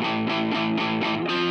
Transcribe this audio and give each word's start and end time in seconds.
Música 0.00 1.47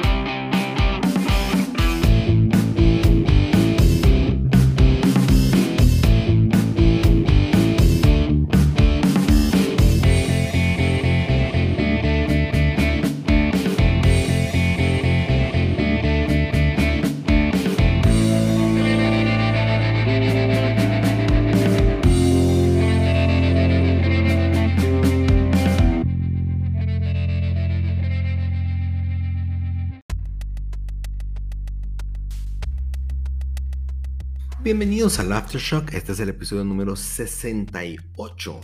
Bienvenidos 34.68 35.18
al 35.20 35.32
Aftershock, 35.32 35.94
este 35.94 36.12
es 36.12 36.20
el 36.20 36.28
episodio 36.28 36.66
número 36.66 36.98
68. 36.98 38.60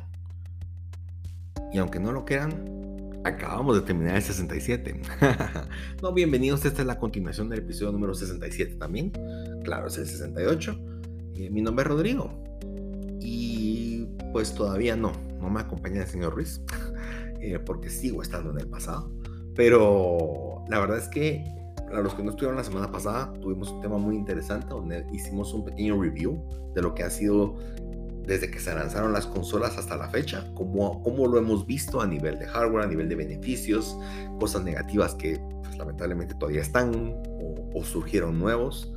Y 1.72 1.78
aunque 1.78 2.02
no 2.02 2.12
lo 2.12 2.26
crean, 2.26 3.22
acabamos 3.24 3.78
de 3.78 3.84
terminar 3.84 4.18
el 4.18 4.22
67. 4.22 5.02
no, 6.02 6.14
bienvenidos, 6.14 6.66
esta 6.66 6.82
es 6.82 6.88
la 6.88 7.00
continuación 7.00 7.48
del 7.48 7.60
episodio 7.60 7.94
número 7.94 8.14
67 8.14 8.76
también. 8.76 9.14
Claro, 9.64 9.88
es 9.88 9.98
el 9.98 10.06
68. 10.06 10.78
Eh, 11.36 11.50
mi 11.50 11.62
nombre 11.62 11.84
es 11.84 11.88
Rodrigo. 11.88 12.38
Y 13.22 14.06
pues 14.34 14.54
todavía 14.54 14.98
no, 14.98 15.14
no 15.40 15.50
me 15.50 15.62
acompaña 15.62 16.02
el 16.02 16.08
señor 16.10 16.34
Ruiz, 16.34 16.60
eh, 17.40 17.60
porque 17.60 17.90
sigo 17.90 18.22
estando 18.22 18.52
en 18.52 18.60
el 18.60 18.68
pasado. 18.68 19.10
Pero 19.56 20.66
la 20.68 20.82
verdad 20.82 20.98
es 20.98 21.08
que 21.08 21.46
para 21.94 22.02
los 22.02 22.16
que 22.16 22.24
no 22.24 22.32
estuvieron 22.32 22.56
la 22.56 22.64
semana 22.64 22.92
pasada, 22.92 23.32
tuvimos 23.40 23.70
un 23.70 23.80
tema 23.80 24.00
muy 24.00 24.16
interesante 24.16 24.66
donde 24.66 25.06
hicimos 25.14 25.54
un 25.54 25.64
pequeño 25.64 26.02
review 26.02 26.44
de 26.74 26.82
lo 26.82 26.96
que 26.96 27.04
ha 27.04 27.10
sido 27.12 27.56
desde 28.26 28.50
que 28.50 28.60
se 28.60 28.74
lanzaron 28.74 29.14
las 29.14 29.28
consolas 29.28 29.78
hasta 29.78 29.96
la 29.96 30.10
fecha, 30.10 30.52
cómo, 30.56 31.04
cómo 31.04 31.28
lo 31.28 31.38
hemos 31.38 31.68
visto 31.68 32.02
a 32.02 32.08
nivel 32.08 32.40
de 32.40 32.48
hardware, 32.48 32.86
a 32.86 32.88
nivel 32.88 33.10
de 33.10 33.14
beneficios, 33.14 33.96
cosas 34.40 34.64
negativas 34.64 35.14
que 35.14 35.40
pues, 35.62 35.78
lamentablemente 35.78 36.34
todavía 36.34 36.62
están 36.62 37.22
o, 37.76 37.84
surgieron 37.84 38.40
nuevos. 38.40 38.92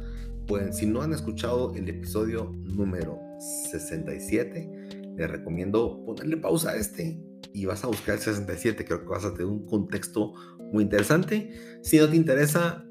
Pueden, 0.47 0.73
si 0.73 0.87
no 0.87 1.03
han 1.03 1.13
escuchado 1.13 1.75
el 1.75 1.87
episodio 1.91 2.51
número 2.65 3.20
67, 3.69 4.70
les 5.19 5.31
recomiendo 5.31 6.03
ponerle 6.07 6.39
pausa 6.39 6.70
a 6.70 6.77
este 6.77 7.20
y 7.53 7.67
vas 7.67 7.85
a 7.85 7.89
buscar 7.89 8.15
el 8.15 8.20
67. 8.23 8.87
Creo 8.87 9.01
que 9.01 9.07
vas 9.07 9.27
a 9.27 9.33
tener 9.33 9.48
un 9.48 9.67
contexto 9.67 10.33
muy 10.73 10.85
interesante. 10.85 11.51
Si 11.83 11.98
no 11.98 12.09
te 12.09 12.17
interesa, 12.17 12.86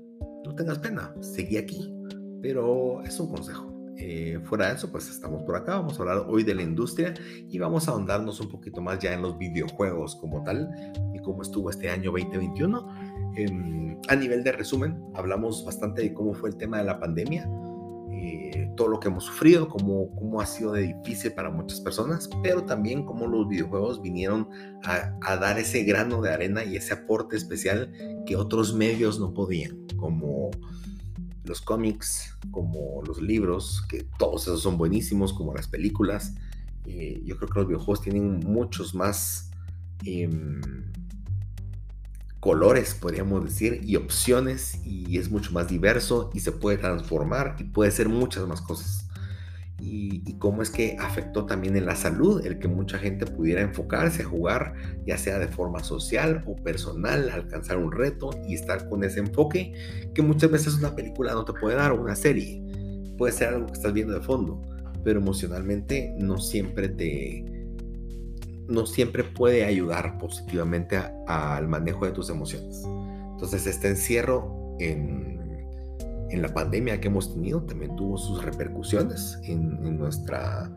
no 0.45 0.55
tengas 0.55 0.79
pena, 0.79 1.13
seguí 1.21 1.57
aquí. 1.57 1.93
Pero 2.41 3.01
es 3.03 3.19
un 3.19 3.29
consejo. 3.29 3.71
Eh, 3.97 4.39
fuera 4.43 4.67
de 4.67 4.75
eso, 4.75 4.91
pues 4.91 5.09
estamos 5.09 5.43
por 5.43 5.55
acá. 5.55 5.75
Vamos 5.75 5.97
a 5.97 6.03
hablar 6.03 6.25
hoy 6.27 6.43
de 6.43 6.53
la 6.53 6.61
industria 6.61 7.13
y 7.49 7.57
vamos 7.57 7.87
a 7.87 7.91
ahondarnos 7.91 8.39
un 8.39 8.49
poquito 8.49 8.81
más 8.81 8.99
ya 8.99 9.13
en 9.13 9.21
los 9.21 9.37
videojuegos 9.37 10.15
como 10.17 10.43
tal 10.43 10.69
y 11.13 11.19
cómo 11.19 11.41
estuvo 11.41 11.69
este 11.69 11.89
año 11.89 12.11
2021. 12.11 12.87
Em, 13.37 13.97
a 14.07 14.15
nivel 14.15 14.43
de 14.43 14.51
resumen, 14.51 15.01
hablamos 15.15 15.65
bastante 15.65 16.01
de 16.01 16.13
cómo 16.13 16.33
fue 16.33 16.49
el 16.49 16.57
tema 16.57 16.77
de 16.77 16.83
la 16.83 16.99
pandemia, 16.99 17.49
eh, 18.27 18.71
todo 18.75 18.87
lo 18.87 18.99
que 18.99 19.07
hemos 19.07 19.25
sufrido, 19.25 19.67
cómo, 19.67 20.09
cómo 20.15 20.41
ha 20.41 20.47
sido 20.47 20.71
de 20.71 20.93
difícil 20.93 21.33
para 21.33 21.51
muchas 21.51 21.79
personas, 21.79 22.27
pero 22.41 22.63
también 22.63 23.05
cómo 23.05 23.27
los 23.27 23.47
videojuegos 23.47 24.01
vinieron 24.01 24.49
a, 24.83 25.35
dar 25.37 25.59
ese 25.59 25.83
grano 25.83 26.21
de 26.23 26.33
arena 26.33 26.63
y 26.63 26.75
ese 26.75 26.93
aporte 26.93 27.35
especial 27.35 27.93
que 28.25 28.35
otros 28.35 28.73
medios 28.73 29.19
no 29.19 29.31
podían, 29.33 29.85
como 29.97 30.49
los 31.43 31.61
cómics, 31.61 32.35
como 32.49 33.03
los 33.05 33.21
libros, 33.21 33.85
que 33.87 34.07
todos 34.17 34.43
esos 34.43 34.63
son 34.63 34.77
buenísimos, 34.79 35.31
como 35.31 35.53
las 35.53 35.67
películas. 35.67 36.33
Eh, 36.87 37.21
yo 37.23 37.37
creo 37.37 37.49
que 37.49 37.59
los 37.59 37.67
videojuegos 37.67 38.01
tienen 38.01 38.39
muchos 38.39 38.95
más... 38.95 39.51
Eh, 40.03 40.27
colores, 42.45 42.93
podríamos 42.93 43.43
decir, 43.43 43.81
y 43.83 43.95
opciones, 43.95 44.79
y 44.85 45.17
es 45.17 45.31
mucho 45.31 45.51
más 45.51 45.67
diverso 45.67 46.29
y 46.31 46.41
se 46.41 46.51
puede 46.51 46.77
transformar 46.77 47.55
y 47.57 47.63
puede 47.63 47.89
ser 47.89 48.07
muchas 48.07 48.47
más 48.47 48.61
cosas. 48.61 49.09
Y, 49.79 50.37
cómo 50.37 50.61
es 50.61 50.69
que 50.69 50.95
afectó 50.99 51.47
también 51.47 51.75
en 51.75 51.87
la 51.87 51.95
salud 51.95 52.45
el 52.45 52.59
que 52.59 52.67
mucha 52.67 52.99
gente 52.99 53.25
pudiera 53.25 53.61
enfocarse 53.61 54.21
a 54.21 54.25
jugar, 54.25 54.75
ya 55.07 55.17
sea 55.17 55.39
de 55.39 55.47
forma 55.47 55.83
social 55.83 56.43
o 56.45 56.55
personal, 56.55 57.31
alcanzar 57.31 57.79
un 57.79 57.91
reto 57.91 58.29
y 58.47 58.53
estar 58.53 58.87
con 58.89 59.03
ese 59.03 59.21
enfoque 59.21 59.73
que 60.13 60.21
muchas 60.21 60.51
veces 60.51 60.75
una 60.75 60.95
película 60.95 61.33
no 61.33 61.45
te 61.45 61.53
puede 61.53 61.75
dar 61.77 61.93
o 61.93 61.99
una 61.99 62.15
serie. 62.15 62.61
Puede 63.17 63.33
ser 63.33 63.55
algo 63.55 63.65
que 63.65 63.73
estás 63.73 63.91
viendo 63.91 64.13
de 64.13 64.21
fondo, 64.21 64.61
pero 65.03 65.19
emocionalmente 65.19 66.13
no 66.19 66.37
siempre 66.37 66.89
te, 66.89 67.54
no 68.67 68.85
siempre 68.85 69.23
puede 69.23 69.65
ayudar 69.65 70.17
positivamente 70.17 70.97
al 71.27 71.67
manejo 71.67 72.05
de 72.05 72.11
tus 72.11 72.29
emociones. 72.29 72.83
Entonces, 73.31 73.67
este 73.67 73.89
encierro 73.89 74.75
en, 74.79 75.67
en, 76.29 76.41
la 76.41 76.53
pandemia 76.53 76.99
que 76.99 77.07
hemos 77.07 77.33
tenido 77.33 77.61
también 77.63 77.95
tuvo 77.95 78.17
sus 78.17 78.43
repercusiones 78.43 79.39
en, 79.43 79.97
nuestra, 79.97 80.71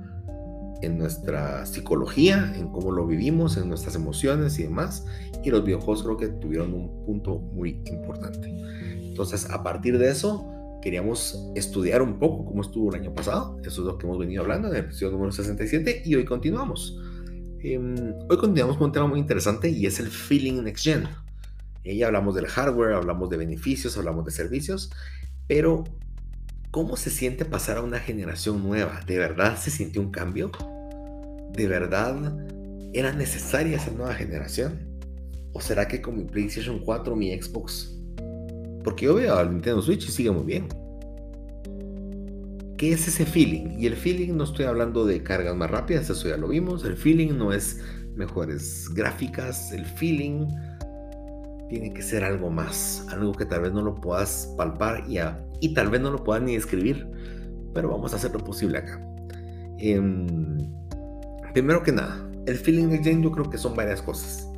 en 0.82 0.98
nuestra 0.98 1.64
psicología, 1.66 2.52
en 2.56 2.68
cómo 2.68 2.92
lo 2.92 3.06
vivimos, 3.06 3.56
en 3.56 3.68
nuestras 3.68 3.94
emociones 3.94 4.58
y 4.58 4.64
demás. 4.64 5.06
Y 5.44 5.50
los 5.50 5.64
videojuegos 5.64 6.02
creo 6.02 6.16
que 6.16 6.28
tuvieron 6.28 6.74
un 6.74 7.04
punto 7.04 7.38
muy 7.38 7.82
importante. 7.86 8.52
Entonces, 9.02 9.48
a 9.50 9.62
partir 9.62 9.98
de 9.98 10.10
eso, 10.10 10.46
queríamos 10.82 11.50
estudiar 11.54 12.02
un 12.02 12.18
poco 12.18 12.44
cómo 12.44 12.62
estuvo 12.62 12.90
el 12.94 13.00
año 13.00 13.14
pasado. 13.14 13.58
Eso 13.64 13.82
es 13.82 13.86
lo 13.86 13.98
que 13.98 14.06
hemos 14.06 14.18
venido 14.18 14.42
hablando 14.42 14.68
en 14.68 14.74
el 14.74 14.80
episodio 14.80 15.12
número 15.12 15.32
67 15.32 16.02
y 16.04 16.14
hoy 16.14 16.24
continuamos. 16.24 16.98
Em, 17.60 18.14
hoy 18.28 18.36
continuamos 18.36 18.76
con 18.76 18.86
un 18.86 18.92
tema 18.92 19.08
muy 19.08 19.18
interesante 19.18 19.68
y 19.68 19.86
es 19.86 19.98
el 19.98 20.08
feeling 20.08 20.62
next 20.62 20.84
gen. 20.84 21.08
Y 21.82 22.02
hablamos 22.02 22.34
del 22.34 22.46
hardware, 22.46 22.92
hablamos 22.92 23.30
de 23.30 23.36
beneficios, 23.36 23.96
hablamos 23.96 24.24
de 24.24 24.30
servicios, 24.30 24.90
pero 25.48 25.84
¿cómo 26.70 26.96
se 26.96 27.10
siente 27.10 27.44
pasar 27.44 27.78
a 27.78 27.82
una 27.82 27.98
generación 27.98 28.62
nueva? 28.62 29.00
¿De 29.06 29.18
verdad 29.18 29.56
se 29.56 29.70
sintió 29.70 30.00
un 30.00 30.10
cambio? 30.10 30.52
¿De 31.52 31.66
verdad 31.66 32.16
era 32.92 33.12
necesaria 33.12 33.76
esa 33.76 33.90
nueva 33.90 34.14
generación? 34.14 35.00
¿O 35.52 35.60
será 35.60 35.88
que 35.88 36.00
con 36.00 36.16
mi 36.16 36.24
PlayStation 36.24 36.78
4, 36.78 37.16
mi 37.16 37.40
Xbox? 37.40 37.92
Porque 38.84 39.06
yo 39.06 39.14
veo 39.14 39.34
al 39.34 39.50
Nintendo 39.50 39.82
Switch 39.82 40.08
y 40.08 40.12
sigue 40.12 40.30
muy 40.30 40.44
bien. 40.44 40.68
¿Qué 42.78 42.92
es 42.92 43.08
ese 43.08 43.26
feeling? 43.26 43.76
Y 43.76 43.86
el 43.86 43.96
feeling 43.96 44.36
no 44.36 44.44
estoy 44.44 44.66
hablando 44.66 45.04
de 45.04 45.24
cargas 45.24 45.56
más 45.56 45.68
rápidas, 45.68 46.08
eso 46.10 46.28
ya 46.28 46.36
lo 46.36 46.46
vimos. 46.46 46.84
El 46.84 46.96
feeling 46.96 47.36
no 47.36 47.52
es 47.52 47.80
mejores 48.14 48.88
gráficas, 48.94 49.72
el 49.72 49.84
feeling 49.84 50.46
tiene 51.68 51.92
que 51.92 52.02
ser 52.02 52.22
algo 52.22 52.50
más, 52.50 53.04
algo 53.10 53.32
que 53.32 53.44
tal 53.46 53.62
vez 53.62 53.72
no 53.72 53.82
lo 53.82 53.96
puedas 53.96 54.54
palpar 54.56 55.04
y, 55.08 55.74
tal 55.74 55.90
vez 55.90 56.00
no 56.00 56.12
lo 56.12 56.22
puedas 56.22 56.40
ni 56.44 56.54
escribir, 56.54 57.04
pero 57.74 57.90
vamos 57.90 58.12
a 58.12 58.16
hacer 58.16 58.30
lo 58.32 58.38
posible 58.38 58.78
acá. 58.78 59.04
Em, 59.78 60.56
primero 61.52 61.82
que 61.82 61.90
nada, 61.90 62.30
el 62.46 62.58
feeling 62.58 63.02
Jane 63.02 63.24
yo 63.24 63.32
creo 63.32 63.50
que 63.50 63.58
son 63.58 63.74
varias 63.74 64.00
cosas. 64.02 64.48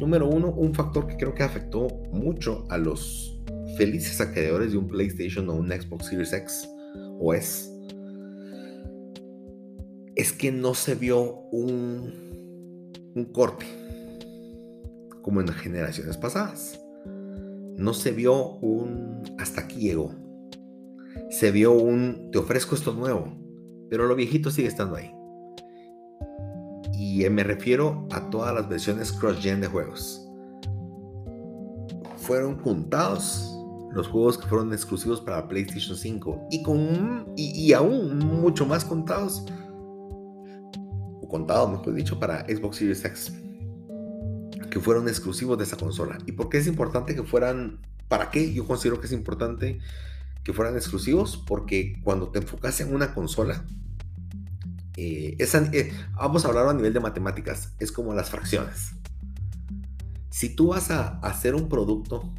Número 0.00 0.26
uno, 0.26 0.48
un 0.48 0.74
factor 0.74 1.06
que 1.08 1.18
creo 1.18 1.34
que 1.34 1.42
afectó 1.42 1.88
mucho 2.10 2.64
a 2.70 2.78
los 2.78 3.38
felices 3.76 4.18
acreedores 4.22 4.72
de 4.72 4.78
un 4.78 4.88
PlayStation 4.88 5.46
o 5.50 5.52
un 5.52 5.68
Xbox 5.68 6.06
Series 6.06 6.32
X 6.32 6.70
o 7.18 7.34
es, 7.34 7.72
es 10.14 10.32
que 10.32 10.52
no 10.52 10.74
se 10.74 10.94
vio 10.94 11.40
un, 11.50 12.92
un 13.14 13.24
corte 13.26 13.66
como 15.22 15.40
en 15.40 15.46
las 15.46 15.56
generaciones 15.56 16.16
pasadas. 16.16 16.80
No 17.76 17.92
se 17.94 18.12
vio 18.12 18.56
un 18.58 19.22
hasta 19.38 19.62
aquí 19.62 19.80
llegó. 19.80 20.12
Se 21.30 21.50
vio 21.50 21.72
un 21.72 22.30
te 22.30 22.38
ofrezco 22.38 22.74
esto 22.74 22.92
nuevo, 22.92 23.36
pero 23.90 24.06
lo 24.06 24.14
viejito 24.14 24.50
sigue 24.50 24.68
estando 24.68 24.96
ahí. 24.96 25.12
Y 26.92 27.28
me 27.28 27.44
refiero 27.44 28.06
a 28.12 28.30
todas 28.30 28.54
las 28.54 28.68
versiones 28.68 29.12
cross-gen 29.12 29.60
de 29.60 29.66
juegos. 29.66 30.26
Fueron 32.16 32.58
juntados 32.60 33.55
los 33.96 34.08
juegos 34.08 34.36
que 34.36 34.46
fueron 34.46 34.72
exclusivos 34.72 35.20
para 35.22 35.48
PlayStation 35.48 35.96
5 35.96 36.48
y, 36.50 36.62
con, 36.62 37.32
y, 37.36 37.72
aún 37.72 38.18
mucho 38.18 38.66
más 38.66 38.84
contados, 38.84 39.44
o 41.22 41.26
contados, 41.28 41.70
mejor 41.70 41.94
dicho, 41.94 42.20
para 42.20 42.44
Xbox 42.44 42.76
Series 42.76 43.04
X, 43.04 43.32
que 44.70 44.80
fueron 44.80 45.08
exclusivos 45.08 45.56
de 45.56 45.64
esa 45.64 45.78
consola. 45.78 46.18
¿Y 46.26 46.32
por 46.32 46.50
qué 46.50 46.58
es 46.58 46.66
importante 46.66 47.14
que 47.14 47.22
fueran, 47.22 47.80
para 48.08 48.30
qué 48.30 48.52
yo 48.52 48.66
considero 48.66 49.00
que 49.00 49.06
es 49.06 49.12
importante 49.12 49.78
que 50.44 50.52
fueran 50.52 50.76
exclusivos? 50.76 51.42
Porque 51.46 51.98
cuando 52.04 52.28
te 52.28 52.40
enfocas 52.40 52.78
en 52.82 52.94
una 52.94 53.14
consola, 53.14 53.64
eh, 54.98 55.36
eh, 55.38 55.92
vamos 56.14 56.44
a 56.44 56.48
hablar 56.48 56.68
a 56.68 56.74
nivel 56.74 56.92
de 56.92 57.00
matemáticas, 57.00 57.72
es 57.78 57.92
como 57.92 58.14
las 58.14 58.30
fracciones 58.30 58.92
Si 60.30 60.56
tú 60.56 60.68
vas 60.68 60.90
a 60.90 61.18
hacer 61.20 61.54
un 61.54 61.68
producto 61.68 62.32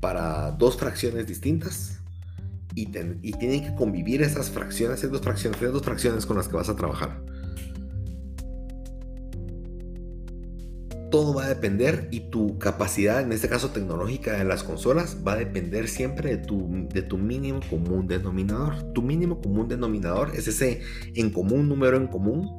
para 0.00 0.52
dos 0.52 0.76
fracciones 0.76 1.26
distintas 1.26 2.00
y, 2.76 2.86
tienen 2.86 3.62
que 3.62 3.74
convivir 3.74 4.22
esas 4.22 4.50
fracciones, 4.50 4.98
esas 4.98 5.10
dos 5.10 5.22
fracciones, 5.22 5.60
esas 5.60 5.72
dos 5.72 5.82
fracciones 5.82 6.26
con 6.26 6.36
las 6.36 6.46
que 6.46 6.56
vas 6.56 6.68
a 6.68 6.76
trabajar. 6.76 7.22
Todo 11.10 11.32
va 11.32 11.46
a 11.46 11.48
depender 11.48 12.08
y 12.10 12.28
tu 12.28 12.58
capacidad, 12.58 13.22
en 13.22 13.32
este 13.32 13.48
caso 13.48 13.70
tecnológica 13.70 14.32
de 14.36 14.44
las 14.44 14.62
consolas, 14.62 15.16
va 15.26 15.32
a 15.32 15.36
depender 15.36 15.88
siempre 15.88 16.36
de 16.36 16.44
tu, 16.44 16.86
de 16.92 17.00
tu 17.00 17.16
mínimo 17.16 17.60
común 17.70 18.06
denominador. 18.06 18.92
Tu 18.92 19.00
mínimo 19.00 19.40
común 19.40 19.68
denominador 19.68 20.32
es 20.34 20.46
ese 20.46 20.82
en 21.14 21.30
común, 21.30 21.68
número 21.70 21.96
en 21.96 22.08
común, 22.08 22.58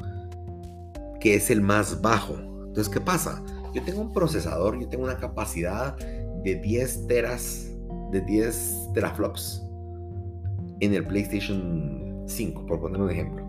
que 1.19 1.35
es 1.35 1.51
el 1.51 1.61
más 1.61 2.01
bajo. 2.01 2.39
Entonces, 2.67 2.89
¿qué 2.89 3.01
pasa? 3.01 3.43
Yo 3.75 3.83
tengo 3.83 4.01
un 4.01 4.13
procesador, 4.13 4.79
yo 4.79 4.87
tengo 4.89 5.03
una 5.03 5.17
capacidad 5.17 5.95
de 6.47 6.55
10 6.55 7.07
teras, 7.07 7.69
de 8.13 8.21
10 8.21 8.91
teraflops 8.93 9.61
en 10.79 10.93
el 10.93 11.05
PlayStation 11.05 12.23
5, 12.25 12.65
por 12.65 12.79
poner 12.79 13.01
un 13.01 13.11
ejemplo. 13.11 13.45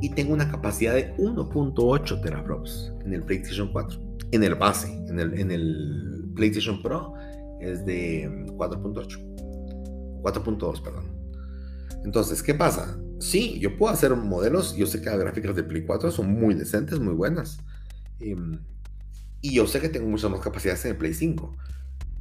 Y 0.00 0.08
tengo 0.08 0.32
una 0.32 0.50
capacidad 0.50 0.94
de 0.94 1.14
1.8 1.16 2.22
teraflops 2.22 2.94
en 3.04 3.12
el 3.12 3.22
PlayStation 3.22 3.70
4. 3.70 4.00
En 4.32 4.42
el 4.44 4.54
base, 4.54 4.90
en 5.08 5.20
el, 5.20 5.38
en 5.38 5.50
el 5.50 6.32
PlayStation 6.34 6.82
Pro 6.82 7.12
es 7.60 7.84
de 7.84 8.30
4.8. 8.56 10.22
4.2, 10.22 10.82
perdón. 10.82 11.04
Entonces, 12.02 12.42
¿qué 12.42 12.54
pasa? 12.54 12.98
Sí, 13.20 13.58
yo 13.60 13.76
puedo 13.76 13.92
hacer 13.92 14.16
modelos. 14.16 14.74
Yo 14.74 14.86
sé 14.86 15.02
que 15.02 15.10
las 15.10 15.18
gráficas 15.18 15.54
de 15.54 15.62
Play 15.62 15.84
4 15.84 16.10
son 16.10 16.32
muy 16.32 16.54
decentes, 16.54 16.98
muy 16.98 17.12
buenas. 17.12 17.58
Em, 18.20 18.58
y 19.42 19.54
yo 19.54 19.66
sé 19.66 19.80
que 19.80 19.90
tengo 19.90 20.08
muchas 20.08 20.30
más 20.30 20.40
capacidades 20.40 20.82
en 20.86 20.92
el 20.92 20.96
Play 20.96 21.12
5. 21.12 21.56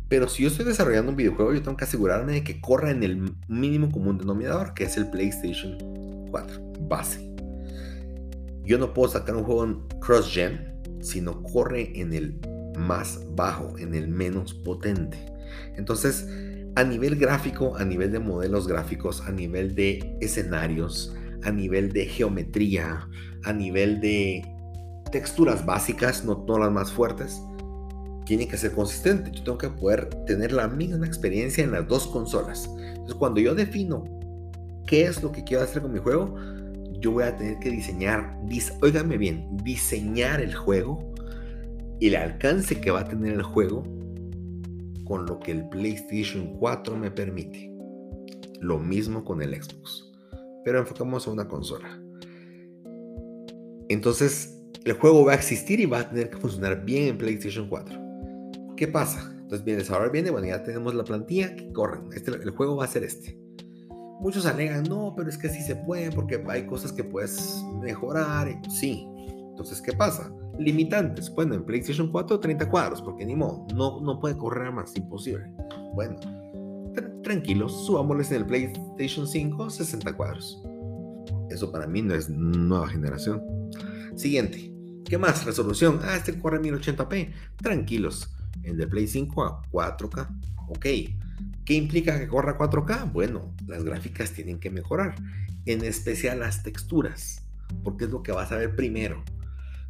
Pero 0.08 0.28
si 0.30 0.44
yo 0.44 0.50
estoy 0.50 0.66
desarrollando 0.66 1.12
un 1.12 1.18
videojuego, 1.18 1.54
yo 1.54 1.62
tengo 1.62 1.78
que 1.78 1.86
asegurarme 1.86 2.34
de 2.34 2.44
que 2.44 2.62
corra 2.62 2.92
en 2.92 3.04
el 3.04 3.34
mínimo 3.48 3.92
común 3.92 4.18
denominador, 4.18 4.74
que 4.74 4.84
es 4.84 4.98
el 4.98 5.10
PlayStation 5.10 5.78
4 6.30 6.74
base. 6.82 7.34
Yo 8.64 8.78
no 8.78 8.94
puedo 8.94 9.10
sacar 9.10 9.36
un 9.36 9.44
juego 9.44 9.88
cross-gen 10.00 10.76
si 11.02 11.22
no 11.22 11.42
corre 11.44 12.00
en 12.00 12.14
el 12.14 12.40
más 12.78 13.22
bajo, 13.36 13.78
en 13.78 13.94
el 13.94 14.08
menos 14.08 14.54
potente. 14.54 15.18
Entonces, 15.78 16.28
a 16.76 16.84
nivel 16.84 17.16
gráfico, 17.16 17.76
a 17.78 17.86
nivel 17.86 18.12
de 18.12 18.20
modelos 18.20 18.68
gráficos, 18.68 19.22
a 19.22 19.32
nivel 19.32 19.76
de 19.76 20.18
escenarios, 20.20 21.16
a 21.44 21.52
nivel 21.52 21.92
de 21.92 22.06
geometría, 22.06 23.08
a 23.44 23.54
nivel 23.54 24.02
de 24.02 24.44
texturas 25.12 25.66
básicas, 25.66 26.26
no 26.26 26.38
todas 26.38 26.64
las 26.64 26.72
más 26.72 26.92
fuertes, 26.92 27.40
tiene 28.26 28.48
que 28.48 28.58
ser 28.58 28.72
consistente. 28.72 29.32
Yo 29.32 29.44
tengo 29.44 29.58
que 29.58 29.70
poder 29.70 30.10
tener 30.26 30.52
la 30.52 30.68
misma 30.68 31.06
experiencia 31.06 31.64
en 31.64 31.72
las 31.72 31.88
dos 31.88 32.08
consolas. 32.08 32.70
Entonces, 32.78 33.16
cuando 33.16 33.40
yo 33.40 33.56
defino 33.56 34.04
qué 34.88 35.06
es 35.06 35.22
lo 35.24 35.32
que 35.32 35.44
quiero 35.44 35.64
hacer 35.64 35.82
con 35.82 35.94
mi 35.94 36.00
juego, 36.00 36.36
yo 37.00 37.12
voy 37.12 37.24
a 37.24 37.36
tener 37.36 37.60
que 37.60 37.70
diseñar, 37.70 38.38
oígame 38.82 39.18
bien, 39.18 39.48
diseñar 39.64 40.42
el 40.42 40.56
juego 40.56 41.14
y 42.00 42.08
el 42.08 42.16
alcance 42.16 42.82
que 42.82 42.92
va 42.92 43.02
a 43.02 43.08
tener 43.08 43.34
el 43.34 43.44
juego 43.44 43.84
con 45.06 45.26
lo 45.26 45.40
que 45.40 45.52
el 45.52 45.70
PlayStation 45.70 46.58
4 46.58 46.98
me 46.98 47.12
permite. 47.12 47.72
Lo 48.60 48.80
mismo 48.80 49.24
con 49.24 49.42
el 49.42 49.62
Xbox. 49.62 50.12
Pero 50.64 50.80
enfocamos 50.80 51.28
a 51.28 51.32
una 51.32 51.48
consola. 51.48 52.02
Entonces, 53.88 54.60
el 54.84 54.94
juego 54.94 55.26
va 55.26 55.34
a 55.34 55.36
existir 55.36 55.80
y 55.80 55.86
va 55.86 56.00
a 56.00 56.10
tener 56.10 56.32
que 56.32 56.38
funcionar 56.38 56.84
bien 56.84 57.10
en 57.10 57.18
PlayStation 57.20 57.68
4. 57.70 58.05
¿Qué 58.76 58.88
pasa? 58.88 59.32
Entonces, 59.32 59.64
bien, 59.64 59.82
ahora 59.90 60.10
viene, 60.10 60.32
bueno, 60.32 60.48
ya 60.48 60.64
tenemos 60.64 60.94
la 60.96 61.04
plantilla 61.04 61.56
que 61.56 61.72
corren. 61.72 62.10
Este, 62.14 62.32
el 62.32 62.50
juego 62.50 62.78
va 62.78 62.86
a 62.86 62.88
ser 62.88 63.04
este. 63.04 63.40
Muchos 64.20 64.46
alegan, 64.46 64.84
no, 64.84 65.14
pero 65.16 65.30
es 65.30 65.38
que 65.38 65.50
sí 65.50 65.62
se 65.62 65.76
puede 65.76 66.12
porque 66.12 66.44
hay 66.48 66.66
cosas 66.66 66.92
que 66.92 67.04
puedes 67.04 67.64
mejorar. 67.82 68.50
Sí. 68.70 69.08
Entonces, 69.50 69.82
¿qué 69.82 69.94
pasa? 69.94 70.32
Limitantes. 70.58 71.34
Bueno, 71.34 71.54
en 71.54 71.64
PlayStation 71.64 72.12
4, 72.12 72.40
30 72.40 72.70
cuadros, 72.70 73.02
porque 73.02 73.26
ni 73.26 73.36
modo, 73.36 73.66
no, 73.76 74.02
no 74.02 74.20
puede 74.20 74.36
correr 74.36 74.72
más, 74.72 74.96
imposible. 74.96 75.50
Bueno, 75.94 76.18
tranquilos, 77.24 77.86
subámosles 77.86 78.32
en 78.32 78.38
el 78.38 78.46
PlayStation 78.46 79.28
5, 79.28 79.70
60 79.70 80.14
cuadros. 80.14 80.62
Eso 81.50 81.72
para 81.72 81.88
mí 81.88 82.02
no 82.02 82.14
es 82.14 82.30
nueva 82.30 82.88
generación. 82.88 83.42
Siguiente. 84.16 84.74
¿Qué 85.06 85.18
más? 85.18 85.46
Resolución. 85.46 86.00
Ah, 86.04 86.16
este 86.18 86.38
corre 86.40 86.60
1080p. 86.60 87.32
Tranquilos 87.58 88.35
el 88.66 88.78
de 88.78 88.88
Play 88.88 89.08
5 89.08 89.44
a 89.44 89.62
4K. 89.72 90.28
Ok, 90.68 90.86
¿qué 91.66 91.74
implica 91.74 92.20
que 92.20 92.28
corra 92.28 92.58
4K? 92.58 93.12
Bueno, 93.12 93.54
las 93.68 93.84
gráficas 93.84 94.32
tienen 94.32 94.60
que 94.60 94.70
mejorar, 94.70 95.16
en 95.66 95.84
especial 95.84 96.40
las 96.40 96.64
texturas, 96.64 97.44
porque 97.84 98.06
es 98.06 98.12
lo 98.12 98.24
que 98.24 98.32
vas 98.32 98.52
a 98.52 98.58
ver 98.58 98.76
primero. 98.76 99.24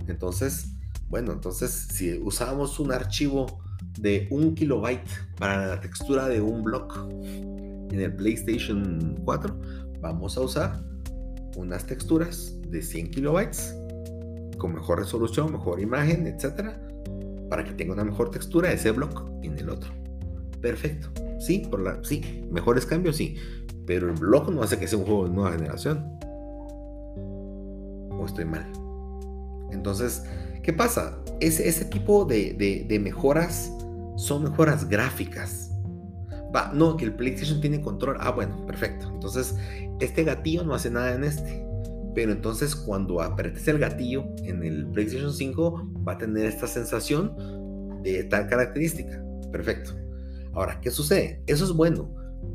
Entonces, 0.08 0.74
bueno, 1.10 1.32
entonces 1.32 1.72
si 1.72 2.18
usamos 2.20 2.80
un 2.80 2.92
archivo 2.92 3.62
de 4.00 4.28
un 4.32 4.56
kilobyte 4.56 5.08
para 5.38 5.68
la 5.68 5.80
textura 5.80 6.28
de 6.28 6.42
un 6.42 6.64
block 6.64 6.98
en 7.12 8.00
el 8.00 8.14
PlayStation 8.16 9.20
4, 9.24 9.62
vamos 10.02 10.38
a 10.38 10.42
usar 10.42 10.84
unas 11.56 11.86
texturas 11.86 12.54
de 12.70 12.82
100 12.82 13.12
kilobytes 13.12 13.76
con 14.58 14.74
mejor 14.74 15.00
resolución, 15.00 15.52
mejor 15.52 15.80
imagen, 15.80 16.28
etcétera, 16.28 16.82
para 17.50 17.64
que 17.64 17.72
tenga 17.74 17.94
una 17.94 18.04
mejor 18.04 18.32
textura 18.32 18.72
ese 18.72 18.92
block 18.92 19.24
en 19.44 19.58
el 19.58 19.70
otro. 19.70 19.92
Perfecto. 20.62 21.10
Sí, 21.40 21.60
por 21.70 21.80
la, 21.80 22.04
sí, 22.04 22.46
mejores 22.52 22.86
cambios, 22.86 23.18
sí. 23.18 23.36
Pero 23.86 24.10
el 24.10 24.16
block 24.16 24.50
no 24.50 24.64
hace 24.64 24.80
que 24.80 24.88
sea 24.88 24.98
un 24.98 25.06
juego 25.06 25.28
de 25.28 25.34
nueva 25.34 25.52
generación. 25.52 26.04
O 28.12 28.24
estoy 28.26 28.46
mal. 28.46 28.66
Entonces, 29.72 30.24
¿qué 30.64 30.74
pasa? 30.74 31.20
Ese, 31.40 31.68
ese 31.68 31.86
tipo 31.86 32.26
de, 32.26 32.86
de 32.88 33.00
mejoras 33.00 33.72
son 34.16 34.44
mejoras 34.44 34.88
gráficas. 34.90 35.72
Va, 36.56 36.72
no, 36.74 36.96
que 36.96 37.06
el 37.06 37.14
PlayStation 37.14 37.60
tiene 37.60 37.82
control. 37.82 38.18
Ah, 38.20 38.32
bueno, 38.32 38.66
perfecto. 38.66 39.10
Entonces, 39.14 39.56
este 40.00 40.24
gatillo 40.24 40.64
no 40.64 40.74
hace 40.74 40.90
nada 40.90 41.14
en 41.14 41.26
este. 41.26 41.65
Pero 42.16 42.32
entonces 42.32 42.76
cuando 42.76 43.22
apretes 43.22 43.68
el 43.68 43.78
gatillo 43.78 44.26
en 44.44 44.64
el 44.64 44.88
PlayStation 44.88 45.34
5 45.34 46.04
va 46.08 46.14
a 46.14 46.18
tener 46.18 46.46
esta 46.46 46.66
sensación 46.66 48.02
de 48.02 48.24
tal 48.24 48.48
característica. 48.48 49.22
Perfecto. 49.52 49.92
Ahora, 50.54 50.80
¿qué 50.80 50.90
sucede? 50.90 51.44
Eso 51.48 51.66
es 51.66 51.72
bueno, 51.74 52.10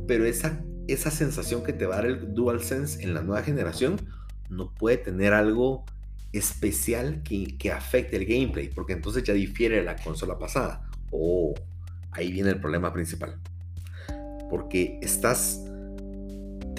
pero 0.08 0.24
esa, 0.24 0.64
esa 0.88 1.10
sensación 1.10 1.62
que 1.62 1.74
te 1.74 1.84
va 1.84 1.96
a 1.96 1.98
dar 1.98 2.06
el 2.06 2.34
DualSense 2.34 3.02
en 3.02 3.12
la 3.12 3.22
nueva 3.22 3.42
generación 3.42 4.00
no 4.48 4.72
puede 4.72 4.96
tener 4.96 5.34
algo 5.34 5.84
especial 6.32 7.22
que, 7.22 7.58
que 7.58 7.70
afecte 7.70 8.16
el 8.16 8.24
gameplay, 8.24 8.68
porque 8.68 8.94
entonces 8.94 9.22
ya 9.24 9.34
difiere 9.34 9.84
la 9.84 9.96
consola 9.96 10.38
pasada. 10.38 10.88
Oh, 11.10 11.54
ahí 12.12 12.32
viene 12.32 12.50
el 12.50 12.60
problema 12.60 12.92
principal. 12.92 13.38
Porque 14.48 14.98
estás 15.02 15.69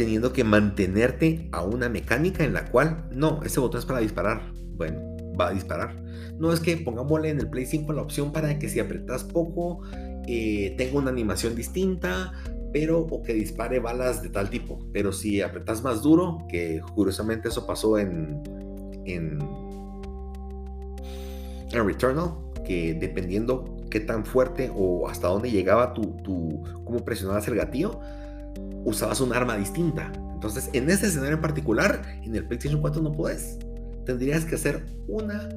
teniendo 0.02 0.34
que 0.34 0.44
mantenerte 0.44 1.48
a 1.52 1.64
una 1.64 1.88
mecánica 1.88 2.44
en 2.44 2.54
la 2.54 2.66
cual, 2.66 3.06
no, 3.12 3.44
ese 3.44 3.60
botón 3.60 3.78
es 3.82 3.86
para 3.86 4.00
disparar. 4.00 4.42
Bueno, 4.74 5.00
va 5.40 5.50
a 5.50 5.54
disparar. 5.54 5.96
No 6.40 6.52
es 6.52 6.60
que 6.60 6.76
pongámosle 6.78 7.30
en 7.30 7.40
el 7.40 7.48
Play 7.48 7.68
5 7.68 7.94
la 7.94 8.02
opción 8.02 8.32
para 8.32 8.58
que 8.58 8.68
si 8.68 8.80
apretas 8.80 9.24
poco 9.24 9.84
eh, 10.28 10.74
tenga 10.76 10.98
una 10.98 11.12
animación 11.12 11.54
distinta, 11.54 12.34
pero 12.74 13.02
o 13.02 13.22
que 13.22 13.36
dispare 13.36 13.80
balas 13.80 14.24
de 14.24 14.30
tal 14.30 14.50
tipo. 14.50 14.80
Pero 14.92 15.14
si 15.14 15.40
apretas 15.44 15.84
más 15.84 16.02
duro, 16.02 16.48
que 16.50 16.82
curiosamente 16.96 17.50
eso 17.50 17.68
pasó 17.68 18.00
en, 18.00 18.42
en, 19.06 19.38
en 21.72 21.86
Returnal, 21.86 22.38
que 22.66 22.96
dependiendo 22.96 23.78
qué 23.92 24.00
tan 24.00 24.26
fuerte 24.26 24.72
o 24.76 25.08
hasta 25.08 25.28
dónde 25.28 25.52
llegaba 25.52 25.94
tu, 25.94 26.18
tu 26.24 26.64
cómo 26.86 27.06
presionabas 27.06 27.48
el 27.48 27.54
gatillo, 27.54 28.00
usabas 28.86 29.22
un 29.22 29.34
arma 29.34 29.58
distinta. 29.58 30.12
Entonces, 30.34 30.70
en 30.74 30.90
ese 30.90 31.08
escenario 31.08 31.36
en 31.36 31.42
particular, 31.42 32.02
en 32.24 32.36
el 32.36 32.48
PlayStation 32.48 32.82
4 32.82 33.02
no 33.02 33.12
puedes. 33.12 33.60
Tendrías 34.06 34.46
que 34.46 34.56
hacer 34.56 34.86
una 35.08 35.50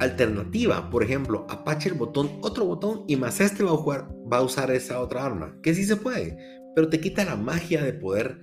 alternativa. 0.00 0.90
Por 0.90 1.02
ejemplo, 1.02 1.46
apache 1.48 1.88
el 1.88 1.94
botón, 1.94 2.30
otro 2.42 2.64
botón 2.64 3.04
y 3.06 3.16
más 3.16 3.40
este 3.40 3.62
va 3.62 3.70
a, 3.70 3.76
jugar, 3.76 4.08
va 4.30 4.38
a 4.38 4.42
usar 4.42 4.70
esa 4.70 5.00
otra 5.00 5.24
arma. 5.24 5.56
Que 5.62 5.74
sí 5.74 5.84
se 5.84 5.96
puede, 5.96 6.36
pero 6.74 6.88
te 6.88 7.00
quita 7.00 7.24
la 7.24 7.36
magia 7.36 7.82
de 7.82 7.92
poder, 7.92 8.38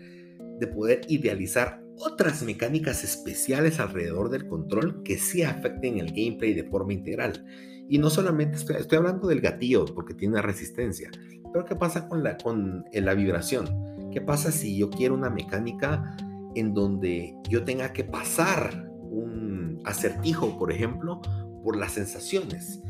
de 0.59 0.67
poder 0.67 1.01
idealizar 1.09 1.81
otras 1.97 2.41
mecánicas 2.43 3.03
especiales 3.03 3.79
alrededor 3.79 4.29
del 4.29 4.47
control 4.47 5.03
que 5.03 5.17
sí 5.17 5.43
afecten 5.43 5.99
el 5.99 6.07
gameplay 6.07 6.53
de 6.53 6.63
forma 6.63 6.93
integral. 6.93 7.45
Y 7.89 7.97
no 7.97 8.09
solamente 8.09 8.57
estoy, 8.57 8.77
estoy 8.77 8.99
hablando 8.99 9.27
del 9.27 9.41
gatillo 9.41 9.85
porque 9.85 10.13
tiene 10.13 10.41
resistencia, 10.41 11.11
pero 11.51 11.65
¿qué 11.65 11.75
pasa 11.75 12.07
con 12.07 12.23
la, 12.23 12.37
con 12.37 12.85
eh, 12.91 13.01
la 13.01 13.13
vibración? 13.13 13.67
¿Qué 14.11 14.21
pasa 14.21 14.51
si 14.51 14.77
yo 14.77 14.89
quiero 14.89 15.13
una 15.13 15.29
mecánica 15.29 16.15
en 16.55 16.73
donde 16.73 17.35
yo 17.49 17.63
tenga 17.63 17.93
que 17.93 18.03
pasar 18.03 18.89
un 19.01 19.81
acertijo, 19.85 20.57
por 20.57 20.71
ejemplo, 20.71 21.21
por 21.63 21.77
las 21.77 21.93
sensaciones 21.93 22.81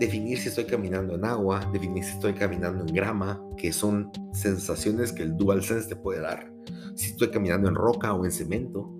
definir 0.00 0.38
si 0.38 0.48
estoy 0.48 0.64
caminando 0.64 1.14
en 1.14 1.26
agua, 1.26 1.60
definir 1.74 2.02
si 2.02 2.12
estoy 2.12 2.32
caminando 2.32 2.80
en 2.80 2.92
grama, 2.92 3.38
que 3.58 3.70
son 3.70 4.10
sensaciones 4.32 5.12
que 5.12 5.22
el 5.22 5.36
DualSense 5.36 5.90
te 5.90 5.94
puede 5.94 6.22
dar. 6.22 6.50
Si 6.96 7.10
estoy 7.10 7.30
caminando 7.30 7.68
en 7.68 7.74
roca 7.74 8.14
o 8.14 8.24
en 8.24 8.32
cemento, 8.32 8.90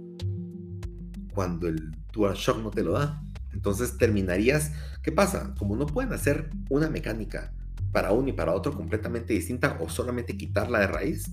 cuando 1.35 1.69
el 1.69 1.91
DualShock 2.13 2.59
no 2.59 2.71
te 2.71 2.83
lo 2.83 2.93
da. 2.93 3.23
Entonces 3.55 3.97
terminarías, 3.97 4.73
¿qué 5.03 5.11
pasa? 5.11 5.55
Como 5.59 5.75
no 5.75 5.87
pueden 5.87 6.13
hacer 6.13 6.51
una 6.69 6.91
mecánica 6.91 7.51
para 7.93 8.13
uno 8.13 8.29
y 8.29 8.33
para 8.33 8.55
otro 8.55 8.73
completamente 8.73 9.33
distinta 9.33 9.79
o 9.81 9.89
solamente 9.89 10.37
quitarla 10.37 10.81
de 10.81 10.87
raíz, 10.87 11.31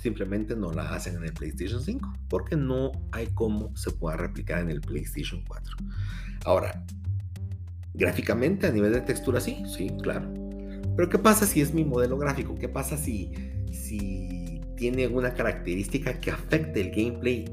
simplemente 0.00 0.56
no 0.56 0.72
la 0.72 0.94
hacen 0.94 1.16
en 1.16 1.24
el 1.24 1.32
PlayStation 1.32 1.82
5 1.82 2.14
porque 2.28 2.56
no 2.56 2.92
hay 3.12 3.28
cómo 3.28 3.74
se 3.76 3.90
pueda 3.90 4.16
replicar 4.16 4.60
en 4.60 4.70
el 4.70 4.80
PlayStation 4.80 5.42
4. 5.46 5.76
Ahora, 6.44 6.84
gráficamente 7.94 8.66
a 8.66 8.72
nivel 8.72 8.92
de 8.92 9.00
textura 9.02 9.40
sí, 9.40 9.62
sí, 9.66 9.90
claro. 10.02 10.32
Pero 10.96 11.08
¿qué 11.08 11.18
pasa 11.18 11.46
si 11.46 11.60
es 11.60 11.72
mi 11.72 11.84
modelo 11.84 12.18
gráfico? 12.18 12.54
¿Qué 12.54 12.68
pasa 12.68 12.96
si, 12.96 13.32
si 13.72 14.60
tiene 14.76 15.04
alguna 15.04 15.34
característica 15.34 16.20
que 16.20 16.30
afecte 16.30 16.80
el 16.80 16.90
gameplay 16.90 17.44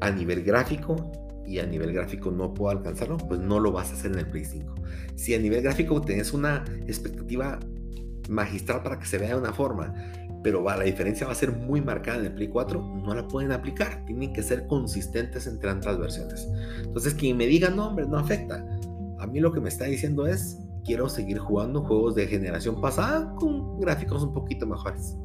a 0.00 0.10
nivel 0.10 0.42
gráfico 0.42 1.21
y 1.46 1.58
a 1.58 1.66
nivel 1.66 1.92
gráfico 1.92 2.30
no 2.30 2.54
puedo 2.54 2.76
alcanzarlo? 2.76 3.16
Pues 3.16 3.40
no 3.40 3.60
lo 3.60 3.72
vas 3.72 3.90
a 3.90 3.94
hacer 3.94 4.12
en 4.12 4.18
el 4.20 4.26
Play 4.26 4.44
5. 4.44 4.74
Si 5.16 5.34
a 5.34 5.38
nivel 5.38 5.62
gráfico 5.62 6.00
tenés 6.00 6.32
una 6.32 6.64
expectativa 6.86 7.58
magistral 8.28 8.82
para 8.82 8.98
que 8.98 9.06
se 9.06 9.18
vea 9.18 9.30
de 9.30 9.36
una 9.36 9.52
forma 9.52 9.92
pero 10.42 10.62
va, 10.62 10.76
la 10.76 10.84
diferencia 10.84 11.26
va 11.26 11.32
a 11.32 11.36
ser 11.36 11.52
muy 11.52 11.80
marcada 11.80 12.18
en 12.18 12.26
el 12.26 12.34
Play 12.34 12.48
4, 12.48 12.80
no 13.04 13.14
la 13.14 13.26
pueden 13.28 13.52
aplicar, 13.52 14.04
tienen 14.06 14.32
que 14.32 14.42
ser 14.42 14.66
consistentes 14.66 15.46
entre 15.46 15.70
ambas 15.70 15.98
versiones. 15.98 16.48
Entonces, 16.82 17.14
quien 17.14 17.36
me 17.36 17.46
diga, 17.46 17.70
no, 17.70 17.88
hombre, 17.88 18.06
no 18.06 18.18
afecta. 18.18 18.66
A 19.18 19.26
mí 19.26 19.38
lo 19.38 19.52
que 19.52 19.60
me 19.60 19.68
está 19.68 19.84
diciendo 19.84 20.26
es, 20.26 20.58
quiero 20.84 21.08
seguir 21.08 21.38
jugando 21.38 21.82
juegos 21.82 22.16
de 22.16 22.26
generación 22.26 22.80
pasada 22.80 23.32
con 23.36 23.78
gráficos 23.78 24.22
un 24.24 24.32
poquito 24.32 24.66
mejores 24.66 25.16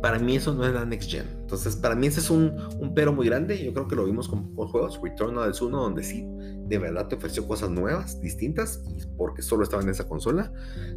para 0.00 0.18
mí 0.18 0.36
eso 0.36 0.54
no 0.54 0.66
es 0.66 0.72
la 0.72 0.84
next 0.84 1.10
gen. 1.10 1.26
Entonces, 1.40 1.76
para 1.76 1.94
mí 1.94 2.06
ese 2.06 2.20
es 2.20 2.30
un, 2.30 2.56
un 2.78 2.94
pero 2.94 3.12
muy 3.12 3.26
grande. 3.26 3.62
Yo 3.62 3.72
creo 3.72 3.86
que 3.86 3.96
lo 3.96 4.04
vimos 4.04 4.28
con 4.28 4.54
pocos 4.54 4.70
juegos. 4.70 5.00
Returnal 5.02 5.50
es 5.50 5.60
uno 5.60 5.82
donde 5.82 6.02
sí, 6.02 6.26
de 6.66 6.78
verdad 6.78 7.08
te 7.08 7.16
ofreció 7.16 7.46
cosas 7.46 7.70
nuevas, 7.70 8.20
distintas, 8.20 8.82
y 8.88 9.06
porque 9.16 9.42
solo 9.42 9.62
estaba 9.62 9.82
en 9.82 9.88
esa 9.88 10.08
consola. 10.08 10.52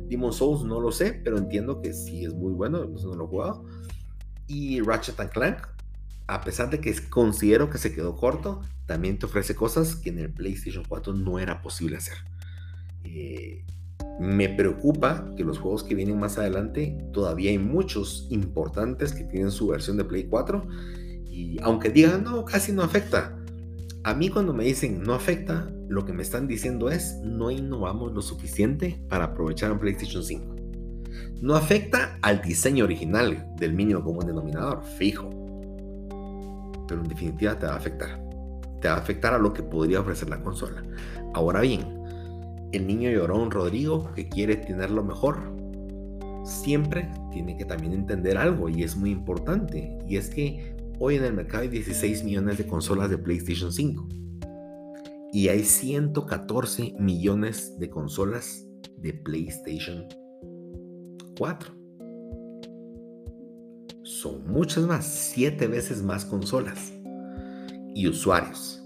Demon 0.07 0.31
Souls 0.31 0.63
no 0.63 0.79
lo 0.79 0.91
sé, 0.91 1.19
pero 1.23 1.37
entiendo 1.37 1.81
que 1.81 1.93
sí 1.93 2.25
es 2.25 2.33
muy 2.33 2.53
bueno, 2.53 2.85
no 2.85 3.15
lo 3.15 3.25
he 3.25 3.27
jugado. 3.27 3.65
Y 4.47 4.81
Ratchet 4.81 5.15
Clank, 5.31 5.67
a 6.27 6.41
pesar 6.41 6.69
de 6.69 6.79
que 6.79 6.93
considero 7.09 7.69
que 7.69 7.77
se 7.77 7.93
quedó 7.93 8.15
corto, 8.15 8.61
también 8.85 9.17
te 9.17 9.25
ofrece 9.25 9.55
cosas 9.55 9.95
que 9.95 10.09
en 10.09 10.19
el 10.19 10.33
PlayStation 10.33 10.83
4 10.87 11.13
no 11.13 11.39
era 11.39 11.61
posible 11.61 11.97
hacer. 11.97 12.17
Eh, 13.03 13.65
me 14.19 14.49
preocupa 14.49 15.29
que 15.35 15.43
los 15.43 15.59
juegos 15.59 15.83
que 15.83 15.95
vienen 15.95 16.19
más 16.19 16.37
adelante, 16.37 16.97
todavía 17.11 17.51
hay 17.51 17.57
muchos 17.57 18.27
importantes 18.29 19.13
que 19.13 19.23
tienen 19.23 19.51
su 19.51 19.67
versión 19.67 19.97
de 19.97 20.05
Play 20.05 20.25
4. 20.25 20.67
Y 21.29 21.57
aunque 21.61 21.89
digan, 21.89 22.23
no, 22.23 22.45
casi 22.45 22.71
no 22.71 22.83
afecta. 22.83 23.37
A 24.03 24.13
mí 24.13 24.29
cuando 24.29 24.53
me 24.53 24.65
dicen 24.65 25.01
no 25.01 25.13
afecta, 25.13 25.69
lo 25.87 26.05
que 26.05 26.13
me 26.13 26.23
están 26.23 26.47
diciendo 26.47 26.89
es 26.89 27.19
no 27.23 27.51
innovamos 27.51 28.13
lo 28.13 28.21
suficiente 28.21 29.01
para 29.09 29.25
aprovechar 29.25 29.71
un 29.71 29.79
PlayStation 29.79 30.23
5. 30.23 30.55
No 31.41 31.55
afecta 31.55 32.17
al 32.21 32.41
diseño 32.41 32.85
original 32.85 33.45
del 33.57 33.73
mínimo 33.73 34.03
común 34.03 34.25
denominador, 34.25 34.83
fijo. 34.97 35.29
Pero 36.87 37.01
en 37.01 37.07
definitiva 37.07 37.57
te 37.57 37.65
va 37.65 37.73
a 37.73 37.77
afectar. 37.77 38.21
Te 38.81 38.87
va 38.89 38.95
a 38.95 38.97
afectar 38.97 39.33
a 39.33 39.39
lo 39.39 39.53
que 39.53 39.63
podría 39.63 40.01
ofrecer 40.01 40.29
la 40.29 40.41
consola. 40.41 40.83
Ahora 41.33 41.61
bien, 41.61 42.02
el 42.73 42.87
niño 42.87 43.11
llorón 43.11 43.51
Rodrigo 43.51 44.11
que 44.15 44.27
quiere 44.27 44.55
tener 44.55 44.89
lo 44.89 45.03
mejor, 45.03 45.37
siempre 46.43 47.09
tiene 47.31 47.55
que 47.55 47.65
también 47.65 47.93
entender 47.93 48.37
algo 48.37 48.67
y 48.67 48.83
es 48.83 48.95
muy 48.95 49.11
importante. 49.11 49.97
Y 50.07 50.17
es 50.17 50.29
que 50.29 50.75
hoy 50.99 51.15
en 51.15 51.23
el 51.23 51.33
mercado 51.33 51.63
hay 51.63 51.69
16 51.69 52.23
millones 52.23 52.57
de 52.57 52.65
consolas 52.65 53.09
de 53.09 53.17
PlayStation 53.17 53.71
5 53.71 54.09
y 55.31 55.47
hay 55.47 55.63
114 55.63 56.95
millones 56.99 57.79
de 57.79 57.89
consolas 57.89 58.65
de 58.97 59.13
PlayStation 59.13 60.07
4. 61.37 61.73
Son 64.01 64.47
muchas 64.47 64.85
más, 64.85 65.05
7 65.05 65.67
veces 65.67 66.01
más 66.01 66.25
consolas 66.25 66.91
y 67.93 68.07
usuarios. 68.07 68.83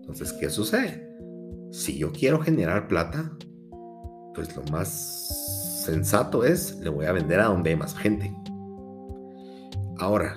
Entonces, 0.00 0.32
¿qué 0.34 0.50
sucede? 0.50 1.09
Si 1.70 1.98
yo 1.98 2.12
quiero 2.12 2.40
generar 2.40 2.88
plata, 2.88 3.32
pues 4.34 4.54
lo 4.56 4.62
más 4.70 5.82
sensato 5.84 6.44
es, 6.44 6.76
le 6.80 6.90
voy 6.90 7.06
a 7.06 7.12
vender 7.12 7.40
a 7.40 7.46
donde 7.46 7.70
hay 7.70 7.76
más 7.76 7.94
gente. 7.94 8.34
Ahora, 9.98 10.34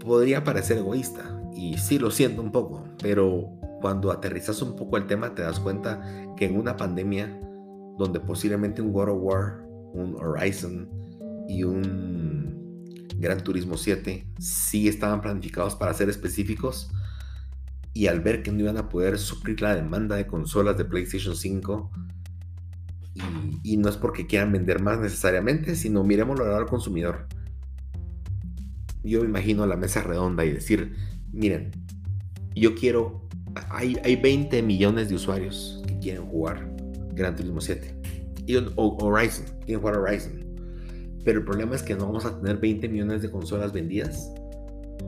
podría 0.00 0.44
parecer 0.44 0.78
egoísta, 0.78 1.40
y 1.54 1.76
sí 1.78 1.98
lo 1.98 2.10
siento 2.10 2.42
un 2.42 2.52
poco, 2.52 2.84
pero 3.02 3.48
cuando 3.80 4.10
aterrizas 4.10 4.62
un 4.62 4.76
poco 4.76 4.96
el 4.96 5.06
tema 5.06 5.34
te 5.34 5.42
das 5.42 5.60
cuenta 5.60 6.00
que 6.36 6.46
en 6.46 6.58
una 6.58 6.76
pandemia 6.76 7.40
donde 7.98 8.20
posiblemente 8.20 8.80
un 8.80 8.92
God 8.92 9.10
of 9.10 9.18
War, 9.20 9.62
un 9.92 10.16
Horizon 10.16 10.88
y 11.48 11.64
un 11.64 12.86
Gran 13.18 13.42
Turismo 13.42 13.76
7 13.76 14.26
sí 14.38 14.88
estaban 14.88 15.20
planificados 15.20 15.74
para 15.74 15.92
ser 15.94 16.08
específicos, 16.08 16.90
y 17.94 18.06
al 18.06 18.20
ver 18.20 18.42
que 18.42 18.50
no 18.50 18.60
iban 18.60 18.78
a 18.78 18.88
poder 18.88 19.18
suplir 19.18 19.60
la 19.60 19.74
demanda 19.74 20.16
de 20.16 20.26
consolas 20.26 20.76
de 20.78 20.84
PlayStation 20.84 21.36
5, 21.36 21.90
y, 23.62 23.76
no 23.76 23.88
es 23.90 23.96
porque 23.96 24.26
quieran 24.26 24.52
vender 24.52 24.80
más 24.80 24.98
necesariamente, 24.98 25.76
sino 25.76 26.02
miremos 26.02 26.38
lo 26.38 26.56
al 26.56 26.66
consumidor. 26.66 27.26
Yo 29.04 29.20
me 29.20 29.26
imagino 29.26 29.66
la 29.66 29.76
mesa 29.76 30.02
redonda 30.02 30.44
y 30.44 30.52
decir, 30.52 30.94
miren, 31.30 31.70
yo 32.54 32.74
quiero, 32.74 33.28
hay, 33.68 33.98
hay 34.02 34.16
20 34.16 34.62
millones 34.62 35.10
de 35.10 35.16
usuarios 35.16 35.82
que 35.86 35.98
quieren 35.98 36.24
jugar 36.24 36.74
Gran 37.12 37.36
Turismo 37.36 37.60
7. 37.60 38.00
Y, 38.46 38.56
Horizon, 38.76 39.46
quieren 39.66 39.80
jugar 39.80 39.98
Horizon. 39.98 40.32
Pero 41.24 41.40
el 41.40 41.44
problema 41.44 41.76
es 41.76 41.82
que 41.82 41.94
no 41.94 42.06
vamos 42.06 42.24
a 42.24 42.40
tener 42.40 42.56
20 42.58 42.88
millones 42.88 43.22
de 43.22 43.30
consolas 43.30 43.72
vendidas 43.72 44.32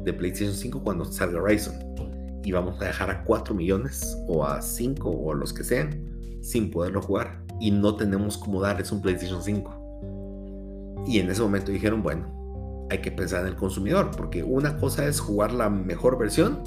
de 0.05 0.12
PlayStation 0.12 0.55
5 0.55 0.83
cuando 0.83 1.05
salga 1.07 1.41
Horizon 1.41 1.75
y 2.45 2.53
vamos 2.53 2.81
a 2.81 2.85
dejar 2.85 3.11
a 3.11 3.25
4 3.25 3.55
millones 3.55 4.17
o 4.29 4.45
a 4.45 4.61
5 4.61 5.11
o 5.11 5.35
los 5.35 5.53
que 5.53 5.65
sean 5.65 6.39
sin 6.43 6.71
poderlo 6.71 7.01
jugar 7.01 7.43
y 7.59 7.71
no 7.71 7.97
tenemos 7.97 8.37
cómo 8.37 8.61
darles 8.61 8.93
un 8.93 9.01
PlayStation 9.01 9.43
5. 9.43 11.05
Y 11.07 11.19
en 11.19 11.31
ese 11.31 11.43
momento 11.43 11.73
dijeron, 11.73 12.03
bueno, 12.03 12.87
hay 12.91 13.01
que 13.01 13.11
pensar 13.11 13.43
en 13.43 13.49
el 13.49 13.57
consumidor, 13.57 14.11
porque 14.17 14.43
una 14.43 14.77
cosa 14.77 15.07
es 15.07 15.21
jugar 15.21 15.53
la 15.53 15.71
mejor 15.71 16.19
versión 16.19 16.63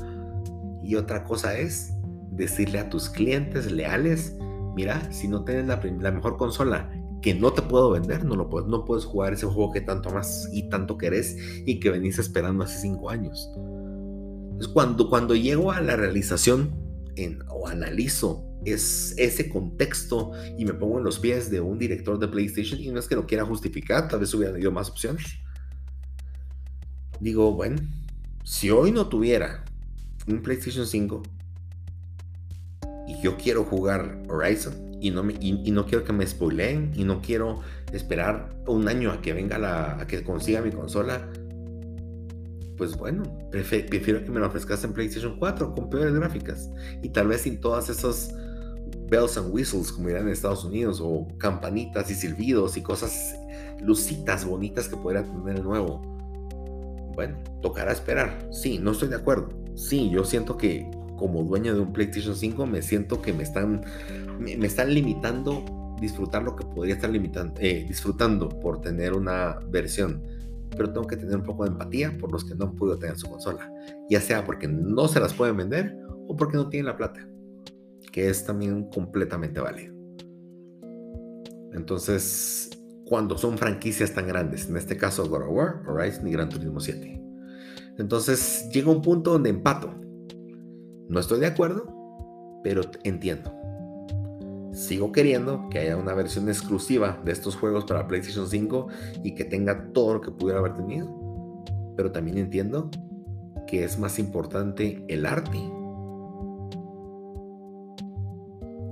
y 0.83 0.95
otra 0.95 1.23
cosa 1.23 1.57
es 1.57 1.93
decirle 2.31 2.79
a 2.79 2.89
tus 2.89 3.09
clientes 3.09 3.71
leales, 3.71 4.35
mira, 4.75 5.11
si 5.11 5.27
no 5.27 5.43
tienes 5.43 5.67
la, 5.67 5.81
la 5.99 6.11
mejor 6.11 6.37
consola 6.37 6.91
que 7.21 7.33
no 7.33 7.51
te 7.51 7.61
puedo 7.61 7.91
vender, 7.91 8.25
no, 8.25 8.35
lo 8.35 8.49
puedes, 8.49 8.67
no 8.67 8.85
puedes 8.85 9.05
jugar 9.05 9.33
ese 9.33 9.47
juego 9.47 9.71
que 9.71 9.81
tanto 9.81 10.09
amas 10.09 10.49
y 10.51 10.69
tanto 10.69 10.97
querés 10.97 11.35
y 11.65 11.79
que 11.79 11.89
venís 11.89 12.19
esperando 12.19 12.63
hace 12.63 12.79
5 12.79 13.09
años. 13.09 13.51
Es 14.59 14.67
cuando, 14.67 15.09
cuando 15.09 15.35
llego 15.35 15.71
a 15.71 15.81
la 15.81 15.95
realización 15.95 16.75
en, 17.15 17.43
o 17.49 17.67
analizo 17.67 18.47
es, 18.65 19.13
ese 19.17 19.49
contexto 19.49 20.31
y 20.57 20.65
me 20.65 20.73
pongo 20.73 20.97
en 20.97 21.03
los 21.03 21.19
pies 21.19 21.49
de 21.49 21.61
un 21.61 21.77
director 21.77 22.19
de 22.19 22.27
PlayStation 22.27 22.79
y 22.79 22.89
no 22.89 22.99
es 22.99 23.07
que 23.07 23.15
lo 23.15 23.25
quiera 23.25 23.45
justificar, 23.45 24.07
tal 24.07 24.19
vez 24.19 24.33
hubiera 24.33 24.53
habido 24.53 24.71
más 24.71 24.89
opciones. 24.89 25.25
Digo, 27.19 27.53
bueno, 27.53 27.81
si 28.43 28.69
hoy 28.69 28.91
no 28.91 29.07
tuviera 29.07 29.65
un 30.27 30.41
PlayStation 30.41 30.85
5 30.85 31.23
y 33.07 33.21
yo 33.21 33.37
quiero 33.37 33.63
jugar 33.63 34.21
Horizon 34.29 34.97
y 34.99 35.11
no, 35.11 35.23
me, 35.23 35.33
y, 35.39 35.71
no 35.71 35.85
quiero 35.85 36.03
que 36.03 36.13
me 36.13 36.25
spoileen 36.25 36.91
y 36.95 37.03
no 37.03 37.21
quiero 37.21 37.61
esperar 37.93 38.49
un 38.67 38.87
año 38.87 39.11
a 39.11 39.21
que 39.21 39.33
venga 39.33 39.57
la, 39.57 39.99
a 40.01 40.07
que 40.07 40.23
consiga 40.23 40.61
mi 40.61 40.71
consola, 40.71 41.29
pues 42.77 42.95
bueno, 42.95 43.23
prefiero 43.51 44.23
que 44.23 44.29
me 44.29 44.39
lo 44.39 44.47
ofrezcas 44.47 44.83
en 44.83 44.93
PlayStation 44.93 45.37
4 45.37 45.73
con 45.73 45.89
peores 45.89 46.13
gráficas 46.13 46.69
y 47.01 47.09
tal 47.09 47.27
vez 47.27 47.41
sin 47.41 47.59
todas 47.59 47.89
esas 47.89 48.33
bells 49.09 49.37
and 49.37 49.53
whistles 49.53 49.91
como 49.91 50.07
dirán 50.07 50.23
en 50.23 50.29
Estados 50.29 50.63
Unidos 50.63 50.99
o 51.01 51.27
campanitas 51.37 52.09
y 52.11 52.15
silbidos 52.15 52.77
y 52.77 52.81
cosas 52.81 53.35
lucitas 53.81 54.45
bonitas 54.45 54.87
que 54.87 54.97
podría 54.97 55.23
tener 55.23 55.57
el 55.57 55.63
nuevo. 55.63 56.01
Bueno, 57.15 57.37
tocará 57.61 57.91
esperar. 57.91 58.47
Sí, 58.51 58.77
no 58.77 58.91
estoy 58.91 59.07
de 59.09 59.15
acuerdo. 59.15 59.49
Sí, 59.75 60.09
yo 60.11 60.23
siento 60.23 60.55
que 60.55 60.89
como 61.17 61.43
dueño 61.43 61.73
de 61.73 61.81
un 61.81 61.93
PlayStation 61.93 62.35
5 62.35 62.65
me 62.67 62.81
siento 62.81 63.21
que 63.21 63.33
me 63.33 63.43
están 63.43 63.83
me, 64.39 64.53
están 64.65 64.93
limitando 64.93 65.65
disfrutar 65.99 66.43
lo 66.43 66.55
que 66.55 66.63
podría 66.63 66.93
estar 66.93 67.09
limitando, 67.09 67.59
eh, 67.59 67.83
disfrutando 67.87 68.49
por 68.49 68.81
tener 68.81 69.13
una 69.13 69.57
versión 69.67 70.21
pero 70.75 70.91
tengo 70.91 71.07
que 71.07 71.17
tener 71.17 71.35
un 71.37 71.43
poco 71.43 71.63
de 71.63 71.71
empatía 71.71 72.17
por 72.19 72.31
los 72.31 72.43
que 72.45 72.55
no 72.55 72.65
han 72.65 72.75
podido 72.75 72.97
tener 72.97 73.17
su 73.17 73.29
consola, 73.29 73.71
ya 74.09 74.21
sea 74.21 74.43
porque 74.45 74.67
no 74.67 75.07
se 75.07 75.19
las 75.19 75.33
pueden 75.33 75.57
vender 75.57 75.97
o 76.27 76.35
porque 76.35 76.57
no 76.57 76.69
tienen 76.69 76.87
la 76.87 76.97
plata, 76.97 77.27
que 78.11 78.29
es 78.29 78.45
también 78.45 78.89
completamente 78.89 79.59
válido. 79.59 79.95
Entonces, 81.73 82.69
cuando 83.05 83.37
son 83.37 83.57
franquicias 83.57 84.13
tan 84.13 84.27
grandes, 84.27 84.69
en 84.69 84.77
este 84.77 84.97
caso 84.97 85.27
God 85.29 85.43
of 85.43 85.49
War, 85.51 85.83
Horizon 85.87 86.27
y 86.27 86.31
Gran 86.31 86.49
Turismo 86.49 86.79
7. 86.79 87.21
Entonces, 87.97 88.69
llega 88.71 88.91
un 88.91 89.01
punto 89.01 89.31
donde 89.31 89.49
empato. 89.49 89.93
No 91.07 91.19
estoy 91.19 91.39
de 91.39 91.47
acuerdo, 91.47 91.87
pero 92.63 92.81
entiendo. 93.03 93.51
Sigo 94.77 95.11
queriendo 95.11 95.69
que 95.69 95.79
haya 95.79 95.97
una 95.97 96.13
versión 96.13 96.47
exclusiva 96.49 97.19
de 97.25 97.31
estos 97.31 97.55
juegos 97.55 97.85
para 97.85 98.07
PlayStation 98.07 98.47
5 98.47 98.87
y 99.23 99.33
que 99.33 99.43
tenga 99.43 99.91
todo 99.91 100.13
lo 100.13 100.21
que 100.21 100.29
pudiera 100.29 100.59
haber 100.59 100.75
tenido. 100.75 101.63
Pero 101.95 102.11
también 102.11 102.37
entiendo 102.37 102.91
que 103.65 103.83
es 103.83 103.97
más 103.97 104.19
importante 104.19 105.03
el 105.07 105.25
arte 105.25 105.57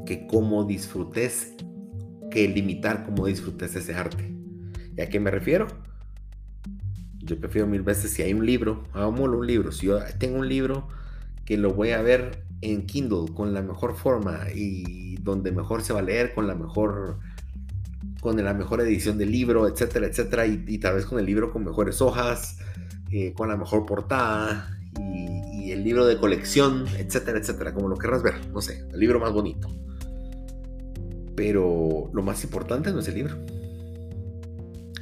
que 0.07 0.25
cómo 0.25 0.63
disfrutes, 0.63 1.53
que 2.31 2.47
limitar 2.47 3.05
cómo 3.05 3.27
disfrutes 3.27 3.75
ese 3.75 3.93
arte. 3.93 4.35
¿Y 4.97 5.01
a 5.01 5.09
qué 5.09 5.19
me 5.19 5.29
refiero? 5.29 5.67
Yo 7.19 7.39
prefiero 7.39 7.67
mil 7.67 7.83
veces 7.83 8.09
si 8.09 8.23
hay 8.23 8.33
un 8.33 8.43
libro, 8.43 8.85
hagámoslo 8.91 9.37
un 9.37 9.45
libro. 9.45 9.71
Si 9.71 9.85
yo 9.85 9.99
tengo 10.17 10.39
un 10.39 10.49
libro 10.49 10.87
que 11.45 11.57
lo 11.57 11.75
voy 11.75 11.91
a 11.91 12.01
ver 12.01 12.44
en 12.71 12.85
Kindle 12.85 13.33
con 13.33 13.53
la 13.53 13.61
mejor 13.61 13.95
forma 13.95 14.45
y 14.53 15.15
donde 15.17 15.51
mejor 15.51 15.81
se 15.81 15.93
va 15.93 15.99
a 15.99 16.03
leer, 16.03 16.33
con 16.33 16.47
la 16.47 16.55
mejor 16.55 17.19
con 18.25 18.43
la 18.43 18.55
mejor 18.55 18.81
edición 18.81 19.19
del 19.19 19.31
libro, 19.31 19.67
etcétera, 19.67 20.07
etcétera, 20.07 20.47
y, 20.47 20.79
tal 20.79 20.95
vez 20.95 21.05
con 21.05 21.19
el 21.19 21.27
libro 21.27 21.51
con 21.51 21.63
mejores 21.63 22.01
hojas, 22.01 22.57
eh, 23.11 23.33
con 23.33 23.49
la 23.49 23.55
mejor 23.55 23.85
portada 23.85 24.79
y, 24.99 25.69
el 25.71 25.83
libro 25.83 26.05
de 26.05 26.17
colección, 26.17 26.85
etcétera, 26.97 27.37
etcétera, 27.37 27.73
como 27.73 27.87
lo 27.87 27.97
querrás 27.97 28.23
ver, 28.23 28.33
no 28.51 28.61
sé, 28.61 28.87
el 28.91 28.99
libro 28.99 29.19
más 29.19 29.31
bonito. 29.31 29.67
Pero 31.35 32.09
lo 32.13 32.23
más 32.23 32.43
importante 32.43 32.91
no 32.91 32.99
es 32.99 33.07
el 33.07 33.15
libro. 33.15 33.35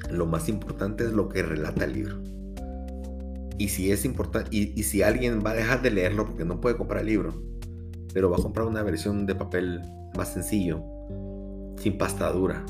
Lo 0.10 0.26
más 0.26 0.50
importante 0.50 1.06
es 1.06 1.12
lo 1.12 1.30
que 1.30 1.44
relata 1.44 1.86
el 1.86 1.94
libro. 1.94 2.22
Y 3.58 3.70
si 3.70 3.92
es 3.92 4.04
importante, 4.04 4.50
y, 4.52 4.84
si 4.84 5.02
alguien 5.02 5.42
va 5.46 5.52
a 5.52 5.56
dejar 5.56 5.82
de 5.82 5.92
leerlo 5.92 6.26
porque 6.26 6.44
no 6.44 6.60
puede 6.60 6.76
comprar 6.76 7.02
el 7.02 7.08
libro, 7.08 7.42
pero 8.14 8.30
va 8.30 8.38
a 8.38 8.42
comprar 8.42 8.68
una 8.68 8.84
versión 8.84 9.26
de 9.26 9.36
papel 9.36 9.82
más 10.16 10.34
sencillo, 10.34 10.84
sin 11.78 11.98
pasta 11.98 12.32
dura, 12.32 12.66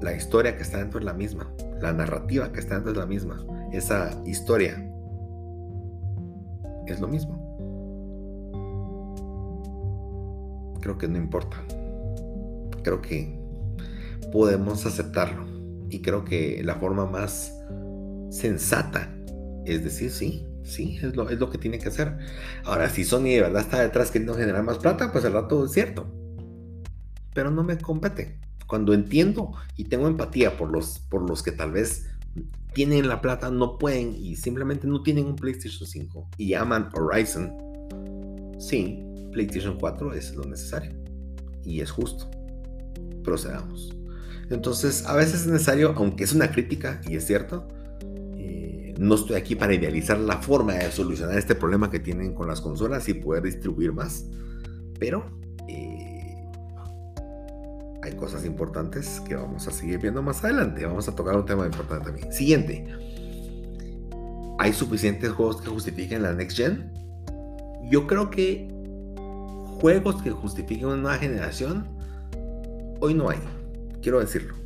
la 0.00 0.14
historia 0.14 0.56
que 0.56 0.62
está 0.62 0.78
dentro 0.78 0.98
es 0.98 1.04
la 1.04 1.14
misma, 1.14 1.52
la 1.80 1.92
narrativa 1.92 2.52
que 2.52 2.60
está 2.60 2.74
dentro 2.74 2.92
es 2.92 2.98
la 2.98 3.06
misma, 3.06 3.44
esa 3.72 4.10
historia 4.26 4.88
es 6.86 7.00
lo 7.00 7.08
mismo. 7.08 7.40
Creo 10.80 10.98
que 10.98 11.06
no 11.06 11.16
importa. 11.16 11.58
Creo 12.82 13.00
que 13.00 13.40
podemos 14.32 14.84
aceptarlo. 14.84 15.46
Y 15.88 16.02
creo 16.02 16.24
que 16.24 16.60
la 16.64 16.74
forma 16.74 17.06
más 17.06 17.56
sensata 18.30 19.14
es 19.64 19.84
decir, 19.84 20.10
sí, 20.10 20.46
sí, 20.64 20.98
es 21.02 21.16
lo, 21.16 21.50
que 21.50 21.58
tiene 21.58 21.78
que 21.78 21.88
hacer. 21.88 22.18
Ahora, 22.64 22.88
si 22.88 23.04
Sony 23.04 23.24
de 23.24 23.42
verdad 23.42 23.62
está 23.62 23.80
detrás 23.80 24.10
queriendo 24.10 24.34
generar 24.34 24.62
más 24.62 24.78
plata, 24.78 25.12
pues 25.12 25.24
el 25.24 25.32
rato 25.32 25.64
es 25.64 25.72
cierto. 25.72 26.06
Pero 27.34 27.50
no 27.50 27.62
me 27.62 27.78
compete. 27.78 28.38
Cuando 28.66 28.94
entiendo 28.94 29.52
y 29.76 29.84
tengo 29.84 30.06
empatía 30.06 30.56
por 30.56 30.70
los, 30.70 31.00
por 31.10 31.28
los 31.28 31.42
que 31.42 31.52
tal 31.52 31.72
vez 31.72 32.06
tienen 32.72 33.08
la 33.08 33.20
plata, 33.20 33.50
no 33.50 33.78
pueden 33.78 34.14
y 34.14 34.36
simplemente 34.36 34.86
no 34.86 35.02
tienen 35.02 35.26
un 35.26 35.36
PlayStation 35.36 35.86
5 35.86 36.28
y 36.38 36.54
aman 36.54 36.88
Horizon, 36.94 37.52
sí, 38.58 39.04
PlayStation 39.32 39.76
4 39.78 40.14
es 40.14 40.34
lo 40.34 40.44
necesario 40.44 40.92
y 41.64 41.80
es 41.80 41.90
justo. 41.90 42.30
Procedamos. 43.24 43.94
Entonces, 44.50 45.06
a 45.06 45.14
veces 45.14 45.42
es 45.42 45.46
necesario, 45.46 45.94
aunque 45.96 46.24
es 46.24 46.32
una 46.32 46.50
crítica, 46.50 47.00
y 47.08 47.16
es 47.16 47.26
cierto, 47.26 47.68
no 49.02 49.16
estoy 49.16 49.36
aquí 49.36 49.56
para 49.56 49.74
idealizar 49.74 50.18
la 50.18 50.38
forma 50.38 50.74
de 50.74 50.90
solucionar 50.90 51.36
este 51.36 51.54
problema 51.54 51.90
que 51.90 51.98
tienen 51.98 52.34
con 52.34 52.46
las 52.46 52.60
consolas 52.60 53.08
y 53.08 53.14
poder 53.14 53.42
distribuir 53.42 53.92
más. 53.92 54.24
Pero 54.98 55.24
eh, 55.68 56.48
hay 58.02 58.12
cosas 58.16 58.44
importantes 58.44 59.20
que 59.26 59.34
vamos 59.34 59.66
a 59.66 59.72
seguir 59.72 59.98
viendo 59.98 60.22
más 60.22 60.44
adelante. 60.44 60.86
Vamos 60.86 61.08
a 61.08 61.16
tocar 61.16 61.36
un 61.36 61.44
tema 61.44 61.66
importante 61.66 62.06
también. 62.06 62.32
Siguiente. 62.32 62.86
¿Hay 64.58 64.72
suficientes 64.72 65.32
juegos 65.32 65.60
que 65.60 65.68
justifiquen 65.68 66.22
la 66.22 66.32
Next 66.32 66.56
Gen? 66.56 66.92
Yo 67.90 68.06
creo 68.06 68.30
que 68.30 68.68
juegos 69.80 70.22
que 70.22 70.30
justifiquen 70.30 70.86
una 70.86 70.96
nueva 70.96 71.18
generación, 71.18 71.88
hoy 73.00 73.14
no 73.14 73.28
hay. 73.28 73.40
Quiero 74.00 74.20
decirlo. 74.20 74.61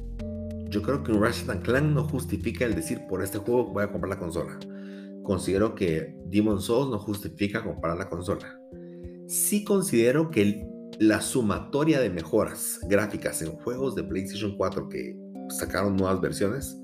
Yo 0.77 0.83
creo 0.83 1.03
que 1.03 1.11
un 1.11 1.23
Ratchet 1.23 1.63
Clank 1.63 1.87
no 1.87 2.05
justifica 2.05 2.67
el 2.67 2.75
decir 2.75 3.07
por 3.09 3.23
este 3.23 3.39
juego 3.39 3.65
voy 3.65 3.85
a 3.85 3.91
comprar 3.91 4.11
la 4.11 4.19
consola. 4.19 4.59
Considero 5.23 5.75
que 5.75 6.15
Demon 6.27 6.61
Souls 6.61 6.91
no 6.91 6.99
justifica 6.99 7.65
comprar 7.65 7.97
la 7.97 8.11
consola. 8.11 8.61
Sí 9.27 9.65
considero 9.65 10.31
que 10.31 10.69
la 10.99 11.23
sumatoria 11.23 11.99
de 11.99 12.11
mejoras 12.11 12.79
gráficas 12.91 13.41
en 13.41 13.53
juegos 13.53 13.95
de 13.95 14.05
PlayStation 14.05 14.55
4 14.59 14.91
que 14.91 15.17
sacaron 15.49 15.97
nuevas 15.97 16.21
versiones, 16.21 16.79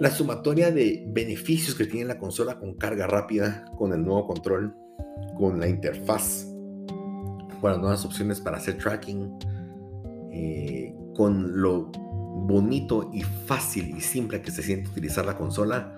la 0.00 0.10
sumatoria 0.10 0.72
de 0.72 1.04
beneficios 1.06 1.76
que 1.76 1.86
tiene 1.86 2.08
la 2.08 2.18
consola 2.18 2.58
con 2.58 2.74
carga 2.74 3.06
rápida, 3.06 3.64
con 3.78 3.92
el 3.92 4.02
nuevo 4.02 4.26
control, 4.26 4.74
con 5.36 5.60
la 5.60 5.68
interfaz, 5.68 6.48
con 7.60 7.70
las 7.70 7.78
nuevas 7.78 8.04
opciones 8.04 8.40
para 8.40 8.56
hacer 8.56 8.76
tracking, 8.78 9.38
eh, 10.32 10.92
con 11.14 11.62
lo 11.62 11.92
bonito 12.32 13.10
y 13.12 13.22
fácil 13.22 13.94
y 13.96 14.00
simple 14.00 14.42
que 14.42 14.50
se 14.50 14.62
siente 14.62 14.88
utilizar 14.88 15.24
la 15.24 15.36
consola 15.36 15.94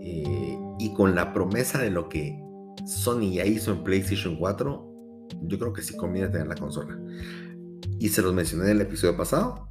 eh, 0.00 0.58
y 0.78 0.92
con 0.94 1.14
la 1.14 1.32
promesa 1.32 1.78
de 1.78 1.90
lo 1.90 2.08
que 2.08 2.40
Sony 2.86 3.32
ya 3.32 3.44
hizo 3.44 3.72
en 3.72 3.82
PlayStation 3.82 4.36
4, 4.36 5.28
yo 5.42 5.58
creo 5.58 5.72
que 5.72 5.82
sí 5.82 5.96
conviene 5.96 6.28
tener 6.28 6.46
la 6.46 6.54
consola. 6.54 6.96
Y 7.98 8.08
se 8.08 8.22
los 8.22 8.32
mencioné 8.32 8.66
en 8.66 8.70
el 8.70 8.80
episodio 8.82 9.16
pasado. 9.16 9.68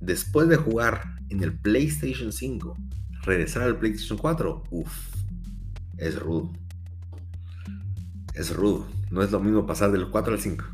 Después 0.00 0.48
de 0.48 0.56
jugar 0.56 1.02
en 1.28 1.42
el 1.42 1.56
PlayStation 1.56 2.32
5, 2.32 2.76
regresar 3.22 3.62
al 3.62 3.78
PlayStation 3.78 4.18
4, 4.18 4.64
uff, 4.70 4.92
es 5.98 6.18
rudo. 6.18 6.50
Es 8.34 8.54
rudo. 8.54 8.86
No 9.10 9.22
es 9.22 9.30
lo 9.30 9.40
mismo 9.40 9.66
pasar 9.66 9.92
del 9.92 10.10
4 10.10 10.34
al 10.34 10.40
5. 10.40 10.64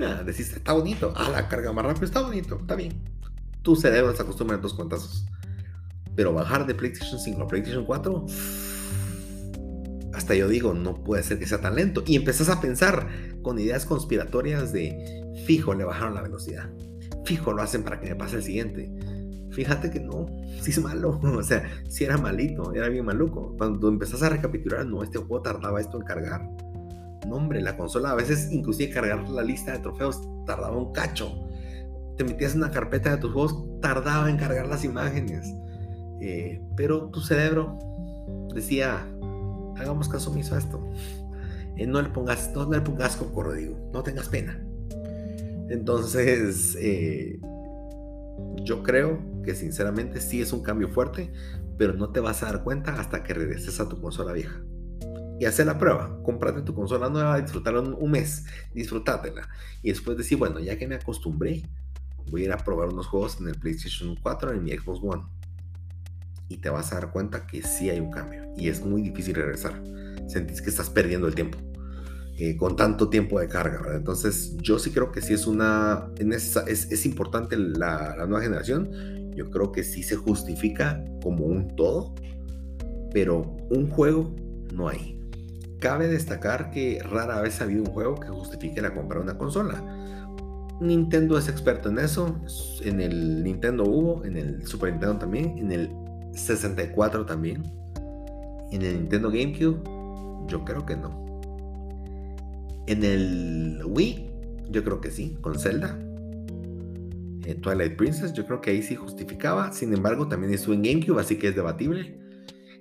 Ah, 0.00 0.22
decís, 0.24 0.52
está 0.52 0.72
bonito. 0.72 1.12
Ah, 1.16 1.28
la 1.30 1.48
carga 1.48 1.72
más 1.72 1.84
rápido, 1.84 2.06
está 2.06 2.22
bonito, 2.22 2.58
está 2.60 2.74
bien 2.74 3.12
tu 3.62 3.76
cerebro 3.76 4.14
se 4.14 4.22
acostumbra 4.22 4.56
a 4.56 4.60
dos 4.60 4.74
cuentazos. 4.74 5.26
Pero 6.14 6.32
bajar 6.32 6.66
de 6.66 6.74
PlayStation 6.74 7.18
5 7.18 7.42
a 7.42 7.46
PlayStation 7.46 7.84
4, 7.84 8.26
hasta 10.12 10.34
yo 10.34 10.48
digo, 10.48 10.74
no 10.74 11.02
puede 11.02 11.22
ser 11.22 11.38
que 11.38 11.46
sea 11.46 11.60
tan 11.60 11.76
lento. 11.76 12.02
Y 12.06 12.16
empezás 12.16 12.48
a 12.48 12.60
pensar 12.60 13.08
con 13.42 13.58
ideas 13.58 13.86
conspiratorias 13.86 14.72
de, 14.72 15.22
fijo, 15.46 15.74
le 15.74 15.84
bajaron 15.84 16.14
la 16.14 16.22
velocidad. 16.22 16.70
Fijo, 17.24 17.52
lo 17.52 17.62
hacen 17.62 17.82
para 17.82 18.00
que 18.00 18.10
me 18.10 18.16
pase 18.16 18.36
el 18.36 18.42
siguiente. 18.42 18.92
Fíjate 19.52 19.90
que 19.90 20.00
no, 20.00 20.26
si 20.60 20.70
es 20.70 20.82
malo. 20.82 21.18
O 21.22 21.42
sea, 21.42 21.68
si 21.88 22.04
era 22.04 22.18
malito, 22.18 22.74
era 22.74 22.88
bien 22.88 23.04
maluco. 23.04 23.54
Cuando 23.56 23.88
empezás 23.88 24.22
a 24.22 24.28
recapitular, 24.28 24.84
no, 24.84 25.02
este 25.02 25.18
juego 25.18 25.40
tardaba 25.40 25.80
esto 25.80 25.96
en 25.98 26.04
cargar. 26.04 26.42
No, 27.26 27.36
hombre, 27.36 27.62
la 27.62 27.76
consola 27.76 28.10
a 28.10 28.14
veces, 28.14 28.50
inclusive 28.50 28.92
cargar 28.92 29.28
la 29.30 29.42
lista 29.42 29.72
de 29.72 29.78
trofeos, 29.78 30.20
tardaba 30.46 30.76
un 30.76 30.92
cacho 30.92 31.32
te 32.16 32.24
metías 32.24 32.52
en 32.52 32.58
una 32.58 32.70
carpeta 32.70 33.10
de 33.10 33.16
tus 33.18 33.32
juegos, 33.32 33.64
tardaba 33.80 34.30
en 34.30 34.36
cargar 34.36 34.66
las 34.66 34.84
imágenes. 34.84 35.46
Eh, 36.20 36.62
pero 36.76 37.10
tu 37.10 37.20
cerebro 37.20 37.78
decía, 38.54 39.06
hagamos 39.76 40.08
caso 40.08 40.30
omiso 40.30 40.54
a 40.54 40.58
esto. 40.58 40.80
Eh, 41.76 41.86
no 41.86 42.00
le 42.02 42.10
pongas, 42.10 42.52
no 42.54 42.70
le 42.70 42.80
pongas 42.80 43.16
con 43.16 43.56
digo, 43.56 43.90
no 43.92 44.02
tengas 44.02 44.28
pena. 44.28 44.62
Entonces, 45.68 46.76
eh, 46.78 47.40
yo 48.62 48.82
creo 48.82 49.20
que 49.42 49.54
sinceramente 49.54 50.20
sí 50.20 50.42
es 50.42 50.52
un 50.52 50.62
cambio 50.62 50.88
fuerte, 50.88 51.32
pero 51.78 51.94
no 51.94 52.10
te 52.10 52.20
vas 52.20 52.42
a 52.42 52.46
dar 52.46 52.62
cuenta 52.62 53.00
hasta 53.00 53.22
que 53.22 53.34
regreses 53.34 53.80
a 53.80 53.88
tu 53.88 54.00
consola 54.00 54.32
vieja. 54.32 54.62
Y 55.40 55.44
hacer 55.44 55.66
la 55.66 55.78
prueba, 55.78 56.20
comprate 56.22 56.62
tu 56.62 56.74
consola 56.74 57.08
nueva, 57.08 57.40
disfrutarla 57.40 57.80
un, 57.80 58.10
mes, 58.10 58.44
disfrutátela. 58.74 59.48
Y 59.82 59.88
después 59.88 60.16
decir, 60.16 60.38
bueno, 60.38 60.60
ya 60.60 60.78
que 60.78 60.86
me 60.86 60.94
acostumbré, 60.94 61.62
voy 62.30 62.42
a 62.42 62.44
ir 62.46 62.52
a 62.52 62.58
probar 62.58 62.88
unos 62.88 63.06
juegos 63.06 63.38
en 63.40 63.48
el 63.48 63.54
PlayStation 63.56 64.16
4 64.16 64.52
en 64.52 64.62
mi 64.64 64.70
Xbox 64.70 65.00
One. 65.02 65.22
Y 66.48 66.58
te 66.58 66.68
vas 66.70 66.92
a 66.92 66.96
dar 66.96 67.12
cuenta 67.12 67.46
que 67.46 67.62
sí 67.62 67.90
hay 67.90 68.00
un 68.00 68.10
cambio. 68.10 68.44
Y 68.56 68.68
es 68.68 68.84
muy 68.84 69.02
difícil 69.02 69.34
regresar. 69.34 69.82
Sentís 70.26 70.60
que 70.60 70.70
estás 70.70 70.90
perdiendo 70.90 71.26
el 71.26 71.34
tiempo. 71.34 71.58
Eh, 72.38 72.56
con 72.56 72.76
tanto 72.76 73.08
tiempo 73.08 73.38
de 73.40 73.48
carga, 73.48 73.78
¿verdad? 73.80 73.96
Entonces 73.96 74.56
yo 74.58 74.78
sí 74.78 74.90
creo 74.90 75.12
que 75.12 75.20
sí 75.20 75.32
es 75.32 75.46
una... 75.46 76.08
Es, 76.18 76.56
es, 76.56 77.06
importante 77.06 77.56
la, 77.56 78.14
la 78.16 78.26
nueva 78.26 78.42
generación. 78.42 79.32
Yo 79.34 79.50
creo 79.50 79.72
que 79.72 79.82
sí 79.84 80.02
se 80.02 80.16
justifica 80.16 81.02
como 81.22 81.46
un 81.46 81.74
todo. 81.74 82.14
Pero 83.12 83.56
un 83.70 83.88
juego 83.88 84.34
no 84.74 84.88
hay. 84.88 85.18
Cabe 85.80 86.08
destacar 86.08 86.70
que 86.70 87.02
rara 87.02 87.40
vez 87.40 87.60
ha 87.60 87.64
habido 87.64 87.82
un 87.82 87.90
juego 87.90 88.14
que 88.14 88.28
justifique 88.28 88.80
la 88.80 88.94
compra 88.94 89.18
de 89.18 89.24
una 89.24 89.38
consola 89.38 89.82
Nintendo 90.82 91.38
es 91.38 91.48
experto 91.48 91.88
en 91.88 91.98
eso. 91.98 92.36
En 92.82 93.00
el 93.00 93.42
Nintendo 93.42 93.84
hubo, 93.84 94.24
en 94.24 94.36
el 94.36 94.66
Super 94.66 94.90
Nintendo 94.90 95.18
también, 95.18 95.58
en 95.58 95.72
el 95.72 95.90
64 96.32 97.26
también. 97.26 97.62
En 98.70 98.82
el 98.82 99.00
Nintendo 99.00 99.30
GameCube, 99.30 99.82
yo 100.48 100.64
creo 100.64 100.84
que 100.86 100.96
no. 100.96 101.40
En 102.86 103.04
el 103.04 103.82
Wii, 103.84 104.30
yo 104.70 104.82
creo 104.82 105.00
que 105.00 105.10
sí, 105.10 105.36
con 105.40 105.58
Zelda. 105.58 105.98
En 107.44 107.60
Twilight 107.60 107.96
Princess, 107.96 108.32
yo 108.32 108.46
creo 108.46 108.60
que 108.60 108.70
ahí 108.70 108.82
sí 108.82 108.94
justificaba. 108.94 109.72
Sin 109.72 109.92
embargo, 109.92 110.28
también 110.28 110.52
estuvo 110.52 110.74
en 110.74 110.82
GameCube, 110.82 111.20
así 111.20 111.38
que 111.38 111.48
es 111.48 111.56
debatible. 111.56 112.18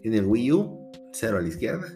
En 0.03 0.13
el 0.13 0.25
Wii 0.25 0.51
U, 0.53 0.91
cero 1.13 1.37
a 1.37 1.41
la 1.41 1.47
izquierda. 1.47 1.87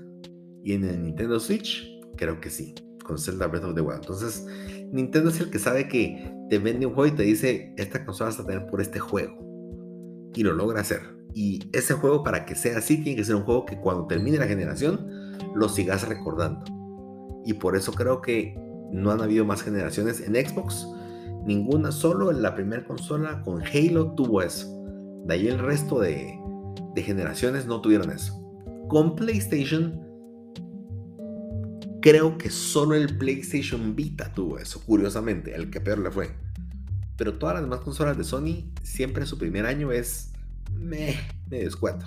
Y 0.63 0.73
en 0.73 0.83
el 0.83 1.03
Nintendo 1.03 1.39
Switch, 1.39 1.87
creo 2.15 2.39
que 2.41 2.49
sí, 2.49 2.73
con 3.03 3.17
Zelda 3.17 3.47
Breath 3.47 3.65
of 3.65 3.75
the 3.75 3.81
Wild. 3.81 4.01
Entonces, 4.01 4.45
Nintendo 4.91 5.29
es 5.29 5.39
el 5.39 5.49
que 5.49 5.59
sabe 5.59 5.87
que 5.87 6.31
te 6.49 6.59
vende 6.59 6.85
un 6.85 6.93
juego 6.93 7.13
y 7.13 7.17
te 7.17 7.23
dice, 7.23 7.73
esta 7.77 8.05
consola 8.05 8.29
vas 8.29 8.39
a 8.39 8.45
tener 8.45 8.67
por 8.67 8.81
este 8.81 8.99
juego. 8.99 9.33
Y 10.33 10.43
lo 10.43 10.53
logra 10.53 10.81
hacer. 10.81 11.01
Y 11.33 11.69
ese 11.73 11.93
juego, 11.95 12.23
para 12.23 12.45
que 12.45 12.55
sea 12.55 12.77
así, 12.77 13.03
tiene 13.03 13.17
que 13.17 13.25
ser 13.25 13.35
un 13.35 13.43
juego 13.43 13.65
que 13.65 13.77
cuando 13.79 14.07
termine 14.07 14.37
la 14.37 14.47
generación, 14.47 15.07
lo 15.55 15.67
sigas 15.67 16.07
recordando. 16.07 16.63
Y 17.45 17.53
por 17.53 17.75
eso 17.75 17.91
creo 17.91 18.21
que 18.21 18.57
no 18.91 19.11
han 19.11 19.21
habido 19.21 19.45
más 19.45 19.61
generaciones 19.61 20.21
en 20.21 20.35
Xbox. 20.35 20.87
Ninguna, 21.45 21.91
solo 21.91 22.31
en 22.31 22.41
la 22.41 22.55
primera 22.55 22.85
consola 22.85 23.41
con 23.43 23.61
Halo 23.61 24.13
tuvo 24.13 24.41
eso. 24.41 24.67
De 25.25 25.33
ahí 25.33 25.47
el 25.47 25.59
resto 25.59 25.99
de, 25.99 26.39
de 26.93 27.03
generaciones 27.03 27.65
no 27.65 27.81
tuvieron 27.81 28.09
eso. 28.11 28.41
Con 28.87 29.15
PlayStation, 29.15 30.04
creo 32.05 32.37
que 32.37 32.51
solo 32.51 32.93
el 32.93 33.17
PlayStation 33.17 33.95
Vita 33.95 34.31
tuvo 34.31 34.59
eso, 34.59 34.79
curiosamente, 34.85 35.55
el 35.55 35.71
que 35.71 35.81
peor 35.81 35.97
le 35.97 36.11
fue. 36.11 36.29
Pero 37.17 37.39
todas 37.39 37.55
las 37.55 37.63
demás 37.63 37.79
consolas 37.79 38.15
de 38.15 38.23
Sony, 38.23 38.71
siempre 38.83 39.25
su 39.25 39.39
primer 39.39 39.65
año 39.65 39.91
es 39.91 40.29
me, 40.71 41.15
me 41.49 41.57
descuento. 41.57 42.05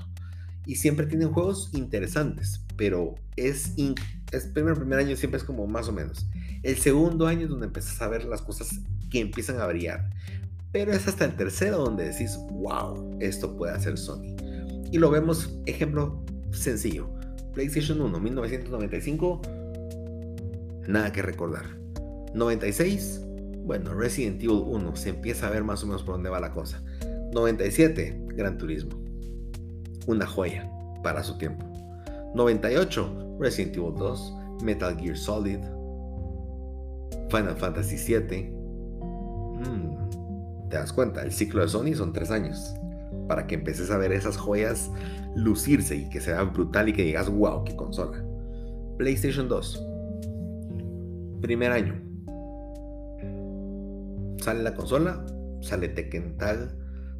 Y 0.67 0.77
siempre 0.77 1.07
tienen 1.07 1.33
juegos 1.33 1.71
interesantes, 1.73 2.61
pero 2.77 3.17
es, 3.35 3.73
es 4.31 4.47
primer, 4.47 4.75
primer 4.75 5.01
año 5.01 5.17
siempre 5.17 5.39
es 5.39 5.43
como 5.43 5.67
más 5.67 5.89
o 5.89 5.93
menos. 5.93 6.29
El 6.63 6.77
segundo 6.77 7.27
año 7.27 7.47
es 7.47 7.49
donde 7.49 7.67
empiezas 7.67 8.01
a 8.01 8.07
ver 8.07 8.25
las 8.25 8.41
cosas 8.41 8.79
que 9.11 9.19
empiezan 9.19 9.61
a 9.61 9.67
variar. 9.67 10.11
Pero 10.71 10.93
es 10.93 11.09
hasta 11.09 11.25
el 11.25 11.35
tercero 11.35 11.79
donde 11.79 12.11
decís, 12.11 12.39
wow, 12.53 13.19
esto 13.19 13.57
puede 13.57 13.73
hacer 13.73 13.99
Sony. 13.99 14.37
Y 14.93 14.99
lo 14.99 15.11
vemos, 15.11 15.59
ejemplo 15.67 16.25
sencillo. 16.53 17.13
PlayStation 17.53 18.01
1, 18.01 18.21
1995, 18.21 19.58
nada 20.89 21.13
que 21.13 21.23
recordar. 21.23 21.79
96, 22.35 23.23
bueno, 23.65 23.95
Resident 23.95 24.43
Evil 24.43 24.63
1, 24.67 24.97
se 24.97 25.11
empieza 25.11 25.47
a 25.47 25.51
ver 25.51 25.63
más 25.63 25.85
o 25.85 25.87
menos 25.87 26.03
por 26.03 26.15
dónde 26.15 26.31
va 26.31 26.41
la 26.41 26.51
cosa. 26.51 26.83
97, 27.33 28.25
Gran 28.29 28.59
Turismo. 28.59 28.99
Una 30.07 30.27
joya 30.27 30.69
para 31.03 31.23
su 31.23 31.37
tiempo. 31.39 31.65
98, 32.35 33.37
Resident 33.39 33.77
Evil 33.77 33.95
2, 33.97 34.35
Metal 34.63 34.99
Gear 34.99 35.17
Solid, 35.17 35.61
Final 37.31 37.57
Fantasy 37.57 37.97
VII. 37.97 38.51
Mm, 39.59 40.69
te 40.71 40.77
das 40.77 40.93
cuenta, 40.93 41.23
el 41.23 41.33
ciclo 41.33 41.61
de 41.63 41.69
Sony 41.69 41.95
son 41.95 42.13
tres 42.13 42.31
años. 42.31 42.75
Para 43.29 43.47
que 43.47 43.57
empeces 43.57 43.91
a 43.91 43.99
ver 43.99 44.13
esas 44.13 44.39
joyas 44.39 44.91
lucirse 45.35 45.97
y 45.97 46.09
que 46.09 46.23
sea 46.23 46.43
brutal 46.45 46.89
y 46.89 46.95
que 46.95 47.03
digas, 47.03 47.29
wow, 47.29 47.65
qué 47.65 47.77
consola. 47.77 48.25
PlayStation 48.97 49.49
2. 49.49 49.88
Primer 51.41 51.73
año. 51.73 52.01
Sale 54.43 54.63
la 54.63 54.75
consola, 54.75 55.25
sale 55.61 55.89
Tekken 55.89 56.37
Tag, 56.39 56.75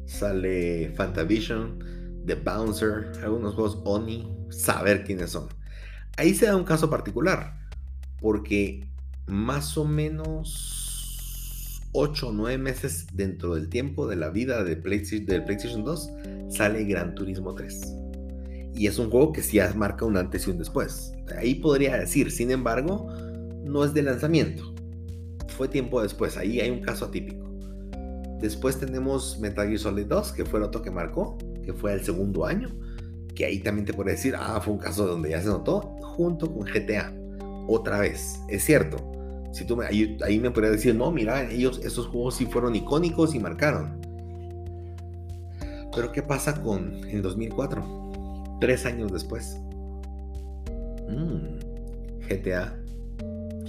sale 0.05 0.91
Fantavision, 0.95 1.79
The 2.25 2.35
Bouncer, 2.35 3.11
algunos 3.23 3.55
juegos 3.55 3.81
Oni, 3.85 4.27
saber 4.49 5.03
quiénes 5.03 5.31
son. 5.31 5.47
Ahí 6.17 6.33
se 6.33 6.47
da 6.47 6.55
un 6.55 6.63
caso 6.63 6.89
particular, 6.89 7.57
porque 8.19 8.87
más 9.27 9.77
o 9.77 9.85
menos 9.85 11.81
8 11.93 12.27
o 12.27 12.31
9 12.31 12.57
meses 12.57 13.07
dentro 13.13 13.55
del 13.55 13.69
tiempo 13.69 14.07
de 14.07 14.15
la 14.15 14.29
vida 14.29 14.63
de 14.63 14.75
PlayStation, 14.75 15.25
del 15.25 15.43
PlayStation 15.43 15.83
2 15.83 16.11
sale 16.49 16.83
Gran 16.83 17.15
Turismo 17.15 17.55
3. 17.55 17.95
Y 18.75 18.87
es 18.87 18.99
un 18.99 19.09
juego 19.09 19.33
que 19.33 19.41
sí 19.41 19.59
marca 19.75 20.05
un 20.05 20.17
antes 20.17 20.47
y 20.47 20.51
un 20.51 20.57
después. 20.57 21.13
Ahí 21.37 21.55
podría 21.55 21.97
decir, 21.97 22.31
sin 22.31 22.51
embargo, 22.51 23.11
no 23.63 23.83
es 23.83 23.93
de 23.93 24.03
lanzamiento. 24.03 24.73
Fue 25.57 25.67
tiempo 25.67 26.01
después, 26.01 26.37
ahí 26.37 26.59
hay 26.59 26.69
un 26.69 26.81
caso 26.81 27.05
atípico. 27.05 27.49
Después 28.39 28.79
tenemos 28.79 29.37
Metal 29.39 29.67
Gear 29.67 29.79
Solid 29.79 30.05
2, 30.05 30.31
que 30.31 30.45
fue 30.45 30.59
el 30.59 30.65
otro 30.65 30.81
que 30.81 30.91
marcó, 30.91 31.37
que 31.63 31.73
fue 31.73 31.93
el 31.93 32.01
segundo 32.01 32.45
año, 32.45 32.69
que 33.35 33.45
ahí 33.45 33.59
también 33.59 33.85
te 33.85 33.93
puede 33.93 34.11
decir, 34.11 34.33
ah, 34.37 34.61
fue 34.61 34.73
un 34.73 34.79
caso 34.79 35.05
donde 35.05 35.31
ya 35.31 35.41
se 35.41 35.47
notó, 35.47 35.81
junto 36.01 36.53
con 36.53 36.65
GTA. 36.65 37.13
Otra 37.67 37.99
vez, 37.99 38.39
es 38.47 38.63
cierto. 38.63 39.11
Si 39.51 39.65
tú 39.65 39.75
me, 39.75 39.85
ahí, 39.85 40.39
me 40.39 40.51
podrías 40.51 40.73
decir, 40.73 40.95
no, 40.95 41.11
mira, 41.11 41.51
ellos, 41.51 41.81
esos 41.83 42.07
juegos 42.07 42.35
sí 42.35 42.45
fueron 42.45 42.75
icónicos 42.75 43.35
y 43.35 43.39
marcaron. 43.39 43.99
Pero 45.93 46.11
¿qué 46.13 46.21
pasa 46.21 46.61
con 46.61 47.03
el 47.09 47.21
2004? 47.21 48.57
Tres 48.61 48.85
años 48.85 49.11
después. 49.11 49.59
Mm, 51.09 51.57
GTA, 52.29 52.78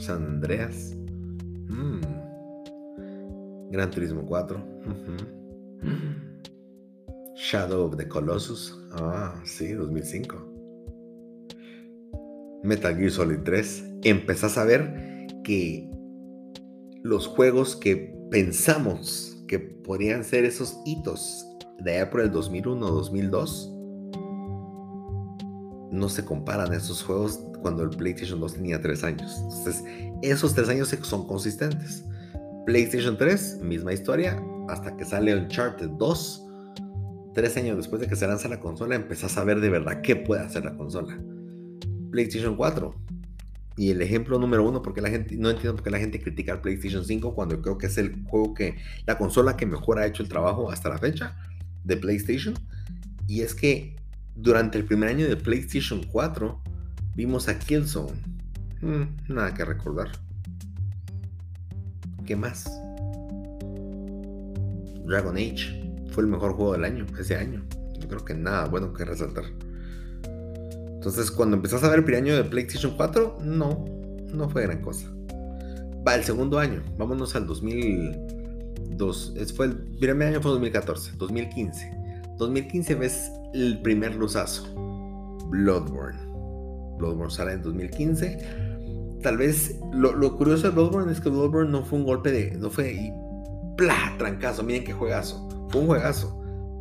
San 0.01 0.25
Andreas, 0.25 0.97
mm, 1.69 2.01
Gran 3.71 3.91
Turismo 3.91 4.25
4, 4.25 4.65
Shadow 7.37 7.85
of 7.85 7.97
the 7.97 8.09
Colossus, 8.09 8.77
ah, 8.93 9.39
sí, 9.45 9.73
2005. 9.73 10.37
Metal 12.63 12.97
Gear 12.97 13.11
Solid 13.11 13.41
3. 13.45 13.85
Empezás 14.05 14.59
a 14.59 14.65
ver 14.65 15.27
que 15.45 15.91
los 17.03 17.27
juegos 17.27 17.77
que 17.77 18.15
pensamos 18.31 19.43
que 19.49 19.59
podrían 19.59 20.25
ser 20.25 20.45
esos 20.45 20.79
hitos 20.85 21.47
de 21.79 21.97
allá 21.97 22.11
por 22.11 22.21
el 22.21 22.31
2001 22.31 22.87
o 22.87 22.91
2002 22.91 23.80
no 25.91 26.09
se 26.09 26.25
comparan 26.25 26.73
esos 26.73 27.03
juegos 27.03 27.41
cuando 27.63 27.83
el 27.83 27.91
PlayStation 27.91 28.41
2 28.41 28.55
tenía 28.55 28.81
3 28.81 29.05
años. 29.05 29.37
Entonces, 29.43 29.83
esos 30.23 30.55
3 30.55 30.69
años 30.71 30.89
son 31.03 31.27
consistentes. 31.27 32.05
PlayStation 32.67 33.17
3, 33.17 33.61
misma 33.63 33.93
historia, 33.93 34.43
hasta 34.69 34.97
que 34.97 35.05
sale 35.05 35.35
Uncharted 35.35 35.89
2. 35.91 36.47
Tres 37.35 37.57
años 37.57 37.77
después 37.77 38.01
de 38.01 38.09
que 38.09 38.17
se 38.17 38.27
lanza 38.27 38.49
la 38.49 38.61
consola, 38.61 38.95
empezás 38.95 39.37
a 39.39 39.45
ver 39.45 39.61
de 39.61 39.71
verdad 39.71 40.01
qué 40.03 40.17
puede 40.17 40.43
hacer 40.43 40.65
la 40.65 40.77
consola. 40.77 41.19
PlayStation 42.11 42.57
4. 42.57 42.95
Y 43.77 43.91
el 43.91 44.03
ejemplo 44.03 44.39
número 44.39 44.69
uno, 44.69 44.83
porque 44.83 45.01
la 45.01 45.09
gente, 45.09 45.37
no 45.37 45.49
entiendo 45.49 45.77
por 45.77 45.85
qué 45.85 45.91
la 45.91 45.99
gente 45.99 46.21
critica 46.21 46.53
al 46.53 46.61
PlayStation 46.61 47.05
5 47.05 47.35
cuando 47.35 47.61
creo 47.63 47.79
que 47.79 47.87
es 47.87 47.99
el 47.99 48.25
juego 48.25 48.53
que, 48.53 48.77
la 49.07 49.17
consola 49.17 49.57
que 49.57 49.65
mejor 49.65 49.99
ha 49.99 50.07
hecho 50.07 50.23
el 50.23 50.29
trabajo 50.29 50.71
hasta 50.71 50.89
la 50.89 50.99
fecha 50.99 51.37
de 51.85 51.97
PlayStation. 51.97 52.55
Y 53.27 53.43
es 53.43 53.55
que 53.55 53.97
durante 54.43 54.79
el 54.79 54.85
primer 54.85 55.11
año 55.11 55.29
de 55.29 55.37
PlayStation 55.37 56.03
4 56.11 56.61
vimos 57.15 57.49
a 57.49 57.59
Killzone. 57.59 58.13
Hmm, 58.81 59.17
nada 59.29 59.53
que 59.53 59.65
recordar. 59.65 60.09
¿Qué 62.27 62.37
más? 62.37 62.65
Dragon 65.05 65.37
Age 65.37 65.93
fue 66.13 66.23
el 66.25 66.31
mejor 66.31 66.55
juego 66.55 66.73
del 66.73 66.85
año, 66.85 67.05
ese 67.19 67.37
año. 67.37 67.63
Yo 67.99 68.09
creo 68.09 68.25
que 68.25 68.35
nada 68.35 68.67
bueno 68.67 68.95
que 68.95 69.05
resaltar. 69.05 69.45
Entonces, 70.95 71.31
cuando 71.31 71.57
empezás 71.57 71.83
a 71.85 71.89
ver 71.89 71.99
el 71.99 72.05
primer 72.05 72.23
año 72.23 72.37
de 72.37 72.45
PlayStation 72.45 72.95
4, 72.97 73.39
no, 73.43 73.85
no 74.33 74.49
fue 74.49 74.63
gran 74.63 74.81
cosa. 74.81 75.07
Va 76.07 76.15
el 76.15 76.25
segundo 76.25 76.59
año, 76.59 76.83
vámonos 76.97 77.35
al 77.37 77.47
2002. 77.47 79.35
Fue 79.55 79.67
el 79.67 79.77
primer 79.99 80.29
año 80.29 80.41
fue 80.41 80.53
2014, 80.53 81.13
2015. 81.17 82.00
2015 82.41 82.95
ves 82.97 83.33
el 83.55 83.81
primer 83.83 84.17
luzazo, 84.17 84.65
Bloodborne. 85.49 86.19
Bloodborne 86.99 87.31
sale 87.31 87.53
en 87.53 87.63
2015 87.63 88.71
tal 89.23 89.37
vez 89.37 89.79
lo, 89.93 90.37
curioso 90.37 90.69
de 90.69 90.75
Bloodborne 90.75 91.13
es 91.13 91.21
que 91.21 91.29
Bloodborne 91.29 91.71
no 91.71 91.85
fue 91.85 91.99
un 91.99 92.05
golpe 92.05 92.33
de. 92.33 92.53
No 92.53 92.71
fue 92.71 92.93
y. 92.93 93.13
¡Plah! 93.77 94.17
Trancazo. 94.19 94.63
Miren 94.63 94.85
qué 94.85 94.93
juegazo. 94.93 95.49
Fue 95.71 95.81
un 95.81 95.87
juegazo. 95.87 96.37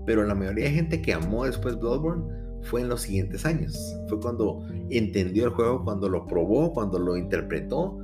Pero 0.06 0.26
la 0.26 0.36
mayoría 0.36 0.66
de 0.66 0.72
gente 0.72 1.02
que 1.02 1.14
amó 1.14 1.46
después 1.46 1.78
Bloodborne 1.80 2.24
fue 2.64 2.82
en 2.82 2.90
los 2.90 3.02
siguientes 3.02 3.46
años. 3.46 3.78
Fue 4.08 4.20
cuando 4.20 4.64
entendió 4.90 5.46
el 5.46 5.52
juego, 5.52 5.84
cuando 5.84 6.10
lo 6.10 6.26
probó, 6.26 6.74
cuando 6.74 7.00
lo 7.00 7.18
interpretó. 7.18 7.98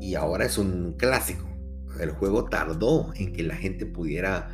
Y 0.00 0.14
ahora 0.14 0.46
es 0.46 0.58
un 0.58 0.94
clásico. 0.96 1.48
El 2.00 2.10
juego 2.10 2.44
tardó 2.46 3.12
en 3.16 3.32
que 3.32 3.42
la 3.42 3.54
gente 3.54 3.86
pudiera 3.86 4.50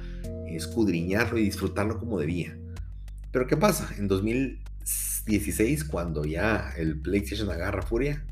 escudriñarlo 0.57 1.39
y 1.39 1.45
disfrutarlo 1.45 1.99
como 1.99 2.19
debía. 2.19 2.57
Pero 3.33 3.47
¿qué 3.47 3.57
pasa? 3.57 3.89
En 3.99 4.09
2016, 4.09 5.85
cuando 5.85 6.25
ya 6.25 6.73
el 6.77 7.01
PlayStation 7.01 7.51
agarra 7.51 7.83
furia, 7.83 8.25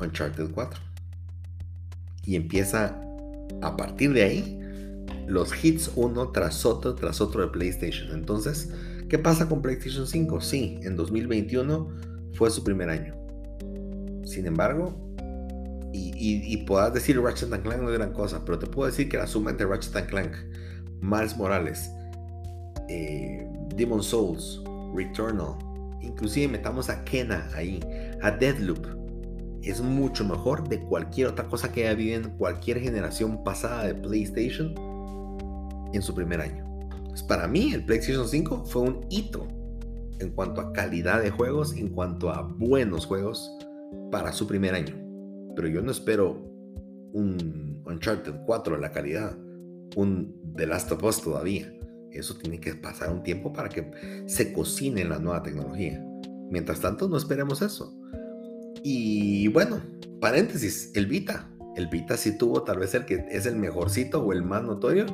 Uncharted 0.00 0.50
4. 0.50 0.80
Y 2.24 2.36
empieza 2.36 3.00
a 3.62 3.76
partir 3.76 4.12
de 4.12 4.22
ahí 4.22 4.60
los 5.26 5.52
hits 5.64 5.90
uno 5.96 6.30
tras 6.30 6.64
otro 6.64 6.94
tras 6.94 7.20
otro 7.20 7.42
de 7.42 7.48
PlayStation. 7.48 8.12
Entonces, 8.12 8.72
¿qué 9.08 9.18
pasa 9.18 9.48
con 9.48 9.62
PlayStation 9.62 10.06
5? 10.06 10.40
Sí, 10.40 10.78
en 10.82 10.96
2021 10.96 11.88
fue 12.34 12.50
su 12.50 12.62
primer 12.64 12.90
año. 12.90 13.14
Sin 14.24 14.46
embargo, 14.46 15.05
y, 16.18 16.52
y, 16.52 16.56
podrás 16.58 16.94
decir 16.94 17.20
Ratchet 17.20 17.48
Clank 17.48 17.82
no 17.82 17.90
es 17.90 17.98
gran 17.98 18.12
cosa, 18.12 18.44
pero 18.44 18.58
te 18.58 18.66
puedo 18.66 18.90
decir 18.90 19.08
que 19.08 19.16
la 19.16 19.26
suma 19.26 19.50
entre 19.50 19.66
Ratchet 19.66 20.06
Clank, 20.06 20.32
Miles 21.00 21.36
Morales, 21.36 21.90
eh, 22.88 23.48
Demon 23.74 24.02
Souls, 24.02 24.62
Returnal, 24.94 25.56
inclusive 26.00 26.48
metamos 26.48 26.88
a 26.88 27.04
Kena 27.04 27.48
ahí, 27.54 27.80
a 28.22 28.30
Deadloop, 28.30 28.86
es 29.62 29.80
mucho 29.80 30.24
mejor 30.24 30.68
de 30.68 30.80
cualquier 30.80 31.28
otra 31.28 31.48
cosa 31.48 31.72
que 31.72 31.82
haya 31.82 31.90
habido 31.90 32.16
en 32.16 32.30
cualquier 32.36 32.80
generación 32.80 33.42
pasada 33.42 33.84
de 33.84 33.94
PlayStation 33.94 34.74
en 35.92 36.02
su 36.02 36.14
primer 36.14 36.40
año. 36.40 36.64
para 37.26 37.48
mí, 37.48 37.72
el 37.72 37.84
PlayStation 37.84 38.28
5 38.28 38.66
fue 38.66 38.82
un 38.82 39.06
hito 39.10 39.48
en 40.20 40.30
cuanto 40.30 40.60
a 40.60 40.72
calidad 40.72 41.22
de 41.22 41.30
juegos, 41.30 41.74
en 41.74 41.88
cuanto 41.88 42.30
a 42.30 42.42
buenos 42.42 43.06
juegos 43.06 43.50
para 44.10 44.32
su 44.32 44.46
primer 44.46 44.74
año. 44.74 45.05
Pero 45.56 45.68
yo 45.68 45.82
no 45.82 45.90
espero 45.90 46.32
un 47.12 47.82
Uncharted 47.86 48.34
4 48.44 48.76
de 48.76 48.80
la 48.80 48.92
calidad, 48.92 49.36
un 49.96 50.54
The 50.54 50.66
Last 50.66 50.92
of 50.92 51.02
Us 51.02 51.22
todavía. 51.22 51.72
Eso 52.12 52.36
tiene 52.36 52.60
que 52.60 52.74
pasar 52.74 53.10
un 53.10 53.22
tiempo 53.22 53.52
para 53.52 53.68
que 53.68 54.24
se 54.26 54.52
cocine 54.52 55.04
la 55.04 55.18
nueva 55.18 55.42
tecnología. 55.42 56.04
Mientras 56.50 56.80
tanto, 56.80 57.08
no 57.08 57.16
esperemos 57.16 57.62
eso. 57.62 57.94
Y 58.82 59.48
bueno, 59.48 59.80
paréntesis, 60.20 60.92
el 60.94 61.06
Vita. 61.06 61.50
El 61.74 61.88
Vita 61.88 62.16
sí 62.16 62.38
tuvo 62.38 62.62
tal 62.62 62.78
vez 62.78 62.94
el 62.94 63.04
que 63.04 63.26
es 63.30 63.46
el 63.46 63.56
mejorcito 63.56 64.22
o 64.22 64.32
el 64.32 64.42
más 64.42 64.62
notorio 64.62 65.06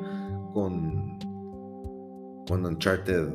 con, 0.53 1.19
con 2.47 2.65
Uncharted 2.65 3.27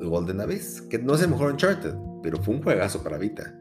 Golden 0.00 0.40
Abyss, 0.40 0.82
que 0.82 0.98
no 0.98 1.14
es 1.14 1.22
el 1.22 1.30
mejor 1.30 1.52
Uncharted, 1.52 1.94
pero 2.22 2.42
fue 2.42 2.54
un 2.54 2.62
juegazo 2.62 3.02
para 3.02 3.18
Vita. 3.18 3.58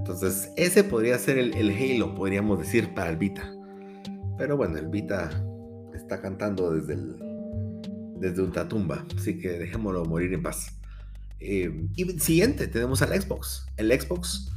Entonces, 0.00 0.50
ese 0.56 0.82
podría 0.82 1.18
ser 1.18 1.38
el, 1.38 1.70
Halo, 1.70 2.14
podríamos 2.14 2.58
decir, 2.58 2.94
para 2.94 3.10
el 3.10 3.16
Vita. 3.18 3.54
Pero 4.38 4.56
bueno, 4.56 4.78
el 4.78 4.88
Vita 4.88 5.30
está 5.94 6.20
cantando 6.20 6.72
desde, 6.72 6.94
el, 6.94 7.16
desde 8.16 8.42
así 9.16 9.38
que 9.38 9.50
dejémoslo 9.50 10.04
morir 10.06 10.32
en 10.32 10.42
paz. 10.42 10.74
Eh, 11.38 11.86
y 11.94 12.18
siguiente, 12.18 12.66
tenemos 12.66 13.02
al 13.02 13.20
Xbox. 13.20 13.66
El 13.76 13.92
Xbox 13.92 14.50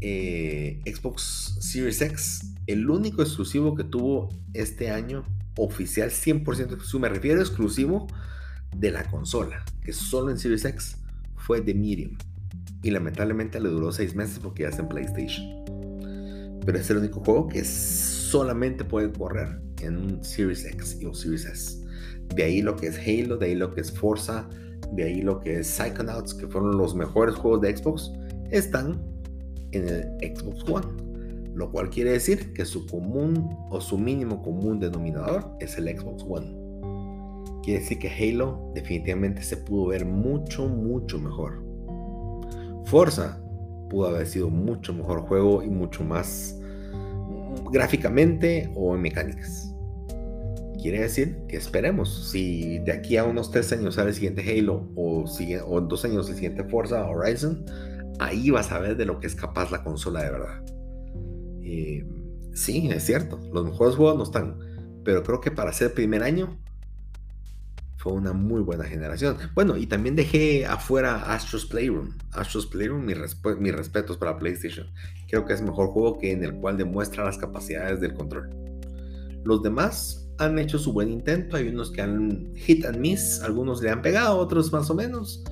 eh, 0.00 0.80
Xbox 0.86 1.56
Series 1.60 2.00
X, 2.00 2.52
el 2.68 2.88
único 2.88 3.20
exclusivo 3.20 3.74
que 3.74 3.82
tuvo 3.82 4.28
este 4.54 4.90
año, 4.90 5.24
oficial 5.56 6.10
100% 6.10 6.44
exclusivo, 6.44 7.00
me 7.00 7.08
refiero 7.08 7.40
exclusivo 7.40 8.06
de 8.76 8.92
la 8.92 9.02
consola, 9.10 9.64
que 9.82 9.92
solo 9.92 10.30
en 10.30 10.38
Series 10.38 10.64
X 10.64 10.98
fue 11.36 11.60
de 11.62 11.74
Medium. 11.74 12.16
Y 12.82 12.90
lamentablemente 12.90 13.60
le 13.60 13.68
duró 13.68 13.90
6 13.90 14.14
meses 14.14 14.38
porque 14.38 14.62
ya 14.62 14.68
está 14.68 14.82
en 14.82 14.88
PlayStation. 14.88 15.46
Pero 16.64 16.78
es 16.78 16.90
el 16.90 16.98
único 16.98 17.20
juego 17.24 17.48
que 17.48 17.64
solamente 17.64 18.84
puede 18.84 19.12
correr 19.12 19.60
en 19.82 19.96
un 19.96 20.24
Series 20.24 20.64
X 20.64 20.98
o 21.06 21.14
Series 21.14 21.44
S. 21.44 21.84
De 22.34 22.44
ahí 22.44 22.62
lo 22.62 22.76
que 22.76 22.88
es 22.88 22.98
Halo, 22.98 23.36
de 23.36 23.46
ahí 23.46 23.54
lo 23.54 23.72
que 23.72 23.80
es 23.80 23.90
Forza, 23.90 24.48
de 24.92 25.04
ahí 25.04 25.22
lo 25.22 25.40
que 25.40 25.60
es 25.60 25.66
Psychonauts, 25.66 26.34
que 26.34 26.46
fueron 26.46 26.76
los 26.76 26.94
mejores 26.94 27.34
juegos 27.34 27.62
de 27.62 27.76
Xbox, 27.76 28.12
están 28.50 29.02
en 29.72 29.88
el 29.88 30.36
Xbox 30.36 30.64
One, 30.68 30.86
lo 31.54 31.70
cual 31.70 31.90
quiere 31.90 32.12
decir 32.12 32.52
que 32.52 32.64
su 32.64 32.86
común 32.86 33.48
o 33.70 33.80
su 33.80 33.98
mínimo 33.98 34.42
común 34.42 34.78
denominador 34.78 35.50
es 35.60 35.76
el 35.78 35.88
Xbox 35.88 36.24
One. 36.28 36.54
Quiere 37.62 37.80
decir 37.80 37.98
que 37.98 38.08
Halo 38.08 38.72
definitivamente 38.74 39.42
se 39.42 39.56
pudo 39.56 39.88
ver 39.88 40.06
mucho, 40.06 40.68
mucho 40.68 41.18
mejor. 41.18 41.67
Forza 42.88 43.38
pudo 43.90 44.08
haber 44.08 44.26
sido 44.26 44.48
mucho 44.48 44.94
mejor 44.94 45.20
juego 45.20 45.62
y 45.62 45.68
mucho 45.68 46.04
más 46.04 46.58
gráficamente 47.70 48.70
o 48.74 48.94
en 48.94 49.02
mecánicas. 49.02 49.74
Quiere 50.80 51.00
decir 51.00 51.38
que 51.48 51.56
esperemos, 51.56 52.30
si 52.30 52.78
de 52.78 52.92
aquí 52.92 53.16
a 53.16 53.24
unos 53.24 53.50
tres 53.50 53.72
años 53.72 53.96
sale 53.96 54.10
el 54.10 54.14
siguiente 54.14 54.42
Halo 54.42 54.88
o, 54.94 55.24
o 55.24 55.78
en 55.78 55.88
dos 55.88 56.04
años 56.04 56.28
el 56.30 56.36
siguiente 56.36 56.64
Forza 56.64 57.06
Horizon, 57.06 57.64
ahí 58.20 58.50
vas 58.50 58.72
a 58.72 58.78
ver 58.78 58.96
de 58.96 59.04
lo 59.04 59.20
que 59.20 59.26
es 59.26 59.34
capaz 59.34 59.70
la 59.70 59.84
consola 59.84 60.22
de 60.22 60.30
verdad. 60.30 60.64
Eh, 61.62 62.06
sí, 62.54 62.88
es 62.90 63.04
cierto, 63.04 63.38
los 63.52 63.64
mejores 63.64 63.96
juegos 63.96 64.16
no 64.16 64.22
están, 64.22 64.56
pero 65.04 65.22
creo 65.22 65.40
que 65.40 65.50
para 65.50 65.72
ser 65.72 65.92
primer 65.92 66.22
año 66.22 66.58
fue 67.98 68.12
una 68.12 68.32
muy 68.32 68.60
buena 68.60 68.84
generación. 68.84 69.36
Bueno, 69.54 69.76
y 69.76 69.86
también 69.86 70.14
dejé 70.14 70.64
afuera 70.64 71.34
Astro's 71.34 71.66
Playroom. 71.66 72.16
Astro's 72.30 72.66
Playroom, 72.66 73.04
mis, 73.04 73.18
respetos 73.74 74.16
para 74.16 74.38
PlayStation. 74.38 74.86
Creo 75.28 75.44
que 75.44 75.52
es 75.52 75.60
mejor 75.60 75.88
juego 75.88 76.18
que 76.18 76.30
en 76.30 76.44
el 76.44 76.54
cual 76.54 76.78
demuestra 76.78 77.24
las 77.24 77.38
capacidades 77.38 78.00
del 78.00 78.14
control. 78.14 78.50
Los 79.42 79.64
demás 79.64 80.28
han 80.38 80.60
hecho 80.60 80.78
su 80.78 80.92
buen 80.92 81.10
intento. 81.10 81.56
Hay 81.56 81.68
unos 81.68 81.90
que 81.90 82.00
han 82.00 82.54
hit 82.54 82.86
and 82.86 82.98
miss, 82.98 83.42
algunos 83.42 83.82
le 83.82 83.90
han 83.90 84.00
pegado, 84.00 84.38
otros 84.38 84.72
más 84.72 84.88
o 84.90 84.94
menos. 84.94 85.42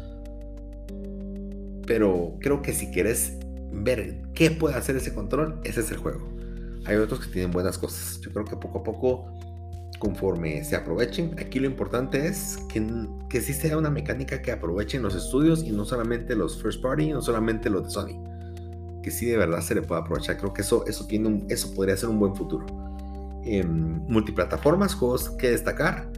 Pero 1.85 2.37
creo 2.41 2.63
que 2.63 2.73
si 2.73 2.93
quieres 2.93 3.37
ver 3.73 4.23
qué 4.35 4.53
puede 4.53 4.77
hacer 4.77 4.95
ese 4.95 5.13
control, 5.13 5.61
ese 5.65 5.81
es 5.81 5.91
el 5.91 5.97
juego. 5.97 6.29
Hay 6.85 6.95
otros 6.95 7.27
que 7.27 7.33
tienen 7.33 7.51
buenas 7.51 7.77
cosas. 7.77 8.21
Yo 8.21 8.33
creo 8.33 8.45
que 8.45 8.57
poco 8.57 8.79
a 8.79 8.83
poco, 8.85 9.37
conforme 9.99 10.63
se 10.65 10.77
aprovechen, 10.77 11.35
aquí 11.39 11.59
lo 11.59 11.67
importante 11.67 12.27
es 12.27 12.59
que, 12.69 12.85
que 13.29 13.41
sí 13.41 13.53
sea 13.53 13.79
una 13.79 13.91
mecánica 13.91 14.43
que 14.43 14.53
aprovechen 14.53 15.03
los 15.03 15.15
estudios 15.15 15.65
y 15.65 15.71
no 15.71 15.85
solamente 15.85 16.35
los 16.35 16.61
first 16.61 16.83
party, 16.83 17.13
no 17.13 17.23
solamente 17.23 17.71
los 17.71 17.85
de 17.85 17.91
Sony. 17.91 19.03
Que 19.03 19.11
sí 19.11 19.27
de 19.27 19.37
verdad 19.37 19.61
se 19.61 19.75
le 19.75 19.83
pueda 19.83 20.03
aprovechar. 20.03 20.37
Creo 20.39 20.53
que 20.53 20.63
eso, 20.63 20.87
eso, 20.87 21.07
tiene 21.07 21.29
un, 21.29 21.47
eso 21.49 21.73
podría 21.75 21.97
ser 21.97 22.09
un 22.09 22.19
buen 22.19 22.35
futuro. 22.35 22.67
En 23.45 23.99
multiplataformas, 24.09 24.95
juegos 24.95 25.31
que 25.31 25.51
destacar. 25.51 26.11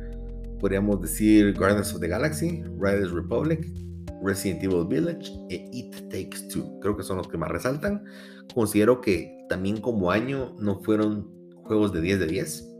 Podríamos 0.59 1.01
decir 1.01 1.55
Guardians 1.57 1.95
of 1.95 2.01
the 2.01 2.09
Galaxy, 2.09 2.63
Riders 2.79 3.13
Republic, 3.13 3.71
Resident 4.23 4.65
Evil 4.65 4.87
Village 4.89 5.31
e 5.51 5.69
It 5.73 5.95
Takes 6.11 6.49
Two. 6.49 6.81
Creo 6.81 6.97
que 6.97 7.03
son 7.03 7.19
los 7.19 7.29
que 7.29 7.37
más 7.37 7.51
resaltan. 7.51 8.05
Considero 8.53 9.01
que 9.01 9.47
también 9.49 9.81
como 9.81 10.11
año 10.11 10.57
no 10.59 10.81
fueron 10.81 11.31
juegos 11.65 11.93
de 11.93 12.01
10 12.01 12.21
de 12.21 12.27
10. 12.27 12.78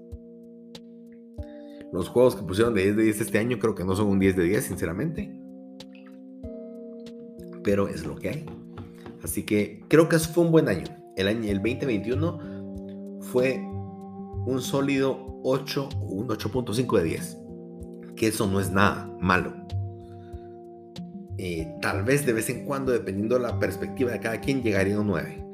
Los 1.93 2.09
juegos 2.09 2.37
que 2.37 2.43
pusieron 2.43 2.75
de 2.75 2.83
10 2.85 2.97
de 2.97 3.03
10 3.05 3.21
este 3.21 3.39
año 3.39 3.59
creo 3.59 3.75
que 3.75 3.85
no 3.85 3.97
son 3.97 4.09
un 4.09 4.19
10 4.19 4.37
de 4.37 4.45
10, 4.45 4.65
sinceramente. 4.65 5.33
Pero 7.65 7.89
es 7.89 8.05
lo 8.07 8.17
que 8.17 8.29
hay. 8.29 8.47
Así 9.23 9.45
que 9.45 9.85
creo 9.89 10.09
que 10.09 10.17
eso 10.17 10.31
fue 10.33 10.45
un 10.45 10.53
buen 10.53 10.69
año. 10.69 10.85
El 11.17 11.29
año 11.29 11.51
el 11.51 11.59
2021 11.59 13.21
fue 13.21 13.61
un 14.47 14.61
sólido 14.61 15.41
8 15.43 15.89
o 16.01 16.07
un 16.07 16.29
8.5 16.29 16.99
de 16.99 17.05
10. 17.05 17.39
Que 18.17 18.29
eso 18.29 18.47
no 18.47 18.61
es 18.61 18.71
nada 18.71 19.11
malo 19.21 19.69
eh, 21.41 21.73
tal 21.81 22.03
vez 22.03 22.27
de 22.27 22.33
vez 22.33 22.51
en 22.51 22.65
cuando, 22.65 22.91
dependiendo 22.91 23.37
de 23.37 23.43
la 23.43 23.59
perspectiva 23.61 24.11
de 24.11 24.19
cada 24.19 24.41
quien, 24.41 24.61
llegaría 24.61 24.97
a 24.97 25.01
un 25.01 25.07
9. 25.07 25.45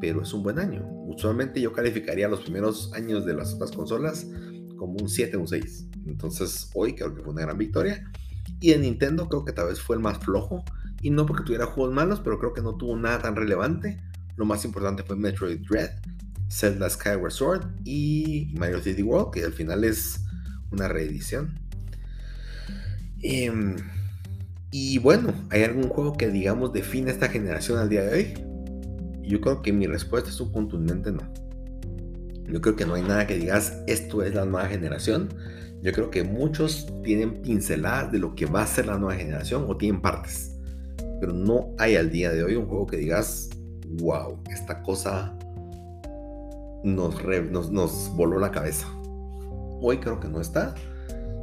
Pero 0.00 0.22
es 0.22 0.32
un 0.34 0.42
buen 0.42 0.58
año. 0.58 0.84
Usualmente 1.06 1.60
yo 1.60 1.72
calificaría 1.72 2.28
los 2.28 2.40
primeros 2.40 2.92
años 2.94 3.24
de 3.24 3.34
las 3.34 3.54
otras 3.54 3.70
consolas 3.70 4.26
como 4.80 4.94
un 4.94 5.10
7 5.10 5.36
o 5.36 5.40
un 5.40 5.48
6. 5.48 5.88
Entonces 6.06 6.70
hoy 6.72 6.94
creo 6.94 7.14
que 7.14 7.20
fue 7.20 7.34
una 7.34 7.42
gran 7.42 7.58
victoria. 7.58 8.10
Y 8.60 8.72
en 8.72 8.80
Nintendo 8.80 9.28
creo 9.28 9.44
que 9.44 9.52
tal 9.52 9.66
vez 9.66 9.78
fue 9.78 9.94
el 9.96 10.00
más 10.00 10.16
flojo. 10.18 10.64
Y 11.02 11.10
no 11.10 11.26
porque 11.26 11.44
tuviera 11.44 11.66
juegos 11.66 11.92
malos, 11.92 12.20
pero 12.24 12.38
creo 12.38 12.54
que 12.54 12.62
no 12.62 12.76
tuvo 12.76 12.96
nada 12.96 13.18
tan 13.18 13.36
relevante. 13.36 13.98
Lo 14.36 14.46
más 14.46 14.64
importante 14.64 15.02
fue 15.02 15.16
Metroid 15.16 15.60
Dread, 15.68 15.90
Zelda 16.50 16.88
Skyward 16.88 17.30
Sword 17.30 17.66
y 17.84 18.54
Mario 18.58 18.80
City 18.80 19.02
World, 19.02 19.32
que 19.34 19.44
al 19.44 19.52
final 19.52 19.84
es 19.84 20.24
una 20.70 20.88
reedición. 20.88 21.58
Eh, 23.22 23.52
y 24.70 24.96
bueno, 24.96 25.34
¿hay 25.50 25.62
algún 25.62 25.90
juego 25.90 26.16
que 26.16 26.30
digamos 26.30 26.72
define 26.72 27.10
esta 27.10 27.28
generación 27.28 27.78
al 27.78 27.90
día 27.90 28.02
de 28.02 28.14
hoy? 28.14 29.28
Yo 29.28 29.42
creo 29.42 29.60
que 29.60 29.74
mi 29.74 29.86
respuesta 29.86 30.30
es 30.30 30.40
un 30.40 30.52
contundente 30.52 31.12
no. 31.12 31.49
Yo 32.50 32.60
creo 32.60 32.76
que 32.76 32.86
no 32.86 32.94
hay 32.94 33.02
nada 33.02 33.26
que 33.26 33.36
digas 33.36 33.82
esto 33.86 34.22
es 34.22 34.34
la 34.34 34.44
nueva 34.44 34.68
generación. 34.68 35.28
Yo 35.82 35.92
creo 35.92 36.10
que 36.10 36.24
muchos 36.24 36.86
tienen 37.02 37.40
pinceladas 37.42 38.12
de 38.12 38.18
lo 38.18 38.34
que 38.34 38.46
va 38.46 38.62
a 38.62 38.66
ser 38.66 38.86
la 38.86 38.98
nueva 38.98 39.14
generación 39.14 39.64
o 39.68 39.76
tienen 39.76 40.02
partes. 40.02 40.56
Pero 41.20 41.32
no 41.32 41.74
hay 41.78 41.96
al 41.96 42.10
día 42.10 42.30
de 42.32 42.42
hoy 42.42 42.56
un 42.56 42.66
juego 42.66 42.86
que 42.86 42.96
digas, 42.96 43.48
wow, 44.00 44.42
esta 44.50 44.82
cosa 44.82 45.36
nos, 46.84 47.70
nos, 47.70 48.10
voló 48.14 48.38
la 48.38 48.50
cabeza. 48.50 48.88
Hoy 49.80 49.98
creo 49.98 50.20
que 50.20 50.28
no 50.28 50.40
está. 50.40 50.74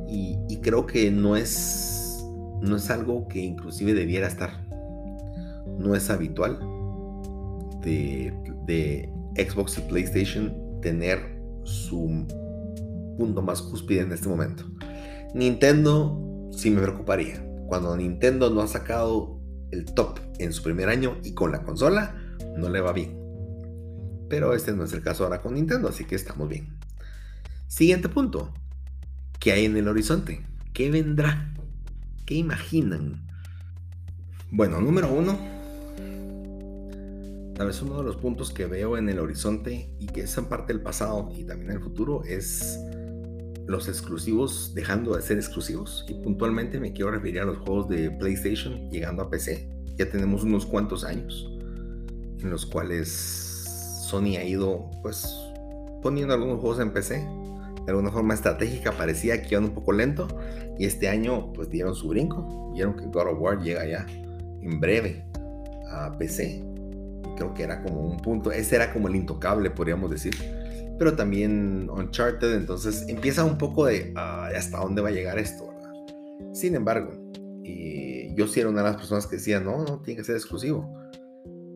y 0.07 0.57
creo 0.61 0.85
que 0.85 1.11
no 1.11 1.35
es 1.35 1.97
no 2.61 2.75
es 2.75 2.89
algo 2.89 3.27
que 3.27 3.39
inclusive 3.39 3.93
debiera 3.93 4.27
estar. 4.27 4.65
No 5.77 5.95
es 5.95 6.09
habitual 6.09 6.59
de, 7.81 9.09
Xbox 9.35 9.77
y 9.77 9.81
PlayStation 9.81 10.51
tener 10.81 11.39
su 11.63 12.25
punto 13.17 13.41
más 13.41 13.61
cúspide 13.61 14.01
en 14.01 14.11
este 14.11 14.29
momento. 14.29 14.63
Nintendo 15.33 16.49
sí 16.51 16.69
me 16.71 16.81
preocuparía. 16.81 17.43
Cuando 17.67 17.95
Nintendo 17.97 18.49
no 18.49 18.61
ha 18.61 18.67
sacado 18.67 19.39
el 19.71 19.85
top 19.85 20.19
en 20.39 20.53
su 20.53 20.63
primer 20.63 20.89
año 20.89 21.17
y 21.23 21.33
con 21.33 21.51
la 21.51 21.63
consola, 21.63 22.15
no 22.57 22.69
le 22.69 22.81
va 22.81 22.93
bien. 22.93 23.17
Pero 24.29 24.53
este 24.53 24.73
no 24.73 24.83
es 24.83 24.93
el 24.93 25.01
caso 25.01 25.23
ahora 25.23 25.41
con 25.41 25.53
Nintendo, 25.53 25.89
así 25.89 26.05
que 26.05 26.15
estamos 26.15 26.47
bien. 26.47 26.77
Siguiente 27.67 28.09
punto. 28.09 28.53
¿Qué 29.39 29.51
hay 29.51 29.65
en 29.65 29.77
el 29.77 29.87
horizonte? 29.87 30.45
¿Qué 30.73 30.89
vendrá? 30.89 31.53
¿Qué 32.25 32.35
imaginan? 32.35 33.27
Bueno, 34.51 34.81
número 34.81 35.11
uno. 35.11 35.56
Tal 37.57 37.65
vez 37.65 37.81
uno 37.81 37.97
de 37.97 38.03
los 38.03 38.17
puntos 38.17 38.53
que 38.53 38.67
veo 38.67 38.97
en 38.97 39.09
el 39.09 39.17
horizonte 39.17 39.89
y 39.97 40.05
que 40.05 40.21
es 40.21 40.37
en 40.37 40.45
parte 40.45 40.71
el 40.73 40.81
pasado 40.81 41.31
y 41.35 41.43
también 41.43 41.71
el 41.71 41.81
futuro 41.81 42.23
es 42.23 42.79
los 43.65 43.87
exclusivos 43.87 44.73
dejando 44.75 45.15
de 45.15 45.23
ser 45.23 45.37
exclusivos. 45.37 46.05
Y 46.07 46.13
puntualmente 46.23 46.79
me 46.79 46.93
quiero 46.93 47.09
referir 47.09 47.39
a 47.39 47.45
los 47.45 47.57
juegos 47.57 47.89
de 47.89 48.11
PlayStation 48.11 48.91
llegando 48.91 49.23
a 49.23 49.31
PC. 49.31 49.67
Ya 49.97 50.07
tenemos 50.07 50.43
unos 50.43 50.67
cuantos 50.67 51.03
años 51.03 51.51
en 52.39 52.51
los 52.51 52.63
cuales 52.67 54.03
Sony 54.07 54.37
ha 54.37 54.43
ido 54.43 54.91
pues 55.01 55.27
poniendo 56.03 56.35
algunos 56.35 56.59
juegos 56.59 56.79
en 56.79 56.93
PC. 56.93 57.27
De 57.85 57.91
alguna 57.91 58.11
forma 58.11 58.35
estratégica 58.35 58.91
parecía 58.91 59.41
que 59.41 59.55
iban 59.55 59.63
un 59.63 59.73
poco 59.73 59.93
lento. 59.93 60.27
Y 60.77 60.85
este 60.85 61.09
año 61.09 61.51
pues 61.53 61.71
dieron 61.71 61.95
su 61.95 62.09
brinco. 62.09 62.71
Vieron 62.73 62.95
que 62.95 63.07
God 63.07 63.33
of 63.33 63.41
War 63.41 63.59
llega 63.59 63.83
ya 63.87 64.05
en 64.61 64.79
breve 64.79 65.25
a 65.89 66.15
PC. 66.19 66.66
Creo 67.37 67.53
que 67.53 67.63
era 67.63 67.81
como 67.81 68.01
un 68.01 68.17
punto. 68.17 68.51
Ese 68.51 68.75
era 68.75 68.91
como 68.91 69.07
el 69.07 69.15
intocable, 69.15 69.69
podríamos 69.69 70.11
decir 70.11 70.35
pero 70.97 71.15
también 71.15 71.89
Uncharted, 71.89 72.55
entonces 72.55 73.05
empieza 73.07 73.43
un 73.43 73.57
poco 73.57 73.85
de 73.85 74.13
hasta 74.15 74.79
dónde 74.79 75.01
va 75.01 75.09
a 75.09 75.11
llegar 75.11 75.37
esto, 75.37 75.67
¿verdad? 75.67 75.91
Sin 76.53 76.75
embargo, 76.75 77.11
yo 78.37 78.47
sí 78.47 78.59
era 78.59 78.69
una 78.69 78.83
de 78.83 78.89
las 78.89 78.97
personas 78.97 79.25
que 79.25 79.37
decía, 79.37 79.59
no, 79.59 79.83
no, 79.83 80.01
tiene 80.01 80.19
que 80.19 80.23
ser 80.23 80.35
exclusivo, 80.35 80.87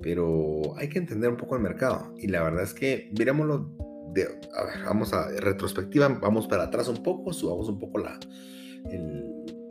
pero 0.01 0.77
hay 0.77 0.89
que 0.89 0.99
entender 0.99 1.29
un 1.29 1.37
poco 1.37 1.55
el 1.55 1.61
mercado, 1.61 2.13
y 2.17 2.27
la 2.27 2.43
verdad 2.43 2.63
es 2.63 2.73
que, 2.73 3.09
miremoslo, 3.17 3.69
de, 4.13 4.23
a 4.23 4.63
ver, 4.65 4.85
vamos 4.85 5.13
a 5.13 5.29
retrospectiva, 5.39 6.07
vamos 6.07 6.47
para 6.47 6.63
atrás 6.63 6.87
un 6.87 7.01
poco, 7.01 7.33
subamos 7.33 7.69
un 7.69 7.79
poco 7.79 7.99
la, 7.99 8.19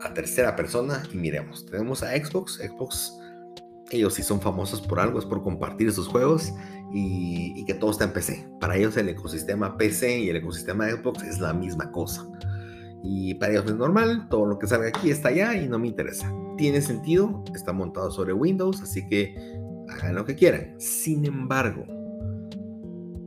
a 0.01 0.13
tercera 0.13 0.55
persona 0.55 1.03
y 1.13 1.17
miremos, 1.17 1.65
tenemos 1.65 2.03
a 2.03 2.15
Xbox, 2.15 2.55
Xbox 2.55 3.13
ellos 3.97 4.13
sí 4.13 4.23
son 4.23 4.41
famosos 4.41 4.81
por 4.81 4.99
algo, 4.99 5.19
es 5.19 5.25
por 5.25 5.43
compartir 5.43 5.91
sus 5.91 6.07
juegos 6.07 6.53
y, 6.93 7.63
que 7.65 7.73
todo 7.73 7.91
está 7.91 8.05
en 8.05 8.13
PC. 8.13 8.49
Para 8.59 8.77
ellos 8.77 8.97
el 8.97 9.09
ecosistema 9.09 9.77
PC 9.77 10.19
y 10.19 10.29
el 10.29 10.37
ecosistema 10.37 10.89
Xbox 10.89 11.23
es 11.23 11.39
la 11.39 11.53
misma 11.53 11.91
cosa. 11.91 12.27
Y 13.03 13.35
para 13.35 13.53
ellos 13.53 13.65
es 13.65 13.75
normal, 13.75 14.27
todo 14.29 14.45
lo 14.45 14.59
que 14.59 14.67
salga 14.67 14.89
aquí 14.89 15.09
está 15.09 15.29
allá 15.29 15.55
y 15.55 15.67
no 15.67 15.79
me 15.79 15.87
interesa. 15.87 16.33
Tiene 16.57 16.81
sentido, 16.81 17.43
está 17.55 17.73
montado 17.73 18.11
sobre 18.11 18.33
Windows, 18.33 18.81
así 18.81 19.07
que 19.07 19.35
hagan 19.89 20.15
lo 20.15 20.25
que 20.25 20.35
quieran. 20.35 20.75
Sin 20.79 21.25
embargo, 21.25 21.85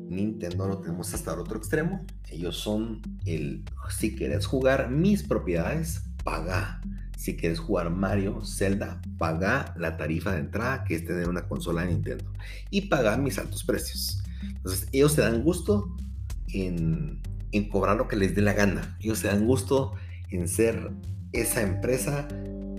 Nintendo 0.09 0.69
lo 0.69 0.79
tenemos 0.79 1.13
hasta 1.13 1.35
el 1.35 1.41
otro 1.41 1.59
extremo. 1.59 2.05
Ellos 2.31 2.57
son 2.57 3.03
el, 3.27 3.65
si 3.91 4.15
quieres 4.15 4.47
jugar 4.47 4.91
mis 4.91 5.23
propiedades, 5.23 6.05
paga. 6.23 6.81
Si 7.17 7.37
quieres 7.37 7.59
jugar 7.59 7.91
Mario, 7.91 8.45
Zelda, 8.45 9.01
paga 9.19 9.75
la 9.79 9.97
tarifa 9.97 10.33
de 10.33 10.41
entrada 10.41 10.85
que 10.85 10.95
es 10.95 11.05
tener 11.05 11.29
una 11.29 11.47
consola 11.47 11.83
de 11.83 11.89
Nintendo 11.89 12.25
y 12.71 12.83
paga 12.83 13.17
mis 13.17 13.39
altos 13.39 13.65
precios. 13.65 14.23
Entonces, 14.43 14.89
ellos 14.93 15.13
se 15.13 15.23
dan 15.23 15.43
gusto 15.43 15.97
en, 16.49 17.21
en 17.53 17.69
cobrar 17.69 17.97
lo 17.97 18.09
que 18.09 18.17
les 18.17 18.35
dé 18.35 18.43
la 18.43 18.53
gana. 18.53 18.97
Ellos 19.01 19.19
se 19.19 19.29
dan 19.29 19.47
gusto 19.47 19.95
en 20.31 20.49
ser 20.49 20.91
esa 21.33 21.63
empresa 21.63 22.29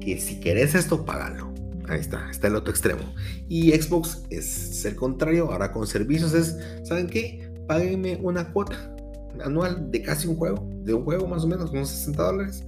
que 0.01 0.19
si 0.19 0.39
querés 0.39 0.75
esto, 0.75 1.05
pagalo. 1.05 1.53
Ahí 1.87 1.99
está, 1.99 2.29
está 2.29 2.47
el 2.47 2.55
otro 2.55 2.71
extremo. 2.71 3.03
Y 3.47 3.71
Xbox 3.71 4.23
es 4.29 4.85
el 4.85 4.95
contrario, 4.95 5.51
ahora 5.51 5.71
con 5.71 5.85
servicios 5.87 6.33
es, 6.33 6.57
¿saben 6.83 7.07
qué? 7.07 7.51
Páguenme 7.67 8.17
una 8.21 8.51
cuota 8.51 8.95
anual 9.43 9.91
de 9.91 10.01
casi 10.01 10.27
un 10.27 10.35
juego, 10.35 10.67
de 10.83 10.93
un 10.93 11.03
juego 11.03 11.27
más 11.27 11.43
o 11.43 11.47
menos, 11.47 11.71
unos 11.71 11.89
60 11.89 12.23
dólares 12.23 12.63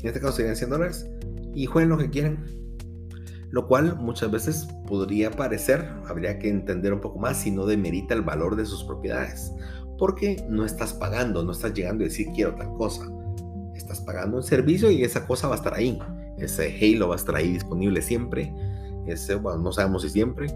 en 0.00 0.08
este 0.08 0.20
caso 0.20 0.36
serían 0.36 0.56
100 0.56 0.70
dólares, 0.70 1.10
y 1.54 1.66
jueguen 1.66 1.90
lo 1.90 1.98
que 1.98 2.10
quieran. 2.10 2.44
Lo 3.50 3.66
cual 3.66 3.96
muchas 3.96 4.30
veces 4.30 4.68
podría 4.86 5.30
parecer, 5.32 5.88
habría 6.06 6.38
que 6.38 6.48
entender 6.48 6.92
un 6.92 7.00
poco 7.00 7.18
más 7.18 7.38
si 7.38 7.50
no 7.50 7.66
demerita 7.66 8.14
el 8.14 8.22
valor 8.22 8.56
de 8.56 8.64
sus 8.64 8.84
propiedades. 8.84 9.52
Porque 9.98 10.44
no 10.48 10.64
estás 10.64 10.94
pagando, 10.94 11.42
no 11.42 11.52
estás 11.52 11.74
llegando 11.74 12.04
a 12.04 12.08
decir 12.08 12.28
quiero 12.34 12.54
tal 12.54 12.72
cosa. 12.74 13.10
Estás 13.74 14.00
pagando 14.00 14.36
un 14.36 14.42
servicio 14.42 14.90
y 14.90 15.02
esa 15.02 15.26
cosa 15.26 15.48
va 15.48 15.54
a 15.54 15.58
estar 15.58 15.74
ahí. 15.74 15.98
Ese 16.38 16.74
Halo 16.80 17.08
va 17.08 17.16
a 17.16 17.18
estar 17.18 17.34
ahí 17.34 17.52
disponible 17.52 18.00
siempre. 18.00 18.52
Ese, 19.06 19.34
bueno, 19.34 19.58
no 19.58 19.72
sabemos 19.72 20.02
si 20.02 20.10
siempre. 20.10 20.46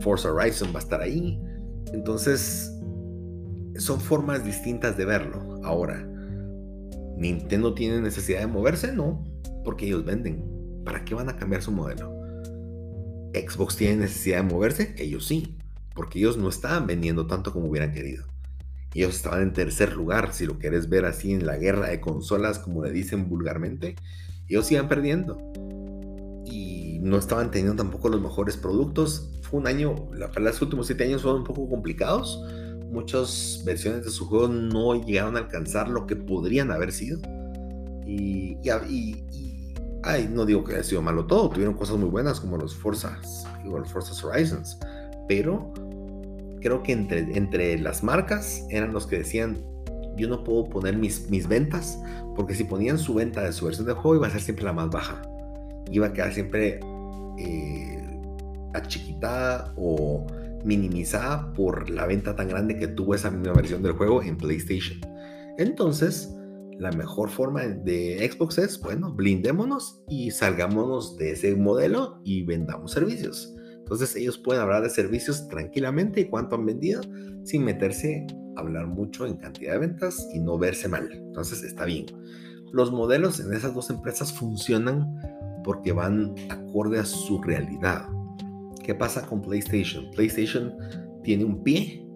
Forza 0.00 0.30
Horizon 0.30 0.68
va 0.74 0.80
a 0.80 0.82
estar 0.82 1.00
ahí. 1.00 1.40
Entonces, 1.92 2.70
son 3.78 3.98
formas 3.98 4.44
distintas 4.44 4.96
de 4.96 5.06
verlo. 5.06 5.60
Ahora, 5.64 6.06
¿Nintendo 7.16 7.74
tiene 7.74 8.00
necesidad 8.00 8.40
de 8.40 8.46
moverse? 8.46 8.92
No, 8.92 9.24
porque 9.64 9.86
ellos 9.86 10.04
venden. 10.04 10.44
¿Para 10.84 11.04
qué 11.04 11.14
van 11.14 11.28
a 11.28 11.36
cambiar 11.36 11.62
su 11.62 11.72
modelo? 11.72 12.12
¿Xbox 13.32 13.76
tiene 13.76 13.96
necesidad 13.96 14.38
de 14.38 14.54
moverse? 14.54 14.94
Ellos 14.98 15.26
sí, 15.26 15.56
porque 15.94 16.18
ellos 16.18 16.36
no 16.36 16.48
estaban 16.48 16.86
vendiendo 16.86 17.26
tanto 17.26 17.52
como 17.52 17.68
hubieran 17.68 17.92
querido. 17.92 18.26
Ellos 18.94 19.16
estaban 19.16 19.42
en 19.42 19.52
tercer 19.52 19.94
lugar, 19.94 20.32
si 20.32 20.46
lo 20.46 20.58
quieres 20.58 20.88
ver 20.88 21.04
así 21.04 21.32
en 21.32 21.46
la 21.46 21.56
guerra 21.56 21.88
de 21.88 22.00
consolas, 22.00 22.58
como 22.58 22.84
le 22.84 22.92
dicen 22.92 23.28
vulgarmente. 23.28 23.96
Ellos 24.48 24.70
iban 24.70 24.88
perdiendo. 24.88 25.38
Y 26.44 26.98
no 27.00 27.18
estaban 27.18 27.50
teniendo 27.50 27.76
tampoco 27.76 28.08
los 28.08 28.20
mejores 28.20 28.56
productos. 28.56 29.32
Fue 29.42 29.60
un 29.60 29.66
año, 29.66 29.94
los 30.12 30.62
últimos 30.62 30.86
siete 30.86 31.04
años 31.04 31.22
fueron 31.22 31.40
un 31.40 31.46
poco 31.46 31.68
complicados 31.68 32.42
muchas 32.90 33.62
versiones 33.64 34.04
de 34.04 34.10
su 34.10 34.26
juego 34.26 34.48
no 34.48 34.94
llegaron 34.94 35.36
a 35.36 35.40
alcanzar 35.40 35.88
lo 35.88 36.06
que 36.06 36.16
podrían 36.16 36.70
haber 36.70 36.92
sido. 36.92 37.20
Y, 38.06 38.58
y, 38.88 39.74
ay, 40.02 40.30
no 40.32 40.46
digo 40.46 40.64
que 40.64 40.74
haya 40.74 40.84
sido 40.84 41.02
malo 41.02 41.26
todo, 41.26 41.50
tuvieron 41.50 41.74
cosas 41.74 41.96
muy 41.96 42.08
buenas 42.08 42.40
como 42.40 42.56
los 42.56 42.74
Forza, 42.74 43.18
los 43.64 43.90
Forza 43.90 44.26
Horizons, 44.26 44.78
pero 45.28 45.72
creo 46.60 46.82
que 46.82 46.92
entre, 46.92 47.36
entre 47.36 47.78
las 47.78 48.04
marcas 48.04 48.64
eran 48.70 48.92
los 48.92 49.06
que 49.06 49.18
decían, 49.18 49.58
yo 50.16 50.28
no 50.28 50.44
puedo 50.44 50.64
poner 50.64 50.96
mis, 50.96 51.28
mis 51.30 51.48
ventas, 51.48 51.98
porque 52.36 52.54
si 52.54 52.64
ponían 52.64 52.98
su 52.98 53.14
venta 53.14 53.42
de 53.42 53.52
su 53.52 53.66
versión 53.66 53.86
de 53.86 53.92
juego 53.92 54.16
iba 54.16 54.26
a 54.28 54.30
ser 54.30 54.40
siempre 54.40 54.64
la 54.64 54.72
más 54.72 54.88
baja, 54.88 55.20
iba 55.90 56.06
a 56.06 56.12
quedar 56.12 56.32
siempre 56.32 56.80
eh, 57.38 58.20
achiquitada 58.74 59.72
o 59.76 60.26
minimizada 60.66 61.52
por 61.52 61.88
la 61.88 62.06
venta 62.06 62.36
tan 62.36 62.48
grande 62.48 62.76
que 62.76 62.88
tuvo 62.88 63.14
esa 63.14 63.30
misma 63.30 63.54
versión 63.54 63.82
del 63.82 63.92
juego 63.92 64.22
en 64.22 64.36
PlayStation. 64.36 65.00
Entonces, 65.58 66.36
la 66.78 66.90
mejor 66.92 67.30
forma 67.30 67.62
de 67.62 68.30
Xbox 68.30 68.58
es, 68.58 68.80
bueno, 68.80 69.14
blindémonos 69.14 70.02
y 70.08 70.30
salgámonos 70.30 71.16
de 71.16 71.30
ese 71.30 71.54
modelo 71.54 72.20
y 72.24 72.42
vendamos 72.42 72.92
servicios. 72.92 73.54
Entonces 73.78 74.16
ellos 74.16 74.36
pueden 74.36 74.62
hablar 74.62 74.82
de 74.82 74.90
servicios 74.90 75.46
tranquilamente 75.48 76.20
y 76.20 76.24
cuánto 76.24 76.56
han 76.56 76.66
vendido 76.66 77.02
sin 77.44 77.64
meterse 77.64 78.26
a 78.56 78.60
hablar 78.60 78.88
mucho 78.88 79.26
en 79.26 79.36
cantidad 79.36 79.74
de 79.74 79.78
ventas 79.78 80.28
y 80.34 80.40
no 80.40 80.58
verse 80.58 80.88
mal. 80.88 81.08
Entonces 81.12 81.62
está 81.62 81.84
bien. 81.84 82.06
Los 82.72 82.90
modelos 82.90 83.38
en 83.38 83.54
esas 83.54 83.72
dos 83.74 83.88
empresas 83.90 84.32
funcionan 84.32 85.06
porque 85.62 85.92
van 85.92 86.34
acorde 86.50 86.98
a 86.98 87.04
su 87.04 87.40
realidad. 87.40 88.08
¿Qué 88.86 88.94
pasa 88.94 89.26
con 89.26 89.42
PlayStation? 89.42 90.08
PlayStation 90.12 90.72
tiene 91.24 91.44
un 91.44 91.64
pie 91.64 92.06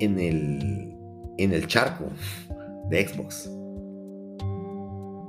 en 0.00 0.18
el, 0.18 0.96
en 1.38 1.52
el 1.52 1.68
charco 1.68 2.06
de 2.90 3.06
Xbox. 3.06 3.48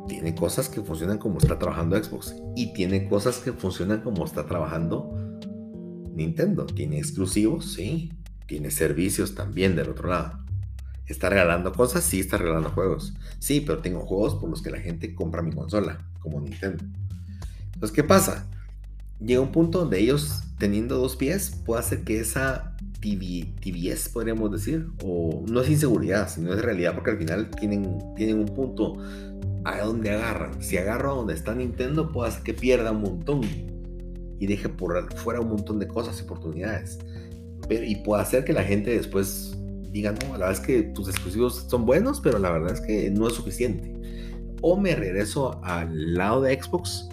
Tiene 0.08 0.34
cosas 0.34 0.70
que 0.70 0.82
funcionan 0.82 1.20
como 1.20 1.38
está 1.38 1.60
trabajando 1.60 2.04
Xbox 2.04 2.36
y 2.56 2.74
tiene 2.74 3.08
cosas 3.08 3.38
que 3.38 3.54
funcionan 3.54 4.02
como 4.02 4.26
está 4.26 4.48
trabajando 4.48 5.16
Nintendo. 6.12 6.66
Tiene 6.66 6.98
exclusivos, 6.98 7.74
sí. 7.74 8.12
Tiene 8.48 8.72
servicios 8.72 9.36
también 9.36 9.76
del 9.76 9.92
otro 9.92 10.10
lado. 10.10 10.40
¿Está 11.06 11.30
regalando 11.30 11.72
cosas? 11.72 12.04
Sí, 12.04 12.20
está 12.20 12.40
regalando 12.40 12.72
juegos. 12.72 13.14
Sí, 13.38 13.62
pero 13.62 13.78
tengo 13.78 14.00
juegos 14.08 14.34
por 14.34 14.50
los 14.50 14.64
que 14.64 14.72
la 14.72 14.80
gente 14.80 15.14
compra 15.14 15.44
mi 15.44 15.52
consola, 15.52 16.04
como 16.20 16.42
Nintendo. 16.42 16.84
Entonces, 17.76 17.92
¿qué 17.92 18.04
pasa? 18.04 18.50
Llega 19.26 19.42
un 19.42 19.52
punto 19.52 19.80
donde 19.80 20.00
ellos, 20.00 20.44
teniendo 20.58 20.98
dos 20.98 21.16
pies, 21.16 21.62
puede 21.66 21.80
hacer 21.80 22.04
que 22.04 22.20
esa 22.20 22.76
tibiez, 23.00 24.08
podríamos 24.10 24.52
decir, 24.52 24.88
o 25.04 25.44
no 25.48 25.62
es 25.62 25.70
inseguridad, 25.70 26.30
sino 26.30 26.54
es 26.54 26.62
realidad, 26.62 26.94
porque 26.96 27.12
al 27.12 27.18
final 27.18 27.50
tienen, 27.50 27.98
tienen 28.16 28.40
un 28.40 28.46
punto 28.46 28.98
a 29.66 29.80
donde 29.80 30.12
agarran. 30.12 30.62
Si 30.62 30.78
agarro 30.78 31.12
a 31.12 31.16
donde 31.16 31.34
está 31.34 31.54
Nintendo, 31.54 32.12
puede 32.12 32.30
hacer 32.30 32.44
que 32.44 32.54
pierda 32.54 32.92
un 32.92 33.02
montón 33.02 33.42
y 34.40 34.48
deje 34.48 34.70
por 34.70 35.14
fuera 35.16 35.42
un 35.42 35.50
montón 35.50 35.80
de 35.80 35.88
cosas 35.88 36.20
y 36.20 36.24
oportunidades. 36.24 37.00
Pero, 37.68 37.86
y 37.86 37.96
puede 37.98 38.22
hacer 38.22 38.46
que 38.46 38.54
la 38.54 38.64
gente 38.64 38.92
después 38.92 39.58
digan, 39.92 40.16
no, 40.26 40.38
la 40.38 40.48
verdad 40.48 40.52
es 40.54 40.60
que 40.60 40.84
tus 40.84 41.10
exclusivos 41.10 41.66
son 41.70 41.86
buenos, 41.86 42.20
pero 42.22 42.40
la 42.40 42.52
verdad 42.52 42.74
es 42.74 42.82
que 42.82 43.12
no 43.12 43.28
es 43.28 43.34
suficiente. 43.34 43.94
O 44.62 44.78
me 44.78 44.96
regreso 44.96 45.62
al 45.64 46.14
lado 46.14 46.42
de 46.42 46.62
Xbox 46.62 47.10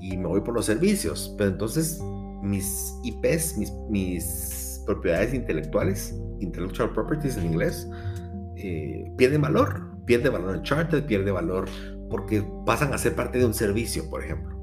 y 0.00 0.16
me 0.16 0.26
voy 0.26 0.40
por 0.40 0.54
los 0.54 0.66
servicios, 0.66 1.34
pero 1.36 1.50
entonces 1.50 2.00
mis 2.42 2.94
IPs, 3.04 3.58
mis, 3.58 3.72
mis 3.88 4.82
propiedades 4.86 5.34
intelectuales, 5.34 6.14
intellectual 6.40 6.92
properties 6.92 7.36
en 7.36 7.46
inglés, 7.46 7.88
eh, 8.56 9.10
pierden 9.16 9.42
valor. 9.42 9.88
Pierde 10.06 10.28
valor 10.28 10.56
en 10.56 10.62
Charter, 10.62 11.06
pierde 11.06 11.30
valor 11.30 11.68
porque 12.08 12.44
pasan 12.66 12.92
a 12.92 12.98
ser 12.98 13.14
parte 13.14 13.38
de 13.38 13.46
un 13.46 13.54
servicio, 13.54 14.08
por 14.10 14.24
ejemplo. 14.24 14.58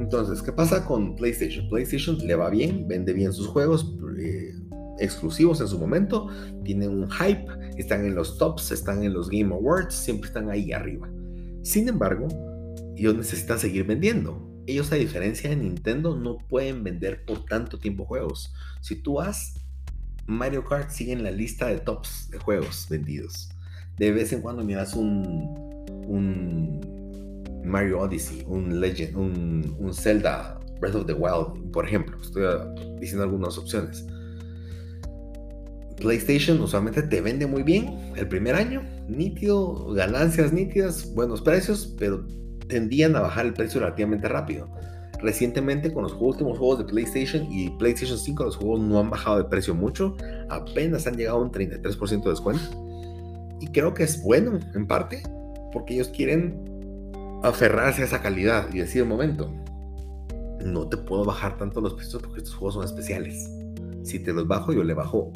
Entonces, 0.00 0.42
¿qué 0.42 0.50
pasa 0.50 0.84
con 0.84 1.14
PlayStation? 1.14 1.68
PlayStation 1.68 2.18
le 2.18 2.34
va 2.34 2.50
bien, 2.50 2.88
vende 2.88 3.12
bien 3.12 3.32
sus 3.32 3.46
juegos 3.46 3.94
eh, 4.18 4.52
exclusivos 4.98 5.60
en 5.60 5.68
su 5.68 5.78
momento, 5.78 6.28
tiene 6.64 6.88
un 6.88 7.08
hype, 7.10 7.46
están 7.76 8.04
en 8.04 8.14
los 8.14 8.38
tops, 8.38 8.72
están 8.72 9.04
en 9.04 9.12
los 9.12 9.28
Game 9.28 9.54
Awards, 9.54 9.94
siempre 9.94 10.28
están 10.28 10.50
ahí 10.50 10.72
arriba. 10.72 11.08
Sin 11.62 11.88
embargo, 11.88 12.26
ellos 13.00 13.16
necesitan 13.16 13.58
seguir 13.58 13.84
vendiendo. 13.84 14.46
Ellos, 14.66 14.92
a 14.92 14.96
diferencia 14.96 15.50
de 15.50 15.56
Nintendo, 15.56 16.16
no 16.16 16.38
pueden 16.38 16.84
vender 16.84 17.24
por 17.24 17.44
tanto 17.44 17.78
tiempo 17.78 18.04
juegos. 18.04 18.52
Si 18.82 18.94
tú 18.94 19.20
has 19.20 19.54
Mario 20.26 20.64
Kart 20.64 20.90
sigue 20.90 21.12
en 21.12 21.24
la 21.24 21.30
lista 21.30 21.66
de 21.66 21.78
tops 21.78 22.30
de 22.30 22.38
juegos 22.38 22.86
vendidos. 22.88 23.50
De 23.98 24.12
vez 24.12 24.32
en 24.32 24.40
cuando 24.40 24.62
miras 24.62 24.94
un, 24.94 25.84
un 26.06 27.62
Mario 27.64 28.00
Odyssey, 28.00 28.44
un 28.46 28.80
Legend, 28.80 29.16
un, 29.16 29.76
un 29.78 29.92
Zelda 29.92 30.60
Breath 30.80 30.94
of 30.94 31.06
the 31.06 31.12
Wild, 31.12 31.72
por 31.72 31.86
ejemplo. 31.86 32.16
Estoy 32.22 32.44
diciendo 33.00 33.24
algunas 33.24 33.58
opciones. 33.58 34.06
PlayStation 35.96 36.60
usualmente 36.60 37.02
te 37.02 37.20
vende 37.20 37.46
muy 37.46 37.62
bien 37.62 38.12
el 38.16 38.26
primer 38.26 38.54
año, 38.54 38.82
nítido, 39.08 39.92
ganancias 39.92 40.52
nítidas, 40.52 41.12
buenos 41.14 41.42
precios, 41.42 41.94
pero 41.98 42.26
tendían 42.70 43.14
a 43.16 43.20
bajar 43.20 43.44
el 43.44 43.52
precio 43.52 43.80
relativamente 43.80 44.28
rápido. 44.28 44.68
Recientemente 45.20 45.92
con 45.92 46.04
los 46.04 46.16
últimos 46.18 46.58
juegos 46.58 46.78
de 46.78 46.84
PlayStation 46.84 47.46
y 47.52 47.68
PlayStation 47.76 48.18
5 48.18 48.44
los 48.44 48.56
juegos 48.56 48.80
no 48.80 48.98
han 48.98 49.10
bajado 49.10 49.36
de 49.36 49.44
precio 49.44 49.74
mucho, 49.74 50.16
apenas 50.48 51.06
han 51.06 51.16
llegado 51.16 51.38
a 51.38 51.42
un 51.42 51.52
33% 51.52 52.22
de 52.22 52.30
descuento. 52.30 53.58
Y 53.60 53.66
creo 53.66 53.92
que 53.92 54.04
es 54.04 54.22
bueno 54.22 54.58
en 54.74 54.86
parte, 54.86 55.22
porque 55.72 55.94
ellos 55.94 56.08
quieren 56.08 56.58
aferrarse 57.42 58.00
a 58.00 58.06
esa 58.06 58.22
calidad 58.22 58.72
y 58.72 58.78
decir, 58.78 59.04
momento, 59.04 59.52
no 60.64 60.88
te 60.88 60.96
puedo 60.96 61.24
bajar 61.24 61.58
tanto 61.58 61.80
los 61.82 61.94
precios 61.94 62.22
porque 62.22 62.38
estos 62.38 62.54
juegos 62.54 62.74
son 62.74 62.84
especiales. 62.84 63.50
Si 64.02 64.18
te 64.18 64.32
los 64.32 64.46
bajo, 64.46 64.72
yo 64.72 64.82
le 64.84 64.94
bajo, 64.94 65.32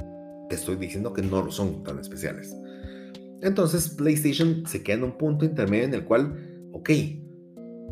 te 0.48 0.54
estoy 0.54 0.76
diciendo 0.76 1.12
que 1.12 1.20
no 1.20 1.50
son 1.50 1.82
tan 1.82 1.98
especiales. 1.98 2.54
Entonces 3.42 3.90
PlayStation 3.90 4.64
se 4.66 4.82
queda 4.82 4.96
en 4.96 5.04
un 5.04 5.18
punto 5.18 5.44
intermedio 5.44 5.84
en 5.84 5.94
el 5.94 6.04
cual, 6.04 6.70
ok, 6.72 6.90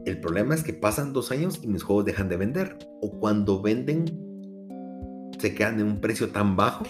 el 0.05 0.21
problema 0.21 0.55
es 0.55 0.63
que 0.63 0.73
pasan 0.73 1.13
dos 1.13 1.31
años 1.31 1.61
y 1.63 1.69
mis 1.69 1.83
juegos 1.83 2.05
dejan 2.05 2.29
de 2.29 2.37
vender. 2.37 2.79
O 3.01 3.19
cuando 3.19 3.63
venden, 3.63 4.05
se 5.39 5.55
quedan 5.55 5.81
en 5.81 5.87
un 5.87 6.01
precio 6.01 6.31
tan 6.31 6.57
bajo 6.57 6.85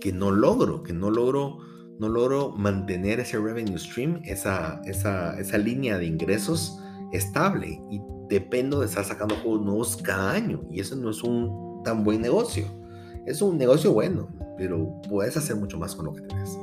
que 0.00 0.12
no 0.12 0.30
logro, 0.30 0.82
que 0.82 0.92
no 0.92 1.10
logro 1.10 1.58
no 1.98 2.08
logro 2.08 2.52
mantener 2.52 3.20
ese 3.20 3.38
revenue 3.38 3.78
stream, 3.78 4.20
esa, 4.24 4.80
esa, 4.84 5.38
esa 5.38 5.58
línea 5.58 5.98
de 5.98 6.06
ingresos 6.06 6.78
estable 7.12 7.80
y 7.90 8.00
dependo 8.28 8.80
de 8.80 8.86
estar 8.86 9.04
sacando 9.04 9.36
juegos 9.36 9.62
nuevos 9.62 9.96
cada 9.98 10.32
año 10.32 10.62
y 10.70 10.80
eso 10.80 10.96
no 10.96 11.10
es 11.10 11.22
un 11.22 11.82
tan 11.84 12.02
buen 12.02 12.20
negocio. 12.20 12.64
Es 13.26 13.40
un 13.40 13.56
negocio 13.56 13.92
bueno, 13.92 14.28
pero 14.58 15.00
puedes 15.08 15.36
hacer 15.36 15.56
mucho 15.56 15.78
más 15.78 15.94
con 15.94 16.06
lo 16.06 16.12
que 16.12 16.22
tienes. 16.22 16.58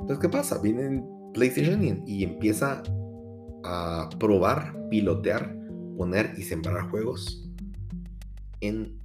Entonces, 0.00 0.18
¿qué 0.18 0.28
pasa? 0.28 0.58
Viene 0.58 1.04
PlayStation 1.34 1.82
y, 1.82 2.02
y 2.06 2.24
empieza 2.24 2.82
a 3.64 4.08
probar, 4.18 4.88
pilotear, 4.90 5.56
poner 5.96 6.34
y 6.36 6.42
sembrar 6.42 6.90
juegos 6.90 7.48
en 8.60 8.98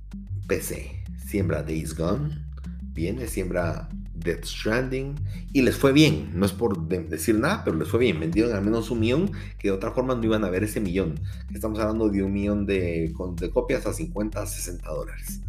PC. 0.47 1.03
Siembra 1.27 1.63
Days 1.63 1.95
Gone, 1.95 2.45
viene, 2.93 3.27
siembra 3.27 3.89
Death 4.13 4.45
Stranding 4.45 5.15
y 5.53 5.61
les 5.61 5.75
fue 5.75 5.91
bien. 5.91 6.31
No 6.33 6.45
es 6.45 6.51
por 6.51 6.87
decir 6.87 7.39
nada, 7.39 7.63
pero 7.63 7.77
les 7.77 7.87
fue 7.87 7.99
bien. 7.99 8.19
Vendieron 8.19 8.53
al 8.53 8.63
menos 8.63 8.91
un 8.91 8.99
millón 8.99 9.31
que 9.59 9.69
de 9.69 9.73
otra 9.73 9.91
forma 9.91 10.15
no 10.15 10.23
iban 10.23 10.43
a 10.43 10.49
ver 10.49 10.63
ese 10.63 10.79
millón. 10.79 11.15
Estamos 11.53 11.79
hablando 11.79 12.09
de 12.09 12.23
un 12.23 12.33
millón 12.33 12.65
de, 12.65 13.13
de 13.39 13.49
copias 13.49 13.85
a 13.85 13.93
50, 13.93 14.45
60 14.45 14.89
dólares 14.89 15.41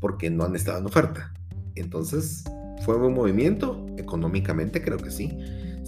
porque 0.00 0.30
no 0.30 0.44
han 0.44 0.54
estado 0.56 0.78
en 0.78 0.86
oferta. 0.86 1.32
Entonces, 1.74 2.44
¿fue 2.84 2.96
un 2.96 3.02
buen 3.02 3.14
movimiento? 3.14 3.86
Económicamente 3.96 4.82
creo 4.82 4.98
que 4.98 5.10
sí. 5.10 5.36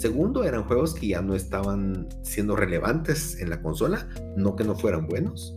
Segundo, 0.01 0.45
eran 0.45 0.65
juegos 0.65 0.95
que 0.95 1.09
ya 1.09 1.21
no 1.21 1.35
estaban 1.35 2.09
siendo 2.23 2.57
relevantes 2.57 3.39
en 3.39 3.51
la 3.51 3.61
consola, 3.61 4.09
no 4.35 4.57
que 4.57 4.65
no 4.65 4.75
fueran 4.75 5.07
buenos, 5.07 5.55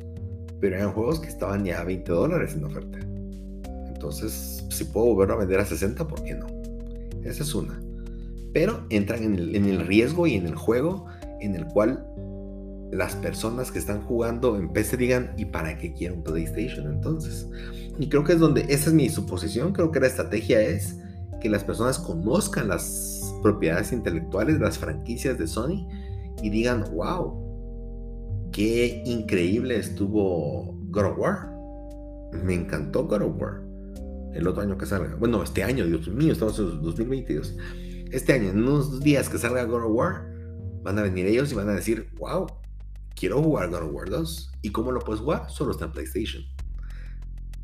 pero 0.59 0.75
eran 0.75 0.91
juegos 0.91 1.21
que 1.21 1.29
estaban 1.29 1.63
ya 1.63 1.79
a 1.79 1.85
20 1.85 2.11
dólares 2.11 2.53
en 2.53 2.65
oferta. 2.65 2.99
Entonces, 3.87 4.65
si 4.69 4.83
puedo 4.83 5.05
volverlo 5.05 5.35
a 5.35 5.37
vender 5.37 5.61
a 5.61 5.65
60, 5.65 6.05
¿por 6.09 6.21
qué 6.25 6.35
no? 6.35 6.47
Esa 7.23 7.43
es 7.43 7.55
una. 7.55 7.81
Pero 8.53 8.85
entran 8.89 9.23
en 9.23 9.65
el, 9.65 9.87
riesgo 9.87 10.27
y 10.27 10.35
en 10.35 10.45
el 10.45 10.55
juego 10.55 11.05
en 11.39 11.55
el 11.55 11.65
cual 11.67 12.05
las 12.91 13.15
personas 13.15 13.71
que 13.71 13.79
están 13.79 14.01
jugando 14.01 14.57
en 14.57 14.73
PC 14.73 14.97
digan, 14.97 15.33
¿y 15.37 15.45
para 15.45 15.77
qué 15.77 15.93
quiero 15.93 16.15
un 16.15 16.23
PlayStation 16.25 16.91
entonces? 16.91 17.47
Y 17.97 18.09
creo 18.09 18.25
que 18.25 18.33
es 18.33 18.39
donde, 18.39 18.65
esa 18.67 18.89
es 18.89 18.93
mi 18.93 19.07
suposición, 19.07 19.71
creo 19.71 19.89
que 19.89 20.01
la 20.01 20.07
estrategia 20.07 20.59
es 20.59 20.97
que 21.43 21.49
las 21.49 21.65
personas 21.65 21.99
conozcan 21.99 22.69
las 22.69 23.35
propiedades 23.43 23.91
intelectuales, 23.91 24.61
las 24.61 24.77
franquicias 24.77 25.37
de 25.37 25.45
Sony 25.45 25.85
y 26.41 26.49
digan, 26.49 26.85
wow, 26.93 28.49
qué 28.53 29.03
increíble 29.05 29.77
estuvo 29.77 30.73
God 30.85 31.17
War. 31.17 31.51
Me 32.31 32.53
encantó 32.53 33.05
God 33.05 33.23
of 33.23 33.41
War 33.41 33.61
el 34.33 34.47
otro 34.47 34.61
año 34.61 34.77
que 34.77 34.85
salga. 34.85 35.15
Bueno, 35.15 35.43
este 35.43 35.63
año, 35.63 35.85
Dios 35.85 36.07
mío, 36.07 36.31
estamos 36.31 36.57
en 36.57 36.81
2022. 36.81 37.57
Este 38.11 38.31
año, 38.31 38.49
en 38.49 38.59
unos 38.59 39.01
días 39.01 39.27
que 39.27 39.37
salga 39.37 39.65
God 39.65 39.83
of 39.83 39.91
War, 39.91 40.33
van 40.81 40.97
a 40.97 41.01
venir 41.01 41.27
ellos 41.27 41.51
y 41.51 41.55
van 41.55 41.67
a 41.67 41.73
decir, 41.73 42.09
wow, 42.17 42.47
quiero 43.15 43.43
jugar 43.43 43.69
God 43.69 43.83
of 43.83 43.93
War 43.93 44.09
2. 44.09 44.51
¿Y 44.61 44.69
cómo 44.69 44.93
lo 44.93 45.01
puedes 45.01 45.21
jugar? 45.21 45.49
Solo 45.49 45.71
está 45.71 45.85
en 45.85 45.91
PlayStation. 45.91 46.43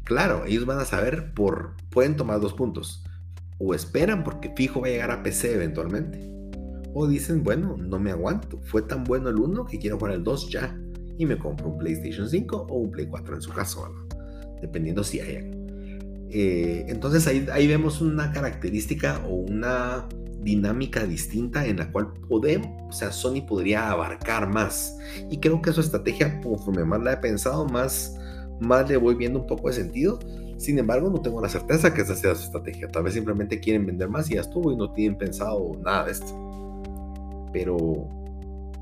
Claro, 0.03 0.43
ellos 0.45 0.65
van 0.65 0.79
a 0.79 0.85
saber 0.85 1.33
por, 1.33 1.75
pueden 1.91 2.17
tomar 2.17 2.41
dos 2.41 2.53
puntos. 2.53 3.05
O 3.59 3.73
esperan 3.73 4.23
porque 4.23 4.51
fijo 4.55 4.81
va 4.81 4.87
a 4.87 4.91
llegar 4.91 5.11
a 5.11 5.21
PC 5.21 5.53
eventualmente. 5.53 6.29
O 6.93 7.07
dicen, 7.07 7.43
bueno, 7.43 7.77
no 7.77 7.99
me 7.99 8.11
aguanto. 8.11 8.59
Fue 8.63 8.81
tan 8.81 9.03
bueno 9.03 9.29
el 9.29 9.37
1 9.37 9.65
que 9.65 9.77
quiero 9.77 9.97
jugar 9.97 10.13
el 10.13 10.23
2 10.23 10.49
ya. 10.49 10.77
Y 11.17 11.25
me 11.25 11.37
compro 11.37 11.67
un 11.67 11.77
PlayStation 11.77 12.27
5 12.27 12.67
o 12.69 12.77
un 12.77 12.91
Play 12.91 13.07
4 13.07 13.35
en 13.35 13.41
su 13.41 13.51
caso, 13.51 13.93
dependiendo 14.61 15.03
si 15.03 15.19
hayan. 15.19 15.51
Eh, 16.31 16.85
entonces 16.87 17.27
ahí, 17.27 17.45
ahí 17.51 17.67
vemos 17.67 18.01
una 18.01 18.31
característica 18.31 19.21
o 19.27 19.33
una 19.33 20.07
dinámica 20.41 21.05
distinta 21.05 21.65
en 21.65 21.77
la 21.77 21.91
cual 21.91 22.13
podemos, 22.27 22.69
o 22.87 22.91
sea, 22.91 23.11
Sony 23.11 23.41
podría 23.45 23.91
abarcar 23.91 24.49
más. 24.49 24.97
Y 25.29 25.39
creo 25.39 25.61
que 25.61 25.71
su 25.73 25.81
estrategia, 25.81 26.39
conforme 26.41 26.85
más 26.85 27.01
la 27.01 27.13
he 27.13 27.17
pensado, 27.17 27.65
más, 27.65 28.15
más 28.59 28.89
le 28.89 28.97
voy 28.97 29.15
viendo 29.15 29.39
un 29.39 29.47
poco 29.47 29.67
de 29.67 29.75
sentido. 29.75 30.19
Sin 30.59 30.77
embargo, 30.77 31.09
no 31.09 31.21
tengo 31.21 31.41
la 31.41 31.47
certeza 31.47 31.93
que 31.93 32.01
esa 32.01 32.15
sea 32.15 32.35
su 32.35 32.43
estrategia. 32.43 32.89
Tal 32.89 33.03
vez 33.03 33.13
simplemente 33.13 33.61
quieren 33.61 33.85
vender 33.85 34.09
más 34.09 34.29
y 34.29 34.35
ya 34.35 34.41
estuvo 34.41 34.73
y 34.73 34.75
no 34.75 34.91
tienen 34.91 35.17
pensado 35.17 35.71
nada 35.81 36.05
de 36.05 36.11
esto. 36.11 36.81
Pero 37.53 38.09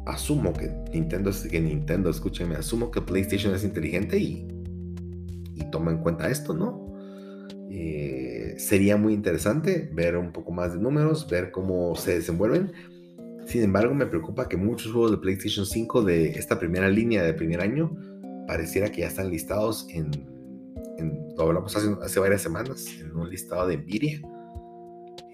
asumo 0.07 0.53
que 0.53 0.71
Nintendo, 0.91 1.29
que 1.49 1.61
Nintendo, 1.61 2.09
escúcheme, 2.09 2.55
asumo 2.55 2.89
que 2.89 2.99
PlayStation 2.99 3.53
es 3.53 3.63
inteligente 3.63 4.17
y, 4.17 4.47
y 5.53 5.69
toma 5.69 5.91
en 5.91 5.99
cuenta 5.99 6.31
esto, 6.31 6.55
¿no? 6.55 6.87
Eh, 7.69 8.55
sería 8.57 8.97
muy 8.97 9.13
interesante 9.13 9.87
ver 9.93 10.17
un 10.17 10.31
poco 10.31 10.51
más 10.51 10.73
de 10.73 10.79
números, 10.79 11.27
ver 11.29 11.51
cómo 11.51 11.95
se 11.95 12.15
desenvuelven. 12.15 12.71
Sin 13.45 13.61
embargo, 13.61 13.93
me 13.93 14.07
preocupa 14.07 14.49
que 14.49 14.57
muchos 14.57 14.91
juegos 14.91 15.11
de 15.11 15.17
PlayStation 15.17 15.67
5 15.67 16.01
de 16.01 16.29
esta 16.31 16.57
primera 16.57 16.89
línea 16.89 17.21
de 17.21 17.35
primer 17.35 17.61
año 17.61 17.95
pareciera 18.47 18.91
que 18.91 19.01
ya 19.01 19.07
están 19.07 19.29
listados 19.29 19.87
en, 19.91 20.36
lo 21.37 21.43
hablamos 21.43 21.75
hace, 21.75 21.95
hace, 22.01 22.19
varias 22.19 22.41
semanas, 22.41 22.85
en 22.99 23.15
un 23.15 23.29
listado 23.29 23.67
de 23.67 23.77
Nvidia, 23.77 24.21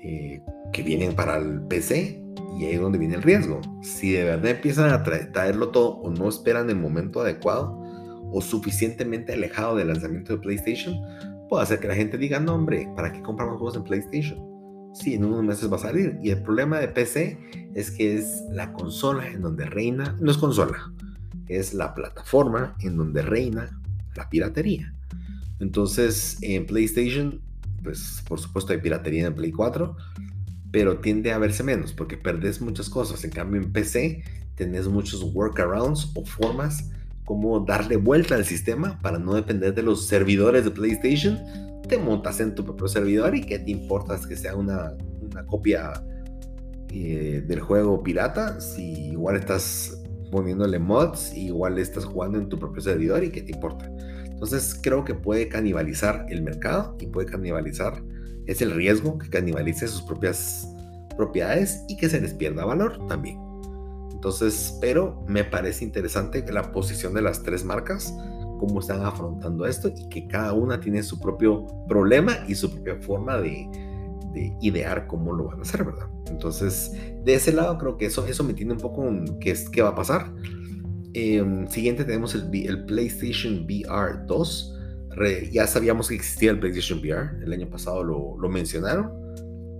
eh, 0.03 0.41
que 0.71 0.83
vienen 0.83 1.15
para 1.15 1.37
el 1.37 1.61
PC 1.67 2.23
y 2.57 2.65
ahí 2.65 2.73
es 2.73 2.81
donde 2.81 2.97
viene 2.97 3.15
el 3.15 3.21
riesgo. 3.21 3.61
Si 3.81 4.11
de 4.11 4.23
verdad 4.25 4.51
empiezan 4.51 4.91
a 4.91 5.03
traerlo 5.03 5.69
todo 5.69 5.97
o 5.97 6.11
no 6.11 6.27
esperan 6.27 6.69
el 6.69 6.75
momento 6.75 7.21
adecuado 7.21 7.79
o 8.31 8.41
suficientemente 8.41 9.33
alejado 9.33 9.75
del 9.75 9.87
lanzamiento 9.87 10.33
de 10.33 10.39
PlayStation, 10.39 10.95
puede 11.49 11.63
hacer 11.63 11.79
que 11.79 11.87
la 11.87 11.95
gente 11.95 12.17
diga, 12.17 12.39
no 12.39 12.55
hombre, 12.55 12.87
¿para 12.95 13.11
qué 13.13 13.21
compramos 13.21 13.57
juegos 13.57 13.75
en 13.75 13.83
PlayStation? 13.83 14.53
Sí, 14.93 15.15
en 15.15 15.25
unos 15.25 15.43
meses 15.43 15.71
va 15.71 15.77
a 15.77 15.79
salir. 15.79 16.19
Y 16.21 16.29
el 16.29 16.43
problema 16.43 16.79
de 16.79 16.87
PC 16.87 17.37
es 17.73 17.91
que 17.91 18.15
es 18.15 18.43
la 18.51 18.73
consola 18.73 19.27
en 19.27 19.41
donde 19.41 19.65
reina, 19.65 20.15
no 20.19 20.31
es 20.31 20.37
consola, 20.37 20.93
es 21.47 21.73
la 21.73 21.93
plataforma 21.93 22.75
en 22.81 22.97
donde 22.97 23.21
reina 23.21 23.79
la 24.15 24.29
piratería. 24.29 24.93
Entonces, 25.63 26.37
en 26.41 26.65
PlayStation 26.65 27.41
pues 27.83 28.23
por 28.27 28.39
supuesto 28.39 28.73
hay 28.73 28.79
piratería 28.79 29.27
en 29.27 29.35
Play 29.35 29.51
4, 29.51 29.95
pero 30.71 30.99
tiende 30.99 31.31
a 31.33 31.37
verse 31.37 31.63
menos 31.63 31.93
porque 31.93 32.17
perdés 32.17 32.61
muchas 32.61 32.89
cosas. 32.89 33.23
En 33.23 33.31
cambio 33.31 33.61
en 33.61 33.71
PC 33.71 34.23
tenés 34.55 34.87
muchos 34.87 35.23
workarounds 35.35 36.11
o 36.15 36.25
formas 36.25 36.89
como 37.25 37.59
darle 37.59 37.97
vuelta 37.97 38.35
al 38.35 38.45
sistema 38.45 38.99
para 39.01 39.19
no 39.19 39.33
depender 39.33 39.73
de 39.75 39.83
los 39.83 40.07
servidores 40.07 40.65
de 40.65 40.71
PlayStation. 40.71 41.39
Te 41.87 41.97
montas 41.97 42.39
en 42.39 42.55
tu 42.55 42.63
propio 42.63 42.87
servidor 42.87 43.35
y 43.35 43.41
qué 43.41 43.59
te 43.59 43.71
importa 43.71 44.19
que 44.27 44.35
sea 44.35 44.55
una, 44.55 44.93
una 45.21 45.45
copia 45.45 45.93
eh, 46.89 47.43
del 47.45 47.59
juego 47.59 48.01
pirata 48.03 48.59
si 48.61 49.09
igual 49.11 49.35
estás 49.35 49.99
poniéndole 50.31 50.79
mods, 50.79 51.35
igual 51.35 51.77
estás 51.77 52.05
jugando 52.05 52.39
en 52.39 52.49
tu 52.49 52.57
propio 52.57 52.81
servidor 52.81 53.23
y 53.23 53.29
qué 53.29 53.41
te 53.41 53.51
importa. 53.51 53.91
Entonces 54.43 54.77
creo 54.83 55.05
que 55.05 55.15
puede 55.15 55.47
canibalizar 55.47 56.25
el 56.27 56.41
mercado 56.41 56.97
y 56.99 57.07
puede 57.07 57.27
canibalizar, 57.31 58.03
es 58.45 58.61
el 58.61 58.71
riesgo 58.71 59.17
que 59.17 59.29
canibalice 59.29 59.87
sus 59.87 60.01
propias 60.01 60.67
propiedades 61.15 61.85
y 61.87 61.95
que 61.95 62.09
se 62.09 62.19
les 62.19 62.33
pierda 62.33 62.65
valor 62.65 63.07
también. 63.07 63.39
Entonces, 64.11 64.77
pero 64.81 65.23
me 65.29 65.45
parece 65.45 65.85
interesante 65.85 66.43
la 66.51 66.73
posición 66.73 67.13
de 67.13 67.21
las 67.21 67.41
tres 67.41 67.63
marcas, 67.63 68.13
cómo 68.59 68.81
están 68.81 69.05
afrontando 69.05 69.65
esto 69.65 69.87
y 69.95 70.09
que 70.09 70.27
cada 70.27 70.51
una 70.51 70.77
tiene 70.77 71.03
su 71.03 71.21
propio 71.21 71.65
problema 71.87 72.39
y 72.45 72.55
su 72.55 72.69
propia 72.69 72.97
forma 73.01 73.37
de, 73.37 73.65
de 74.33 74.53
idear 74.59 75.07
cómo 75.07 75.31
lo 75.31 75.45
van 75.45 75.59
a 75.59 75.61
hacer, 75.61 75.85
¿verdad? 75.85 76.09
Entonces, 76.27 76.91
de 77.23 77.33
ese 77.33 77.53
lado 77.53 77.77
creo 77.77 77.95
que 77.95 78.07
eso, 78.07 78.25
eso 78.27 78.43
me 78.43 78.53
tiene 78.53 78.73
un 78.73 78.79
poco 78.79 79.09
qué, 79.39 79.55
qué 79.71 79.81
va 79.81 79.89
a 79.91 79.95
pasar. 79.95 80.33
Em, 81.13 81.67
siguiente 81.67 82.05
tenemos 82.05 82.33
el, 82.35 82.49
el, 82.53 82.85
PlayStation 82.85 83.65
VR 83.65 84.25
2. 84.25 84.79
ya 85.51 85.67
sabíamos 85.67 86.07
que 86.07 86.15
existía 86.15 86.51
el 86.51 86.59
PlayStation 86.59 86.99
VR, 86.99 87.43
el 87.43 87.53
año 87.53 87.69
pasado 87.69 88.03
lo, 88.03 88.35
lo 88.39 88.49
mencionaron 88.49 89.23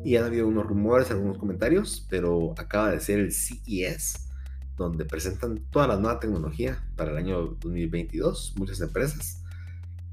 y 0.03 0.17
han 0.17 0.25
habido 0.25 0.47
unos 0.47 0.67
rumores, 0.67 1.09
algunos 1.11 1.37
comentarios, 1.37 2.05
pero 2.09 2.53
acaba 2.57 2.91
de 2.91 2.99
ser 2.99 3.19
el 3.19 3.31
CES, 3.31 4.27
donde 4.75 5.05
presentan 5.05 5.63
toda 5.71 5.87
la 5.87 5.97
nueva 5.97 6.19
tecnología 6.19 6.83
para 6.95 7.11
el 7.11 7.17
año 7.17 7.57
2022, 7.61 8.53
muchas 8.57 8.81
empresas. 8.81 9.41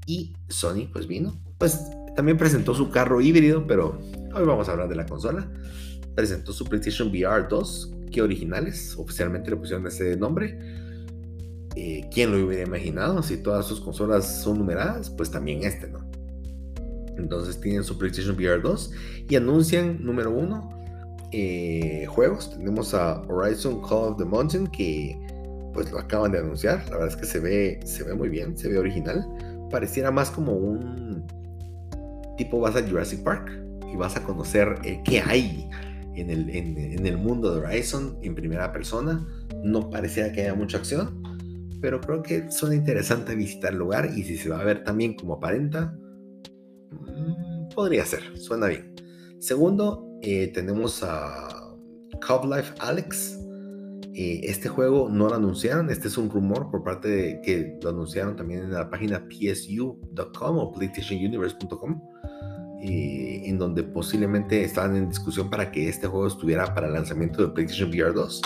Y 0.05 0.33
Sony 0.47 0.87
pues 0.91 1.07
vino, 1.07 1.37
pues 1.57 1.79
también 2.15 2.37
presentó 2.37 2.73
su 2.73 2.89
carro 2.89 3.21
híbrido, 3.21 3.67
pero 3.67 3.99
hoy 4.33 4.45
vamos 4.45 4.69
a 4.69 4.71
hablar 4.71 4.87
de 4.87 4.95
la 4.95 5.05
consola. 5.05 5.49
Presentó 6.15 6.53
su 6.53 6.65
PlayStation 6.65 7.09
VR 7.09 7.47
2, 7.49 7.93
que 8.11 8.21
originales, 8.21 8.95
oficialmente 8.97 9.49
le 9.49 9.57
pusieron 9.57 9.85
ese 9.87 10.15
nombre. 10.17 10.57
Eh, 11.75 12.07
¿Quién 12.13 12.31
lo 12.31 12.45
hubiera 12.45 12.63
imaginado? 12.63 13.23
Si 13.23 13.37
todas 13.37 13.65
sus 13.65 13.79
consolas 13.79 14.41
son 14.41 14.57
numeradas, 14.57 15.09
pues 15.09 15.31
también 15.31 15.63
este, 15.63 15.87
¿no? 15.87 15.99
Entonces 17.17 17.59
tienen 17.61 17.83
su 17.83 17.97
PlayStation 17.97 18.35
VR 18.35 18.61
2 18.61 18.91
y 19.29 19.35
anuncian, 19.35 20.03
número 20.03 20.31
uno, 20.31 20.69
eh, 21.31 22.05
juegos. 22.07 22.51
Tenemos 22.57 22.93
a 22.93 23.21
Horizon 23.21 23.81
Call 23.81 24.11
of 24.11 24.17
the 24.17 24.25
Mountain 24.25 24.67
que 24.67 25.17
pues 25.73 25.91
lo 25.91 25.99
acaban 25.99 26.31
de 26.31 26.39
anunciar. 26.39 26.83
La 26.89 26.97
verdad 26.97 27.07
es 27.09 27.15
que 27.15 27.25
se 27.25 27.39
ve, 27.39 27.79
se 27.85 28.03
ve 28.03 28.13
muy 28.13 28.29
bien, 28.29 28.57
se 28.57 28.67
ve 28.69 28.77
original. 28.77 29.25
Pareciera 29.69 30.11
más 30.11 30.29
como 30.29 30.53
un 30.53 31.25
tipo 32.37 32.59
vas 32.59 32.75
a 32.75 32.81
Jurassic 32.81 33.23
Park 33.23 33.51
y 33.91 33.95
vas 33.95 34.15
a 34.17 34.23
conocer 34.23 34.79
eh, 34.83 35.01
qué 35.05 35.21
hay 35.21 35.69
en 36.15 36.29
el, 36.29 36.49
en, 36.49 37.05
el 37.05 37.17
mundo 37.17 37.53
de 37.53 37.65
Horizon 37.65 38.17
en 38.21 38.35
primera 38.35 38.71
persona. 38.71 39.25
No 39.63 39.89
parecía 39.89 40.31
que 40.31 40.41
haya 40.41 40.55
mucha 40.55 40.77
acción, 40.77 41.23
pero 41.81 41.99
creo 41.99 42.21
que 42.21 42.51
suena 42.51 42.75
interesante 42.75 43.35
visitar 43.35 43.73
el 43.73 43.79
lugar 43.79 44.11
y 44.15 44.23
si 44.23 44.37
se 44.37 44.49
va 44.49 44.59
a 44.59 44.63
ver 44.63 44.83
también 44.83 45.15
como 45.15 45.33
aparenta, 45.33 45.97
mm, 46.91 47.73
podría 47.75 48.05
ser, 48.05 48.37
suena 48.37 48.67
bien. 48.67 48.93
Segundo, 49.39 50.07
eh, 50.21 50.51
tenemos 50.53 51.03
a 51.03 51.75
Cub 52.25 52.45
Life 52.45 52.73
Alex. 52.79 53.39
Eh, 54.13 54.41
este 54.43 54.69
juego 54.69 55.09
no 55.09 55.29
lo 55.29 55.35
anunciaron, 55.35 55.89
este 55.89 56.09
es 56.09 56.17
un 56.17 56.29
rumor 56.29 56.69
por 56.69 56.83
parte 56.83 57.07
de 57.07 57.41
que 57.41 57.79
lo 57.81 57.89
anunciaron 57.89 58.35
también 58.35 58.61
en 58.61 58.73
la 58.73 58.89
página 58.89 59.25
psu.com 59.27 60.57
o 60.57 60.71
playstationuniverse.com 60.73 62.01
eh, 62.83 63.43
en 63.45 63.57
donde 63.57 63.83
posiblemente 63.83 64.63
estaban 64.63 64.95
en 64.95 65.07
discusión 65.07 65.49
para 65.49 65.71
que 65.71 65.87
este 65.87 66.07
juego 66.07 66.27
estuviera 66.27 66.73
para 66.73 66.87
el 66.87 66.93
lanzamiento 66.93 67.41
de 67.41 67.53
PlayStation 67.53 67.89
VR 67.89 68.11
2. 68.11 68.41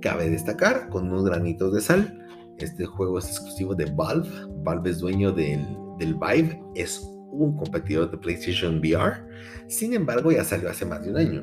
Cabe 0.00 0.28
destacar, 0.28 0.88
con 0.88 1.08
unos 1.08 1.24
granitos 1.24 1.72
de 1.72 1.80
sal, 1.80 2.19
este 2.62 2.86
juego 2.86 3.18
es 3.18 3.28
exclusivo 3.28 3.74
de 3.74 3.86
Valve. 3.86 4.28
Valve 4.62 4.90
es 4.90 4.98
dueño 4.98 5.32
del, 5.32 5.66
del 5.98 6.14
Vive, 6.14 6.60
es 6.74 7.00
un 7.32 7.56
competidor 7.56 8.10
de 8.10 8.18
PlayStation 8.18 8.78
VR. 8.78 9.24
Sin 9.68 9.94
embargo, 9.94 10.32
ya 10.32 10.44
salió 10.44 10.70
hace 10.70 10.84
más 10.84 11.02
de 11.02 11.10
un 11.10 11.16
año. 11.16 11.42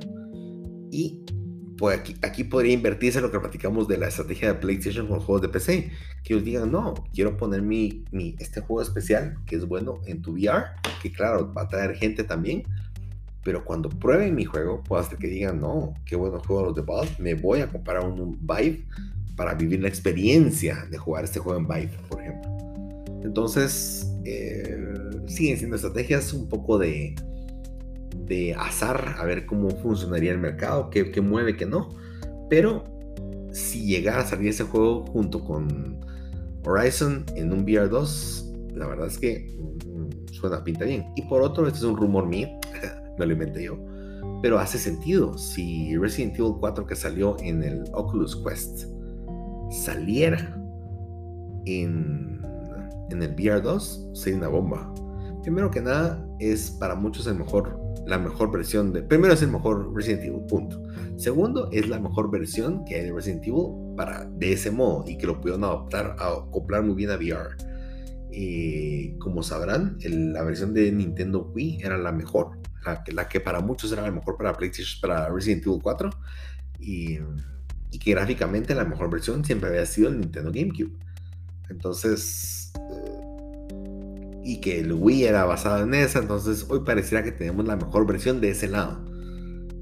Y 0.92 1.24
pues 1.78 2.00
aquí, 2.00 2.16
aquí, 2.24 2.44
podría 2.44 2.74
invertirse 2.74 3.22
lo 3.22 3.32
que 3.32 3.40
platicamos 3.40 3.88
de 3.88 3.98
la 3.98 4.08
estrategia 4.08 4.54
de 4.54 4.60
PlayStation 4.60 5.08
con 5.08 5.20
juegos 5.20 5.44
de 5.44 5.50
PC. 5.50 5.92
Que 6.24 6.36
os 6.36 6.44
digan, 6.44 6.72
no, 6.72 6.94
quiero 7.14 7.38
poner 7.38 7.62
mi, 7.62 8.04
mi, 8.12 8.36
este 8.40 8.62
juego 8.62 8.82
especial 8.82 9.38
que 9.46 9.56
es 9.56 9.66
bueno 9.66 10.02
en 10.06 10.22
tu 10.22 10.34
VR, 10.34 10.66
que 11.02 11.12
claro, 11.12 11.54
va 11.54 11.64
a 11.64 11.68
traer 11.68 11.96
gente 11.96 12.24
también. 12.24 12.64
Pero 13.44 13.64
cuando 13.64 13.90
prueben 13.90 14.36
mi 14.36 14.44
juego, 14.44 14.84
puede 14.84 15.04
hacer 15.04 15.18
que 15.18 15.28
digan, 15.28 15.62
no, 15.62 15.94
qué 16.06 16.16
bueno 16.16 16.40
juego 16.40 16.66
los 16.66 16.76
de 16.76 16.82
Valve, 16.82 17.16
me 17.20 17.34
voy 17.34 17.62
a 17.62 17.68
comprar 17.70 18.04
un, 18.04 18.38
Vive 18.42 18.86
para 19.38 19.54
vivir 19.54 19.82
la 19.82 19.88
experiencia 19.88 20.86
de 20.90 20.98
jugar 20.98 21.24
este 21.24 21.40
juego 21.40 21.60
en 21.60 21.68
Vive, 21.68 21.98
por 22.10 22.22
ejemplo. 22.22 22.52
Entonces, 23.24 24.12
eh, 24.26 24.78
siguen 25.28 25.58
siendo 25.58 25.76
estrategias 25.76 26.34
un 26.34 26.50
poco 26.50 26.78
de, 26.78 27.16
de 28.26 28.54
azar, 28.56 29.16
a 29.18 29.24
ver 29.24 29.46
cómo 29.46 29.70
funcionaría 29.70 30.32
el 30.32 30.40
mercado, 30.40 30.90
qué, 30.90 31.12
qué 31.12 31.22
mueve, 31.22 31.56
qué 31.56 31.66
no. 31.66 31.90
Pero 32.50 32.84
si 33.52 33.86
llegara 33.86 34.22
a 34.22 34.26
salir 34.26 34.50
ese 34.50 34.64
juego 34.64 35.06
junto 35.06 35.44
con 35.44 36.00
Horizon 36.66 37.24
en 37.36 37.54
un 37.54 37.62
VR 37.62 37.90
2, 37.90 38.54
la 38.74 38.88
verdad 38.88 39.08
es 39.08 39.20
que 39.20 39.56
mm, 39.86 40.34
suena 40.34 40.64
pinta 40.64 40.86
bien. 40.86 41.06
Y 41.16 41.22
por 41.24 41.44
otro, 41.44 41.68
este 41.68 41.80
es 41.80 41.86
un 41.86 41.96
rumor 41.96 42.26
mío, 42.26 42.50
no 43.20 43.26
lo 43.26 43.32
inventé 43.32 43.66
yo, 43.66 43.78
pero 44.42 44.58
hace 44.58 44.80
sentido. 44.80 45.38
Si 45.38 45.96
Resident 45.96 46.40
Evil 46.40 46.54
4 46.60 46.88
que 46.88 46.96
salió 46.96 47.38
en 47.40 47.62
el 47.62 47.84
Oculus 47.94 48.36
Quest 48.36 48.97
saliera 49.72 50.56
en, 51.66 52.42
en 53.10 53.24
el 53.24 53.34
VR 53.34 53.62
2, 53.62 54.10
sería 54.14 54.40
una 54.40 54.48
bomba. 54.48 54.94
Primero 55.44 55.72
que 55.72 55.82
nada, 55.82 56.26
es 56.40 56.72
para 56.72 56.96
muchos 56.96 57.28
el 57.28 57.36
mejor 57.36 57.88
la 58.08 58.18
mejor 58.18 58.52
versión 58.52 58.94
de... 58.94 59.04
Primero 59.04 59.34
es 59.34 59.42
el 59.42 59.50
mejor 59.52 59.94
Resident 59.94 60.24
Evil, 60.24 60.42
punto. 60.48 60.82
Segundo, 61.18 61.70
es 61.72 61.90
la 61.90 62.00
mejor 62.00 62.32
versión 62.32 62.86
que 62.86 62.96
hay 62.96 63.06
de 63.06 63.12
Resident 63.12 63.46
Evil 63.46 63.96
para, 63.96 64.26
de 64.26 64.54
ese 64.54 64.72
modo 64.72 65.04
y 65.08 65.18
que 65.18 65.28
lo 65.28 65.40
pudieron 65.42 65.66
adoptar, 65.66 66.16
a 66.18 66.30
acoplar 66.30 66.84
muy 66.84 66.96
bien 66.96 67.12
a 67.12 67.18
VR. 67.18 67.56
Y 68.32 69.18
como 69.18 69.44
sabrán, 69.44 69.98
la 70.02 70.44
versión 70.44 70.74
de 70.74 70.92
Nintendo 70.92 71.52
Wii 71.54 71.82
era 71.84 71.98
la 71.98 72.12
mejor, 72.14 72.60
la 73.14 73.28
que 73.28 73.42
para 73.42 73.60
muchos 73.60 73.92
era 73.92 74.04
la 74.04 74.12
mejor 74.12 74.38
para 74.38 74.54
PlayStation, 74.54 75.02
para 75.02 75.30
Resident 75.30 75.66
Evil 75.66 75.80
4. 75.82 76.10
Y, 76.80 77.20
y 77.98 78.00
que 78.00 78.12
gráficamente 78.12 78.76
la 78.76 78.86
mejor 78.86 79.10
versión 79.10 79.44
siempre 79.44 79.70
había 79.70 79.84
sido 79.88 80.10
el 80.10 80.20
Nintendo 80.20 80.52
GameCube. 80.52 80.92
Entonces, 81.68 82.72
y 84.44 84.62
que 84.62 84.82
el 84.82 84.94
Wii 84.94 85.24
era 85.24 85.46
basado 85.46 85.84
en 85.84 85.96
esa, 85.96 86.20
entonces 86.20 86.68
hoy 86.70 86.82
pareciera 86.86 87.24
que 87.24 87.32
tenemos 87.32 87.66
la 87.66 87.76
mejor 87.76 88.06
versión 88.06 88.40
de 88.40 88.52
ese 88.52 88.68
lado. 88.68 89.04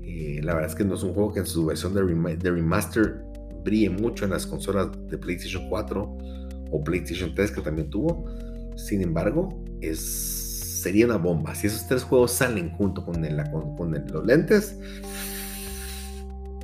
Eh, 0.01 0.39
la 0.41 0.53
verdad 0.53 0.69
es 0.69 0.75
que 0.77 0.85
no 0.85 0.95
es 0.95 1.03
un 1.03 1.13
juego 1.13 1.33
que 1.33 1.41
en 1.41 1.45
su 1.45 1.65
versión 1.65 1.93
de, 1.93 2.03
remaster 2.51 3.21
brille 3.65 3.89
mucho 3.89 4.23
en 4.23 4.31
las 4.31 4.47
consolas 4.47 4.87
de 5.09 5.17
PlayStation 5.17 5.67
4 5.67 6.17
o 6.71 6.83
PlayStation 6.85 7.35
3 7.35 7.51
que 7.51 7.61
también 7.61 7.89
tuvo. 7.89 8.25
Sin 8.77 9.01
embargo, 9.01 9.61
es, 9.81 9.99
sería 10.81 11.05
una 11.05 11.17
bomba. 11.17 11.53
Si 11.53 11.67
esos 11.67 11.85
tres 11.85 12.03
juegos 12.03 12.31
salen 12.31 12.71
junto 12.71 13.03
con, 13.03 13.21
los 13.21 14.25
lentes, 14.25 14.79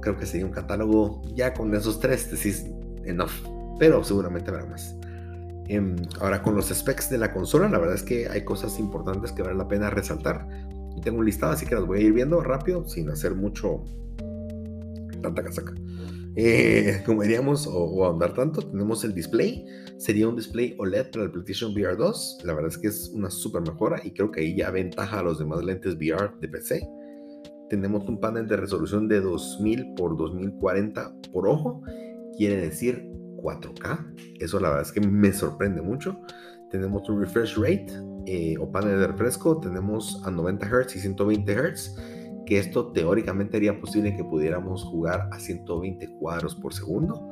creo 0.02 0.18
que 0.18 0.26
sería 0.26 0.46
un 0.46 0.52
catálogo 0.52 1.22
ya 1.34 1.54
con 1.54 1.74
esos 1.74 2.00
tres, 2.00 2.30
decís, 2.32 2.66
enough. 3.06 3.32
Pero 3.80 4.04
seguramente 4.04 4.50
habrá 4.52 4.66
más. 4.66 4.96
Em, 5.68 5.96
ahora 6.20 6.42
con 6.44 6.56
los 6.56 6.68
specs 6.68 7.10
de 7.10 7.18
la 7.18 7.32
consola, 7.32 7.70
la 7.70 7.78
verdad 7.78 7.96
es 7.96 8.04
que 8.04 8.28
hay 8.28 8.44
cosas 8.44 8.78
importantes 8.80 9.32
que 9.32 9.42
vale 9.42 9.56
la 9.56 9.68
pena 9.68 9.90
resaltar. 9.90 10.48
Tengo 11.02 11.20
un 11.20 11.26
listado, 11.26 11.54
así 11.54 11.66
que 11.66 11.76
las 11.76 11.86
voy 11.86 12.00
a 12.00 12.02
ir 12.02 12.14
viendo 12.14 12.42
rápido, 12.42 12.88
sin 12.88 13.10
hacer 13.10 13.36
mucho 13.36 13.84
tanta 15.22 15.44
casaca. 15.44 15.74
Eh, 16.36 17.02
como 17.06 17.22
diríamos, 17.24 17.68
o, 17.68 18.06
ahondar 18.06 18.34
tanto, 18.34 18.62
tenemos 18.62 19.04
el 19.04 19.14
display. 19.14 19.66
Sería 19.98 20.28
un 20.28 20.36
display 20.36 20.76
OLED 20.78 21.12
para 21.12 21.26
el 21.26 21.32
PlayStation 21.32 21.72
VR 21.74 21.96
2. 21.96 22.40
La 22.44 22.54
verdad 22.54 22.72
es 22.72 22.78
que 22.78 22.88
es 22.88 23.10
una 23.14 23.30
super 23.30 23.62
mejora 23.62 24.02
y 24.04 24.12
creo 24.12 24.32
que 24.32 24.42
ahí 24.42 24.56
ya 24.56 24.72
ventaja 24.72 25.20
a 25.20 25.24
los 25.24 25.40
demás 25.40 25.64
lentes 25.64 25.96
VR 25.96 26.32
de 26.40 26.48
PC. 26.48 26.90
Tenemos 27.72 28.06
un 28.10 28.20
panel 28.20 28.50
de 28.50 28.58
resolución 28.58 29.08
de 29.08 29.22
2000 29.22 29.94
por 29.96 30.18
2040 30.18 31.14
por 31.32 31.48
ojo. 31.48 31.82
Quiere 32.36 32.58
decir 32.58 33.10
4K. 33.38 34.14
Eso 34.42 34.60
la 34.60 34.68
verdad 34.68 34.86
es 34.88 34.92
que 34.92 35.00
me 35.00 35.32
sorprende 35.32 35.82
mucho. 35.82 36.20
tenemos 36.70 37.08
un 37.08 37.22
refresh 37.22 37.56
rate 37.56 37.88
eh, 38.26 38.58
o 38.60 38.70
panel 38.70 39.00
de 39.00 39.08
refresco, 39.08 39.58
tenemos 39.62 40.22
a 40.26 40.32
90 40.32 40.68
Hz 40.68 40.98
y 40.98 41.00
120 41.00 41.54
Hz, 41.54 41.96
que 42.46 42.60
esto 42.60 42.92
teóricamente 42.92 43.56
haría 43.56 43.80
posible 43.80 44.18
que 44.18 44.24
pudiéramos 44.26 44.84
jugar 44.84 45.30
a 45.32 45.40
120 45.40 46.10
cuadros 46.20 46.56
por 46.56 46.74
segundo. 46.74 47.26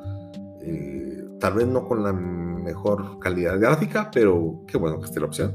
Eh, 0.61 1.21
tal 1.41 1.55
vez 1.55 1.67
no 1.67 1.85
con 1.85 2.01
la 2.01 2.13
mejor 2.13 3.19
calidad 3.19 3.59
gráfica, 3.59 4.09
pero 4.09 4.63
qué 4.67 4.77
bueno 4.77 4.99
que 4.99 5.05
esté 5.05 5.19
la 5.19 5.25
opción. 5.25 5.53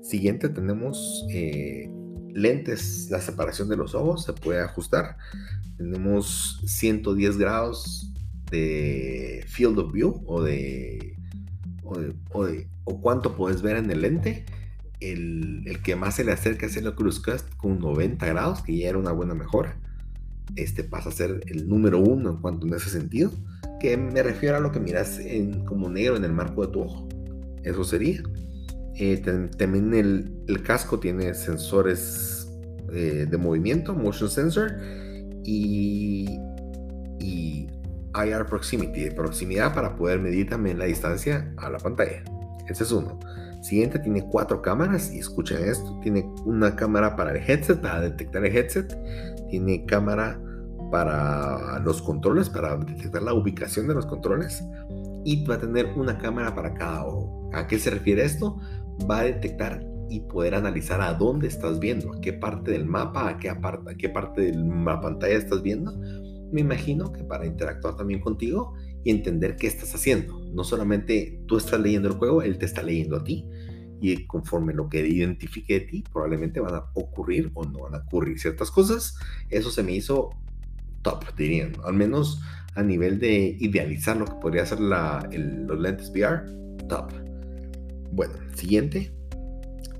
Siguiente 0.00 0.48
tenemos 0.48 1.26
eh, 1.30 1.90
lentes, 2.34 3.08
la 3.10 3.20
separación 3.20 3.68
de 3.68 3.76
los 3.76 3.94
ojos 3.94 4.24
se 4.24 4.32
puede 4.32 4.60
ajustar. 4.60 5.16
Tenemos 5.76 6.60
110 6.66 7.38
grados 7.38 8.12
de 8.50 9.44
field 9.48 9.78
of 9.78 9.92
view 9.92 10.22
o 10.26 10.42
de 10.42 11.16
o, 11.84 12.46
o, 12.84 13.00
cuánto 13.00 13.36
puedes 13.36 13.62
ver 13.62 13.76
en 13.76 13.90
el 13.90 14.02
lente. 14.02 14.44
El, 15.00 15.62
el, 15.66 15.80
que 15.82 15.96
más 15.96 16.16
se 16.16 16.24
le 16.24 16.32
acerca 16.32 16.66
es 16.66 16.76
el 16.76 16.86
Oculus 16.86 17.22
Quest 17.22 17.54
con 17.56 17.78
90 17.78 18.26
grados, 18.26 18.62
que 18.62 18.76
ya 18.76 18.90
era 18.90 18.98
una 18.98 19.12
buena 19.12 19.34
mejora. 19.34 19.76
Este 20.56 20.84
pasa 20.84 21.08
a 21.08 21.12
ser 21.12 21.42
el 21.46 21.68
número 21.68 21.98
uno 21.98 22.30
en 22.30 22.36
cuanto 22.36 22.66
en 22.66 22.74
ese 22.74 22.90
sentido, 22.90 23.30
que 23.80 23.96
me 23.96 24.22
refiero 24.22 24.56
a 24.56 24.60
lo 24.60 24.72
que 24.72 24.80
miras 24.80 25.18
en, 25.18 25.64
como 25.64 25.88
negro 25.88 26.16
en 26.16 26.24
el 26.24 26.32
marco 26.32 26.66
de 26.66 26.72
tu 26.72 26.82
ojo. 26.82 27.08
Eso 27.62 27.84
sería. 27.84 28.22
Eh, 29.02 29.16
también 29.56 29.94
el, 29.94 30.30
el, 30.46 30.62
casco 30.62 31.00
tiene 31.00 31.32
sensores 31.32 32.52
eh, 32.92 33.26
de 33.26 33.38
movimiento, 33.38 33.94
motion 33.94 34.28
sensor, 34.28 34.76
y, 35.42 36.38
y 37.18 37.66
IR 38.14 38.44
Proximity, 38.44 39.04
de 39.04 39.12
proximidad 39.12 39.72
para 39.72 39.96
poder 39.96 40.20
medir 40.20 40.50
también 40.50 40.78
la 40.78 40.84
distancia 40.84 41.50
a 41.56 41.70
la 41.70 41.78
pantalla. 41.78 42.22
Ese 42.68 42.84
es 42.84 42.92
uno. 42.92 43.18
Siguiente 43.62 43.98
tiene 44.00 44.22
cuatro 44.30 44.60
cámaras 44.60 45.10
y 45.14 45.20
escuchen 45.20 45.64
esto. 45.64 45.98
Tiene 46.02 46.30
una 46.44 46.76
cámara 46.76 47.16
para 47.16 47.30
el 47.30 47.38
headset, 47.38 47.80
para 47.80 48.02
detectar 48.02 48.44
el 48.44 48.54
headset. 48.54 48.94
Tiene 49.48 49.86
cámara 49.86 50.38
para 50.90 51.78
los 51.78 52.02
controles, 52.02 52.50
para 52.50 52.76
detectar 52.76 53.22
la 53.22 53.32
ubicación 53.32 53.88
de 53.88 53.94
los 53.94 54.04
controles. 54.04 54.62
Y 55.24 55.42
va 55.46 55.54
a 55.54 55.58
tener 55.58 55.86
una 55.96 56.18
cámara 56.18 56.54
para 56.54 56.74
cada 56.74 57.06
ojo. 57.06 57.50
¿A 57.52 57.66
qué 57.66 57.78
se 57.78 57.90
refiere 57.90 58.24
esto? 58.24 58.58
Va 59.08 59.20
a 59.20 59.24
detectar 59.24 59.86
y 60.08 60.20
poder 60.20 60.54
analizar 60.54 61.00
a 61.00 61.14
dónde 61.14 61.46
estás 61.46 61.78
viendo, 61.78 62.12
a 62.12 62.20
qué 62.20 62.32
parte 62.32 62.72
del 62.72 62.84
mapa, 62.84 63.28
a 63.28 63.38
qué, 63.38 63.54
parte 64.08 64.40
de 64.40 64.54
la 64.54 65.00
pantalla 65.00 65.36
estás 65.36 65.62
viendo 65.62 65.92
me 66.52 66.60
imagino 66.60 67.12
que 67.12 67.24
para 67.24 67.46
interactuar 67.46 67.96
también 67.96 68.20
contigo 68.20 68.74
y 69.04 69.10
entender 69.10 69.56
qué 69.56 69.66
estás 69.66 69.94
haciendo. 69.94 70.40
No 70.52 70.64
solamente 70.64 71.42
tú 71.46 71.56
estás 71.56 71.80
leyendo 71.80 72.08
el 72.08 72.14
juego, 72.14 72.42
él 72.42 72.58
te 72.58 72.66
está 72.66 72.82
leyendo 72.82 73.16
a 73.16 73.24
ti. 73.24 73.48
Y 74.00 74.26
conforme 74.26 74.72
lo 74.72 74.88
que 74.88 75.06
identifique 75.06 75.74
de 75.74 75.80
ti, 75.80 76.04
probablemente 76.10 76.60
van 76.60 76.74
a 76.74 76.84
ocurrir 76.94 77.50
o 77.54 77.64
no 77.64 77.80
van 77.80 77.94
a 77.94 77.98
ocurrir 77.98 78.38
ciertas 78.38 78.70
cosas. 78.70 79.16
Eso 79.50 79.70
se 79.70 79.82
me 79.82 79.92
hizo 79.92 80.30
top, 81.02 81.24
dirían. 81.36 81.72
Al 81.84 81.94
menos 81.94 82.40
a 82.74 82.82
nivel 82.82 83.18
de 83.18 83.56
idealizar 83.60 84.16
lo 84.16 84.24
que 84.24 84.34
podría 84.40 84.64
ser 84.64 84.80
la, 84.80 85.28
los 85.32 85.78
lentes 85.78 86.10
VR, 86.10 86.46
top. 86.88 87.12
Bueno, 88.12 88.34
siguiente. 88.54 89.12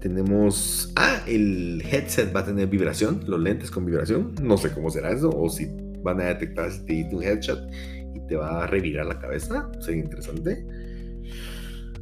Tenemos. 0.01 0.93
Ah, 0.97 1.23
el 1.27 1.83
headset 1.83 2.35
va 2.35 2.41
a 2.41 2.45
tener 2.45 2.69
vibración, 2.69 3.23
los 3.27 3.41
lentes 3.41 3.71
con 3.71 3.85
vibración. 3.85 4.35
No 4.43 4.57
sé 4.57 4.73
cómo 4.73 4.91
será 4.91 5.11
eso, 5.13 5.31
o 5.31 5.49
si 5.51 5.69
van 6.03 6.21
a 6.21 6.25
detectar 6.25 6.71
si 6.73 6.85
te 6.85 6.93
diste 6.95 7.17
un 7.17 7.23
headshot 7.23 7.71
y 8.15 8.21
te 8.27 8.37
va 8.37 8.65
a 8.65 8.67
revirar 8.67 9.07
la 9.07 9.19
cabeza. 9.19 9.71
Sería 9.81 10.03
interesante. 10.03 10.67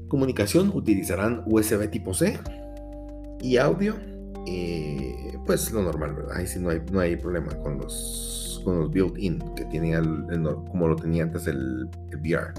Comunicación, 0.06 0.70
utilizarán 0.72 1.42
USB 1.46 1.90
tipo 1.90 2.14
C. 2.14 2.38
Y 3.40 3.56
audio, 3.56 3.94
eh, 4.46 5.36
pues 5.46 5.70
lo 5.72 5.82
normal, 5.82 6.14
¿verdad? 6.14 6.36
Ahí 6.36 6.46
sí 6.46 6.58
no 6.58 6.70
hay, 6.70 6.80
no 6.90 7.00
hay 7.00 7.16
problema 7.16 7.54
con 7.58 7.78
los, 7.78 8.60
con 8.64 8.80
los 8.80 8.90
built-in 8.90 9.38
que 9.54 9.64
tiene 9.66 9.96
como 10.70 10.88
lo 10.88 10.96
tenía 10.96 11.24
antes 11.24 11.46
el, 11.46 11.88
VR. 12.12 12.52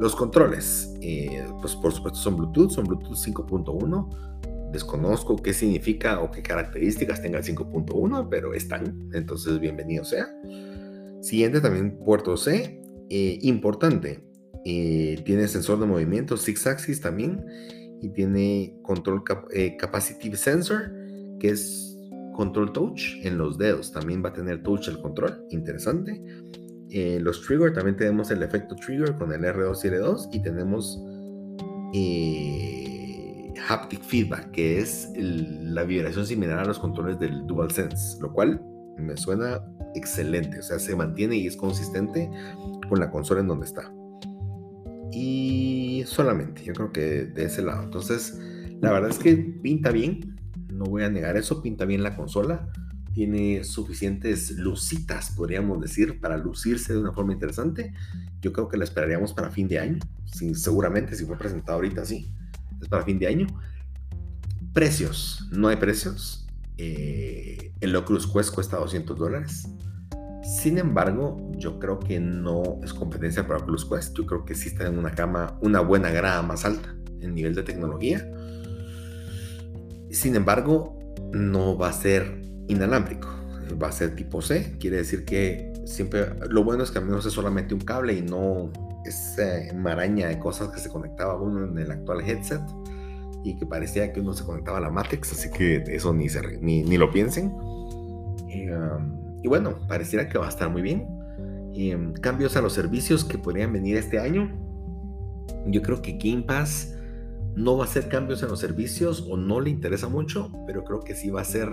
Los 0.00 0.16
controles, 0.16 0.94
eh, 1.02 1.44
pues 1.60 1.76
por 1.76 1.92
supuesto 1.92 2.18
son 2.18 2.38
Bluetooth, 2.38 2.70
son 2.70 2.86
Bluetooth 2.86 3.18
5.1. 3.18 4.72
Desconozco 4.72 5.36
qué 5.36 5.52
significa 5.52 6.20
o 6.20 6.30
qué 6.30 6.42
características 6.42 7.20
tenga 7.20 7.38
el 7.38 7.44
5.1, 7.44 8.28
pero 8.30 8.54
están, 8.54 9.10
entonces 9.12 9.60
bienvenido 9.60 10.02
sea. 10.06 10.26
Siguiente 11.20 11.60
también 11.60 11.98
puerto 11.98 12.38
C, 12.38 12.80
eh, 13.10 13.38
importante. 13.42 14.24
Eh, 14.64 15.20
tiene 15.26 15.46
sensor 15.48 15.78
de 15.78 15.84
movimiento, 15.84 16.38
six 16.38 16.66
axis 16.66 17.02
también. 17.02 17.44
Y 18.00 18.08
tiene 18.08 18.78
control 18.82 19.22
capacitive 19.78 20.38
sensor, 20.38 20.94
que 21.38 21.50
es 21.50 21.94
control 22.34 22.72
touch 22.72 23.16
en 23.22 23.36
los 23.36 23.58
dedos. 23.58 23.92
También 23.92 24.24
va 24.24 24.30
a 24.30 24.32
tener 24.32 24.62
touch 24.62 24.88
el 24.88 24.98
control, 25.02 25.44
interesante. 25.50 26.22
Los 27.20 27.42
trigger, 27.42 27.72
también 27.72 27.96
tenemos 27.96 28.30
el 28.30 28.42
efecto 28.42 28.74
trigger 28.76 29.14
con 29.16 29.32
el 29.32 29.42
R2 29.42 29.84
y 29.84 29.88
R2. 29.88 30.28
Y 30.32 30.42
tenemos 30.42 31.02
haptic 33.68 34.02
feedback, 34.02 34.50
que 34.50 34.78
es 34.78 35.10
la 35.16 35.84
vibración 35.84 36.26
similar 36.26 36.58
a 36.58 36.64
los 36.64 36.78
controles 36.78 37.18
del 37.18 37.46
DualSense, 37.46 38.20
lo 38.20 38.32
cual 38.32 38.60
me 38.98 39.16
suena 39.16 39.60
excelente, 39.94 40.58
o 40.58 40.62
sea, 40.62 40.78
se 40.78 40.94
mantiene 40.94 41.36
y 41.36 41.46
es 41.46 41.56
consistente 41.56 42.30
con 42.88 43.00
la 43.00 43.10
consola 43.10 43.40
en 43.40 43.48
donde 43.48 43.66
está. 43.66 43.92
Y 45.12 46.04
solamente, 46.06 46.62
yo 46.64 46.72
creo 46.72 46.92
que 46.92 47.24
de 47.24 47.44
ese 47.44 47.62
lado. 47.62 47.82
Entonces, 47.82 48.38
la 48.80 48.92
verdad 48.92 49.10
es 49.10 49.18
que 49.18 49.36
pinta 49.36 49.90
bien, 49.90 50.36
no 50.72 50.84
voy 50.84 51.02
a 51.02 51.10
negar 51.10 51.36
eso, 51.36 51.62
pinta 51.62 51.84
bien 51.84 52.02
la 52.02 52.16
consola. 52.16 52.68
Tiene 53.12 53.64
suficientes 53.64 54.52
lucitas, 54.52 55.32
podríamos 55.32 55.80
decir, 55.80 56.20
para 56.20 56.36
lucirse 56.36 56.92
de 56.92 57.00
una 57.00 57.12
forma 57.12 57.32
interesante. 57.32 57.92
Yo 58.40 58.52
creo 58.52 58.68
que 58.68 58.76
la 58.76 58.84
esperaríamos 58.84 59.32
para 59.32 59.50
fin 59.50 59.68
de 59.68 59.78
año. 59.78 59.98
seguramente, 60.54 61.16
si 61.16 61.24
fue 61.24 61.36
presentado 61.36 61.76
ahorita, 61.76 62.04
sí. 62.04 62.32
Es 62.80 62.88
para 62.88 63.04
fin 63.04 63.18
de 63.18 63.26
año. 63.26 63.46
Precios. 64.72 65.48
No 65.50 65.68
hay 65.68 65.76
precios. 65.76 66.46
Eh, 66.78 67.72
el 67.80 67.94
Oculus 67.96 68.26
Quest 68.26 68.54
cuesta 68.54 68.76
200 68.76 69.18
dólares. 69.18 69.68
Sin 70.42 70.78
embargo, 70.78 71.50
yo 71.56 71.78
creo 71.78 71.98
que 71.98 72.20
no 72.20 72.80
es 72.82 72.92
competencia 72.94 73.46
para 73.46 73.60
Oculus 73.60 73.84
Quest. 73.84 74.16
Yo 74.16 74.26
creo 74.26 74.44
que 74.44 74.54
sí 74.54 74.68
está 74.68 74.86
en 74.86 74.98
una 74.98 75.12
cama, 75.12 75.58
una 75.60 75.80
buena 75.80 76.10
grada 76.10 76.42
más 76.42 76.64
alta 76.64 76.94
en 77.20 77.34
nivel 77.34 77.54
de 77.54 77.62
tecnología. 77.62 78.26
Sin 80.10 80.34
embargo, 80.34 80.98
no 81.32 81.78
va 81.78 81.90
a 81.90 81.92
ser 81.92 82.42
inalámbrico. 82.70 83.28
Va 83.80 83.88
a 83.88 83.92
ser 83.92 84.16
tipo 84.16 84.42
C. 84.42 84.76
Quiere 84.78 84.98
decir 84.98 85.24
que 85.24 85.72
siempre, 85.84 86.26
lo 86.48 86.64
bueno 86.64 86.82
es 86.82 86.90
que 86.90 86.98
al 86.98 87.04
menos 87.04 87.26
es 87.26 87.32
solamente 87.32 87.74
un 87.74 87.80
cable 87.80 88.14
y 88.14 88.22
no 88.22 88.70
esa 89.04 89.74
maraña 89.74 90.28
de 90.28 90.38
cosas 90.38 90.68
que 90.68 90.80
se 90.80 90.88
conectaba 90.88 91.36
uno 91.40 91.64
en 91.64 91.78
el 91.78 91.90
actual 91.90 92.20
headset 92.20 92.60
y 93.44 93.56
que 93.56 93.66
parecía 93.66 94.12
que 94.12 94.20
uno 94.20 94.34
se 94.34 94.44
conectaba 94.44 94.78
a 94.78 94.80
la 94.80 94.90
Matrix, 94.90 95.32
así 95.32 95.50
que 95.50 95.82
eso 95.88 96.12
ni, 96.12 96.26
ni, 96.60 96.82
ni 96.82 96.98
lo 96.98 97.10
piensen. 97.10 97.46
Um, 97.46 99.40
y, 99.42 99.48
bueno, 99.48 99.78
pareciera 99.88 100.28
que 100.28 100.38
va 100.38 100.46
a 100.46 100.50
estar 100.50 100.68
muy 100.68 100.82
bien. 100.82 101.06
Um, 101.72 102.12
cambios 102.14 102.56
a 102.56 102.60
los 102.60 102.74
servicios 102.74 103.24
que 103.24 103.38
podrían 103.38 103.72
venir 103.72 103.96
este 103.96 104.18
año. 104.18 104.50
Yo 105.66 105.80
creo 105.82 106.02
que 106.02 106.18
Game 106.22 106.42
Pass 106.42 106.94
no 107.54 107.76
va 107.76 107.84
a 107.84 107.86
hacer 107.86 108.08
cambios 108.08 108.42
en 108.42 108.50
los 108.50 108.60
servicios 108.60 109.26
o 109.28 109.36
no 109.36 109.60
le 109.60 109.70
interesa 109.70 110.08
mucho, 110.08 110.52
pero 110.66 110.84
creo 110.84 111.00
que 111.00 111.14
sí 111.14 111.30
va 111.30 111.40
a 111.40 111.42
hacer 111.42 111.68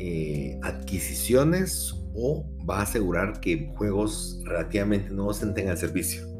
eh, 0.00 0.60
adquisiciones 0.62 1.92
o 2.14 2.46
va 2.68 2.78
a 2.78 2.82
asegurar 2.82 3.40
que 3.40 3.72
juegos 3.76 4.40
relativamente 4.44 5.10
nuevos 5.10 5.42
entren 5.42 5.68
al 5.68 5.78
servicio. 5.78 6.38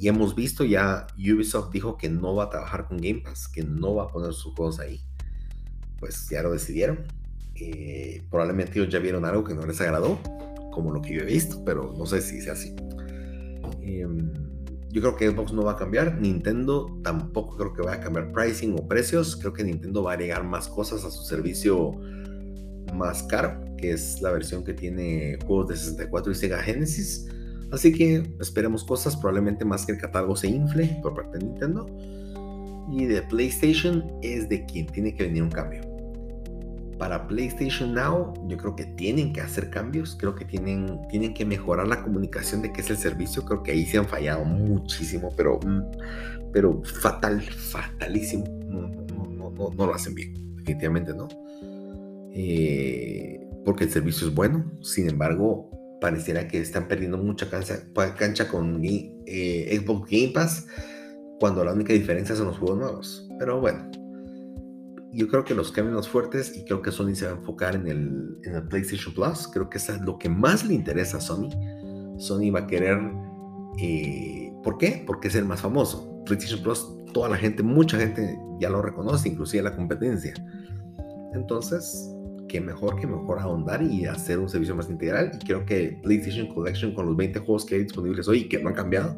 Y 0.00 0.08
hemos 0.08 0.34
visto 0.34 0.64
ya, 0.64 1.06
Ubisoft 1.18 1.70
dijo 1.72 1.98
que 1.98 2.08
no 2.08 2.34
va 2.34 2.44
a 2.44 2.48
trabajar 2.48 2.86
con 2.88 2.96
Game 2.96 3.20
Pass, 3.20 3.46
que 3.46 3.62
no 3.62 3.96
va 3.96 4.04
a 4.04 4.08
poner 4.08 4.32
sus 4.32 4.54
juegos 4.54 4.80
ahí. 4.80 5.02
Pues 5.98 6.26
ya 6.30 6.42
lo 6.42 6.52
decidieron. 6.52 7.00
Eh, 7.54 8.22
probablemente 8.30 8.78
ellos 8.78 8.90
ya 8.90 8.98
vieron 8.98 9.26
algo 9.26 9.44
que 9.44 9.52
no 9.52 9.66
les 9.66 9.78
agradó, 9.82 10.18
como 10.72 10.90
lo 10.90 11.02
que 11.02 11.12
yo 11.12 11.20
he 11.20 11.26
visto, 11.26 11.62
pero 11.66 11.94
no 11.98 12.06
sé 12.06 12.22
si 12.22 12.40
sea 12.40 12.54
así. 12.54 12.74
Yo 14.90 15.00
creo 15.00 15.16
que 15.16 15.30
Xbox 15.30 15.52
no 15.52 15.62
va 15.62 15.72
a 15.72 15.76
cambiar, 15.76 16.20
Nintendo 16.20 17.00
tampoco 17.02 17.56
creo 17.56 17.72
que 17.72 17.82
vaya 17.82 18.00
a 18.00 18.00
cambiar 18.00 18.32
pricing 18.32 18.74
o 18.78 18.88
precios, 18.88 19.36
creo 19.36 19.52
que 19.52 19.62
Nintendo 19.64 20.02
va 20.02 20.12
a 20.12 20.14
agregar 20.14 20.44
más 20.44 20.68
cosas 20.68 21.04
a 21.04 21.10
su 21.10 21.22
servicio 21.22 21.92
más 22.94 23.22
caro, 23.22 23.64
que 23.78 23.92
es 23.92 24.20
la 24.20 24.32
versión 24.32 24.64
que 24.64 24.74
tiene 24.74 25.38
juegos 25.46 25.68
de 25.68 25.76
64 25.76 26.32
y 26.32 26.34
Sega 26.34 26.62
Genesis 26.62 27.28
Así 27.70 27.92
que 27.92 28.22
esperemos 28.40 28.84
cosas, 28.84 29.16
probablemente 29.16 29.64
más 29.64 29.86
que 29.86 29.92
el 29.92 29.98
catálogo 29.98 30.34
se 30.34 30.48
infle 30.48 30.98
por 31.02 31.14
parte 31.14 31.38
de 31.38 31.44
Nintendo. 31.44 31.86
Y 32.90 33.04
de 33.04 33.22
PlayStation 33.22 34.04
es 34.22 34.48
de 34.48 34.66
quien 34.66 34.86
tiene 34.86 35.14
que 35.14 35.24
venir 35.24 35.44
un 35.44 35.50
cambio. 35.50 35.89
Para 37.00 37.26
PlayStation 37.26 37.94
Now, 37.94 38.34
yo 38.46 38.58
creo 38.58 38.76
que 38.76 38.84
tienen 38.84 39.32
que 39.32 39.40
hacer 39.40 39.70
cambios, 39.70 40.14
creo 40.20 40.34
que 40.34 40.44
tienen, 40.44 41.00
tienen 41.08 41.32
que 41.32 41.46
mejorar 41.46 41.88
la 41.88 42.02
comunicación 42.02 42.60
de 42.60 42.74
qué 42.74 42.82
es 42.82 42.90
el 42.90 42.98
servicio, 42.98 43.42
creo 43.46 43.62
que 43.62 43.72
ahí 43.72 43.86
se 43.86 43.96
han 43.96 44.04
fallado 44.04 44.44
muchísimo, 44.44 45.32
pero, 45.34 45.58
mm, 45.64 46.52
pero 46.52 46.82
fatal, 46.84 47.40
fatalísimo, 47.40 48.44
no, 48.66 48.82
no, 48.82 49.50
no, 49.50 49.70
no 49.74 49.86
lo 49.86 49.94
hacen 49.94 50.14
bien, 50.14 50.34
definitivamente 50.56 51.14
no. 51.14 51.26
Eh, 52.34 53.48
porque 53.64 53.84
el 53.84 53.90
servicio 53.90 54.28
es 54.28 54.34
bueno, 54.34 54.70
sin 54.82 55.08
embargo, 55.08 55.70
pareciera 56.02 56.48
que 56.48 56.60
están 56.60 56.86
perdiendo 56.86 57.16
mucha 57.16 57.48
cancha, 57.48 57.78
cancha 58.18 58.46
con 58.46 58.78
eh, 58.84 59.80
Xbox 59.82 60.10
Game 60.10 60.32
Pass, 60.34 60.66
cuando 61.40 61.64
la 61.64 61.72
única 61.72 61.94
diferencia 61.94 62.36
son 62.36 62.48
los 62.48 62.58
juegos 62.58 62.78
nuevos. 62.78 63.28
Pero 63.38 63.58
bueno, 63.58 63.90
yo 65.12 65.28
creo 65.28 65.44
que 65.44 65.54
los 65.54 65.72
cambios 65.72 66.08
fuertes 66.08 66.56
y 66.56 66.64
creo 66.64 66.82
que 66.82 66.92
Sony 66.92 67.14
se 67.14 67.26
va 67.26 67.32
a 67.32 67.34
enfocar 67.36 67.74
en 67.74 67.88
el, 67.88 68.38
en 68.44 68.54
el 68.54 68.62
PlayStation 68.68 69.12
Plus. 69.14 69.48
Creo 69.48 69.68
que 69.68 69.78
eso 69.78 69.92
es 69.92 70.00
lo 70.02 70.18
que 70.18 70.28
más 70.28 70.64
le 70.64 70.74
interesa 70.74 71.18
a 71.18 71.20
Sony. 71.20 71.50
Sony 72.18 72.50
va 72.52 72.60
a 72.60 72.66
querer... 72.66 72.98
Eh, 73.78 74.52
¿Por 74.62 74.78
qué? 74.78 75.02
Porque 75.06 75.28
es 75.28 75.34
el 75.34 75.46
más 75.46 75.60
famoso. 75.60 76.22
PlayStation 76.26 76.62
Plus, 76.62 76.86
toda 77.12 77.28
la 77.28 77.36
gente, 77.36 77.62
mucha 77.62 77.98
gente 77.98 78.38
ya 78.60 78.68
lo 78.68 78.82
reconoce, 78.82 79.28
inclusive 79.28 79.62
la 79.62 79.74
competencia. 79.74 80.34
Entonces, 81.34 82.10
qué 82.48 82.60
mejor 82.60 83.00
que 83.00 83.06
mejor 83.06 83.38
ahondar 83.38 83.82
y 83.82 84.04
hacer 84.04 84.38
un 84.38 84.48
servicio 84.48 84.74
más 84.74 84.90
integral. 84.90 85.32
Y 85.40 85.44
creo 85.44 85.64
que 85.64 85.98
PlayStation 86.02 86.52
Collection 86.52 86.94
con 86.94 87.06
los 87.06 87.16
20 87.16 87.38
juegos 87.40 87.64
que 87.64 87.76
hay 87.76 87.84
disponibles 87.84 88.28
hoy 88.28 88.40
y 88.40 88.48
que 88.48 88.62
no 88.62 88.68
han 88.68 88.74
cambiado, 88.74 89.16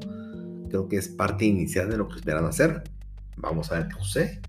creo 0.68 0.88
que 0.88 0.96
es 0.96 1.08
parte 1.08 1.44
inicial 1.44 1.90
de 1.90 1.96
lo 1.96 2.08
que 2.08 2.16
esperan 2.16 2.44
hacer. 2.44 2.82
Vamos 3.36 3.72
a 3.72 3.78
ver 3.78 3.88
qué 3.88 3.94
sucede. 4.00 4.40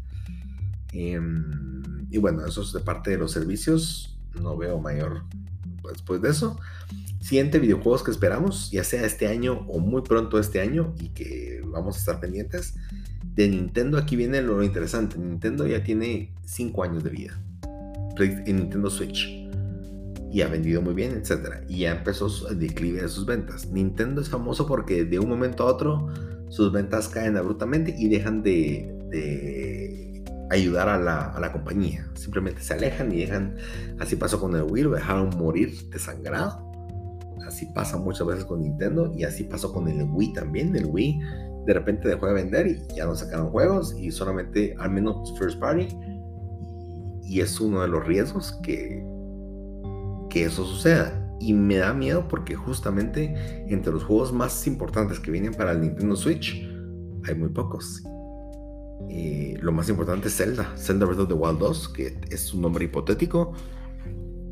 Em, 0.94 2.08
y 2.10 2.20
bueno, 2.20 2.46
eso 2.46 2.62
es 2.62 2.72
de 2.72 2.80
parte 2.80 3.12
de 3.12 3.18
los 3.18 3.32
servicios. 3.32 4.18
No 4.40 4.56
veo 4.56 4.80
mayor 4.80 5.24
después 5.92 6.22
de 6.22 6.30
eso. 6.30 6.60
Siguiente 7.20 7.60
videojuegos 7.60 8.04
que 8.04 8.12
esperamos, 8.12 8.70
ya 8.72 8.84
sea 8.84 9.06
este 9.06 9.28
año 9.28 9.66
o 9.68 9.80
muy 9.80 10.02
pronto 10.02 10.40
este 10.40 10.62
año 10.62 10.94
y 11.00 11.10
que 11.10 11.62
vamos 11.66 11.96
a 11.96 12.00
estar 12.00 12.20
pendientes. 12.20 12.76
De 13.36 13.48
Nintendo 13.48 13.98
aquí 13.98 14.16
viene 14.16 14.42
lo 14.42 14.62
interesante. 14.62 15.18
Nintendo 15.18 15.66
ya 15.66 15.84
tiene 15.84 16.34
5 16.46 16.84
años 16.84 17.04
de 17.04 17.10
vida 17.10 17.40
en 18.20 18.58
Nintendo 18.58 18.90
Switch 18.90 19.28
y 20.32 20.42
ha 20.42 20.48
vendido 20.48 20.82
muy 20.82 20.94
bien, 20.94 21.14
etc. 21.14 21.64
Y 21.68 21.80
ya 21.80 21.92
empezó 21.92 22.28
el 22.50 22.60
declive 22.60 23.02
de 23.02 23.10
sus 23.10 23.26
ventas. 23.26 23.68
Nintendo 23.68 24.22
es 24.22 24.30
famoso 24.30 24.68
porque 24.68 25.06
de 25.06 25.20
un 25.20 25.30
momento 25.30 25.64
a 25.64 25.68
otro 25.68 26.10
sus 26.50 26.72
ventas 26.72 27.08
caen 27.08 27.38
abruptamente 27.38 27.96
y 27.98 28.10
dejan 28.10 28.44
de 28.44 28.94
ayudar 30.54 30.90
a 30.90 30.98
la, 30.98 31.52
compañía. 31.52 32.08
Simplemente 32.16 32.62
se 32.62 32.74
alejan 32.74 33.12
y 33.12 33.20
dejan, 33.20 33.56
así 34.00 34.16
pasó 34.16 34.40
con 34.40 34.56
el 34.56 34.64
Wii, 34.64 34.84
lo 34.84 34.92
dejaron 34.92 35.30
morir 35.38 35.90
desangrado. 35.90 36.72
Así 37.48 37.68
pasa 37.74 37.98
muchas 37.98 38.26
veces 38.26 38.46
con 38.46 38.62
Nintendo 38.62 39.12
y 39.16 39.24
así 39.24 39.44
pasó 39.44 39.74
con 39.74 39.88
el 39.88 40.04
Wii 40.04 40.34
también. 40.34 40.76
El 40.76 40.86
Wii 40.86 41.20
de 41.66 41.74
repente 41.74 42.08
dejó 42.08 42.28
de 42.28 42.34
vender 42.34 42.68
y 42.68 42.96
ya 42.96 43.06
no 43.06 43.16
sacaron 43.16 43.50
juegos 43.50 43.96
y 43.98 44.12
solamente 44.12 44.76
al 44.80 44.92
menos 44.92 45.38
first 45.38 45.60
party. 45.60 45.88
Y 47.24 47.42
es 47.42 47.60
uno 47.60 47.82
de 47.82 47.88
los 47.88 48.06
riesgos 48.06 48.60
que, 48.64 49.06
que 50.30 50.46
eso 50.46 50.66
suceda. 50.66 51.20
Y 51.40 51.54
me 51.54 51.78
da 51.78 51.94
miedo 51.94 52.28
porque 52.28 52.56
justamente 52.56 53.36
entre 53.68 53.92
los 53.92 54.04
juegos 54.04 54.32
más 54.32 54.66
importantes 54.66 55.20
que 55.20 55.32
vienen 55.32 55.54
para 55.54 55.72
el 55.72 55.82
Nintendo 55.82 56.16
Switch 56.16 56.70
hay 57.26 57.36
muy 57.36 57.50
pocos 57.50 58.04
lo 59.64 59.72
más 59.72 59.88
importante 59.88 60.28
es 60.28 60.36
Zelda, 60.36 60.74
Zelda 60.78 61.06
Breath 61.06 61.22
of 61.22 61.28
the 61.30 61.34
Wild 61.34 61.60
2, 61.60 61.90
que 61.90 62.20
es 62.30 62.54
un 62.54 62.62
nombre 62.62 62.84
hipotético. 62.86 63.54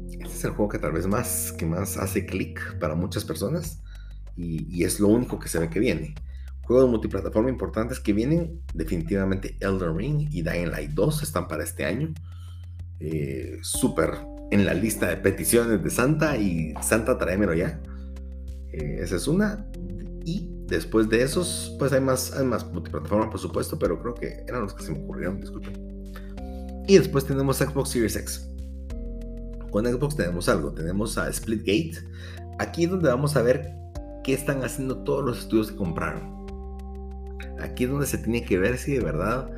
Este 0.10 0.26
es 0.26 0.44
el 0.46 0.52
juego 0.52 0.70
que 0.70 0.80
tal 0.80 0.94
vez 0.94 1.06
más, 1.06 1.52
que 1.52 1.66
más 1.66 1.98
hace 1.98 2.26
clic 2.26 2.80
para 2.80 2.96
muchas 2.96 3.26
personas 3.26 3.82
y, 4.38 4.84
es 4.84 5.00
lo 5.00 5.10
único 5.10 5.40
que 5.40 5.50
se 5.50 5.60
ve 5.60 5.70
que 5.70 5.80
viene. 5.80 6.16
Juegos 6.62 6.90
multiplataforma 6.90 7.50
importantes 7.50 8.00
que 8.00 8.14
vienen, 8.14 8.62
definitivamente 8.74 9.58
Elder 9.60 9.94
Ring 9.94 10.30
y 10.32 10.42
Dying 10.42 10.72
Light 10.72 10.92
2 10.92 11.24
están 11.24 11.48
para 11.48 11.64
este 11.64 11.86
año. 11.86 12.14
Eh, 13.00 13.60
súper 13.62 14.12
en 14.52 14.66
la 14.66 14.74
lista 14.74 15.08
de 15.08 15.18
peticiones 15.18 15.84
de 15.84 15.90
Santa 15.90 16.38
y 16.38 16.74
Santa 16.82 17.18
tráemelo 17.18 17.54
ya. 17.54 17.82
Eh, 18.72 19.00
esa 19.02 19.18
es 19.18 19.28
una. 19.28 19.66
Y 20.24 20.50
Después 20.72 21.10
de 21.10 21.22
esos, 21.22 21.76
pues 21.78 21.92
hay 21.92 22.00
más, 22.00 22.32
hay 22.32 22.46
más 22.46 22.66
multiplataforma, 22.72 23.30
por 23.30 23.42
supuesto, 23.42 23.78
pero 23.78 24.02
creo 24.02 24.16
que 24.16 24.46
eran 24.48 24.62
los 24.62 24.74
que 24.74 24.84
se 24.84 24.94
me 24.94 25.00
ocurrieron, 25.00 25.42
disculpen. 25.42 25.74
Y 26.88 26.98
después 26.98 27.26
tenemos 27.26 27.58
Xbox 27.58 27.90
Series 27.90 28.16
X. 28.16 28.50
Con 29.70 29.86
Xbox 29.86 30.16
tenemos 30.16 30.48
algo, 30.48 30.72
tenemos 30.72 31.18
a 31.18 31.32
Splitgate. 31.32 31.98
Aquí 32.58 32.86
es 32.86 32.90
donde 32.90 33.10
vamos 33.10 33.36
a 33.36 33.42
ver 33.42 33.70
qué 34.24 34.34
están 34.34 34.64
haciendo 34.64 35.00
todos 35.00 35.26
los 35.26 35.40
estudios 35.40 35.72
que 35.72 35.76
compraron. 35.76 36.48
Aquí 37.60 37.84
es 37.84 37.90
donde 37.90 38.06
se 38.06 38.20
tiene 38.20 38.46
que 38.46 38.58
ver 38.58 38.78
si 38.78 38.94
de 38.94 39.02
verdad 39.02 39.52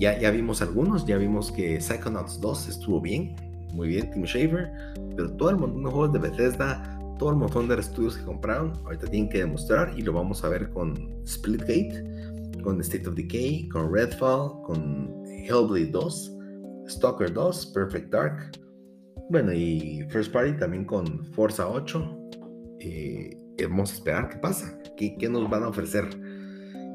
ya, 0.00 0.18
ya 0.18 0.32
vimos 0.32 0.62
algunos, 0.62 1.06
ya 1.06 1.16
vimos 1.16 1.52
que 1.52 1.80
Psychonauts 1.80 2.40
2 2.40 2.68
estuvo 2.70 3.00
bien, 3.00 3.36
muy 3.72 3.86
bien, 3.86 4.10
Tim 4.10 4.24
Shaver, 4.24 4.72
pero 5.14 5.30
todo 5.36 5.50
el 5.50 5.58
montón 5.58 5.84
de 5.84 5.90
juegos 5.90 6.12
de 6.12 6.18
Bethesda 6.18 6.95
todo 7.18 7.30
el 7.30 7.36
montón 7.36 7.68
de 7.68 7.76
estudios 7.76 8.16
que 8.16 8.24
compraron, 8.24 8.72
ahorita 8.84 9.06
tienen 9.06 9.28
que 9.28 9.38
demostrar 9.38 9.92
y 9.96 10.02
lo 10.02 10.12
vamos 10.12 10.44
a 10.44 10.48
ver 10.48 10.70
con 10.70 10.94
Splitgate, 11.26 12.04
con 12.62 12.80
State 12.80 13.08
of 13.08 13.14
Decay, 13.14 13.68
con 13.68 13.92
Redfall, 13.92 14.62
con 14.62 15.24
Hellblade 15.26 15.90
2, 15.90 16.32
Stalker 16.88 17.32
2, 17.32 17.66
Perfect 17.66 18.10
Dark, 18.10 18.52
bueno, 19.28 19.52
y 19.52 20.06
First 20.10 20.32
Party 20.32 20.52
también 20.52 20.84
con 20.84 21.24
Forza 21.32 21.68
8. 21.68 22.28
Eh, 22.78 23.36
vamos 23.68 23.90
a 23.90 23.94
esperar 23.94 24.28
qué 24.28 24.36
pasa, 24.36 24.78
qué, 24.96 25.16
qué 25.16 25.28
nos 25.28 25.50
van 25.50 25.64
a 25.64 25.68
ofrecer. 25.68 26.04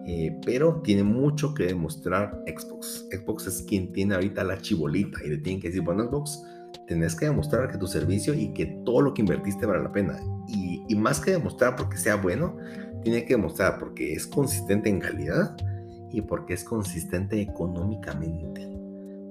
Eh, 0.08 0.40
pero 0.46 0.82
tiene 0.82 1.04
mucho 1.04 1.54
que 1.54 1.66
demostrar 1.66 2.42
Xbox. 2.48 3.06
Xbox 3.12 3.48
es 3.48 3.62
quien 3.64 3.92
tiene 3.92 4.16
ahorita 4.16 4.44
la 4.44 4.60
chibolita 4.60 5.20
y 5.24 5.30
le 5.30 5.38
tienen 5.38 5.62
que 5.62 5.68
decir, 5.68 5.84
bueno, 5.84 6.06
Xbox, 6.06 6.42
tenés 6.92 7.16
que 7.16 7.24
demostrar 7.24 7.72
que 7.72 7.78
tu 7.78 7.88
servicio 7.88 8.34
y 8.34 8.52
que 8.54 8.66
todo 8.84 9.02
lo 9.02 9.14
que 9.14 9.22
invertiste 9.22 9.66
vale 9.66 9.82
la 9.82 9.94
pena. 9.94 10.20
Y, 10.50 10.84
y, 10.90 10.96
más 10.96 11.22
que 11.22 11.32
demostrar 11.32 11.78
porque 11.78 11.96
sea 11.96 12.18
bueno, 12.18 12.58
tiene 13.02 13.24
que 13.24 13.36
demostrar 13.36 13.80
porque 13.80 14.14
es 14.14 14.28
consistente 14.28 14.90
en 14.90 15.00
calidad 15.00 15.56
y 16.12 16.22
porque 16.22 16.54
es 16.54 16.66
consistente 16.66 17.40
económicamente. 17.40 18.68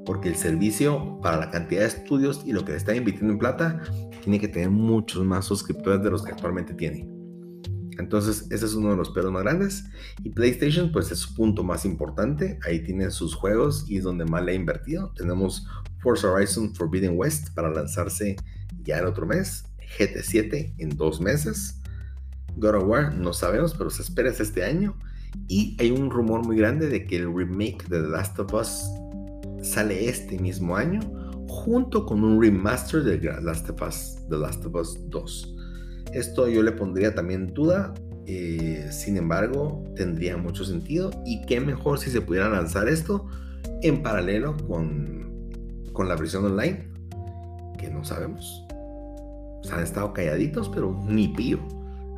Porque 0.07 0.31
el 0.31 0.37
servicio 0.37 1.21
para 1.21 1.37
la 1.37 1.51
cantidad 1.51 1.83
de 1.83 1.89
estudios 1.89 2.43
y 2.47 2.53
lo 2.53 2.65
que 2.65 2.73
le 2.73 2.79
está 2.79 2.97
invirtiendo 2.97 3.35
en 3.35 3.39
plata 3.39 3.83
tiene 4.23 4.41
que 4.41 4.49
tener 4.49 4.71
muchos 4.71 5.23
más 5.23 5.45
suscriptores 5.45 6.03
de 6.03 6.11
los 6.11 6.23
que 6.23 6.33
actualmente 6.33 6.73
tiene. 6.73 7.07
Entonces, 7.99 8.47
ese 8.51 8.65
es 8.65 8.73
uno 8.73 8.93
de 8.93 8.97
los 8.97 9.11
pelos 9.11 9.31
más 9.31 9.43
grandes. 9.43 9.85
Y 10.25 10.31
PlayStation, 10.31 10.91
pues 10.91 11.13
es 11.13 11.19
su 11.19 11.35
punto 11.35 11.63
más 11.63 11.85
importante. 11.85 12.59
Ahí 12.67 12.83
tiene 12.83 13.11
sus 13.11 13.35
juegos 13.35 13.85
y 13.91 13.99
es 13.99 14.05
donde 14.05 14.25
más 14.25 14.43
le 14.43 14.53
ha 14.53 14.55
invertido. 14.55 15.13
Tenemos 15.15 15.67
Forza 16.01 16.31
Horizon 16.31 16.75
Forbidden 16.75 17.13
West 17.17 17.55
para 17.55 17.71
lanzarse 17.71 18.37
ya 18.83 18.99
el 18.99 19.07
otro 19.07 19.27
mes. 19.27 19.65
GT7 19.99 20.75
en 20.79 20.97
dos 20.97 21.21
meses. 21.21 21.81
God 22.57 22.77
of 22.77 22.85
War 22.85 23.15
no 23.15 23.33
sabemos, 23.33 23.75
pero 23.75 23.91
se 23.91 24.03
espera 24.03 24.31
este 24.31 24.65
año. 24.65 24.97
Y 25.49 25.77
hay 25.81 25.91
un 25.91 26.11
rumor 26.11 26.45
muy 26.45 26.57
grande 26.57 26.89
de 26.89 27.05
que 27.05 27.17
el 27.17 27.35
remake 27.35 27.89
de 27.89 28.03
The 28.03 28.09
Last 28.09 28.39
of 28.39 28.53
Us 28.53 28.85
sale 29.63 30.09
este 30.09 30.39
mismo 30.39 30.77
año, 30.77 31.01
junto 31.49 32.07
con 32.07 32.25
un 32.25 32.41
remaster 32.41 33.03
de 33.03 33.19
The 33.19 33.41
Last 33.43 33.71
of 33.71 33.83
Us, 33.83 34.19
The 34.29 34.37
Last 34.37 34.65
of 34.65 34.75
Us 34.75 34.99
2. 35.11 35.57
Esto 36.13 36.49
yo 36.49 36.63
le 36.63 36.73
pondría 36.73 37.15
también 37.15 37.49
duda, 37.49 37.95
eh, 38.27 38.89
sin 38.91 39.17
embargo, 39.17 39.85
tendría 39.97 40.37
mucho 40.37 40.65
sentido. 40.65 41.11
Y 41.25 41.45
qué 41.47 41.61
mejor 41.61 41.99
si 41.99 42.11
se 42.11 42.21
pudiera 42.21 42.49
lanzar 42.49 42.89
esto 42.89 43.27
en 43.83 44.03
paralelo 44.03 44.57
con, 44.67 45.20
con 45.93 46.09
la 46.09 46.16
versión 46.16 46.45
online, 46.45 46.88
que 47.78 47.91
no 47.91 48.05
sabemos. 48.05 48.66
Han 49.72 49.82
estado 49.82 50.12
calladitos, 50.12 50.68
pero 50.68 50.99
ni 51.07 51.28
pío. 51.28 51.59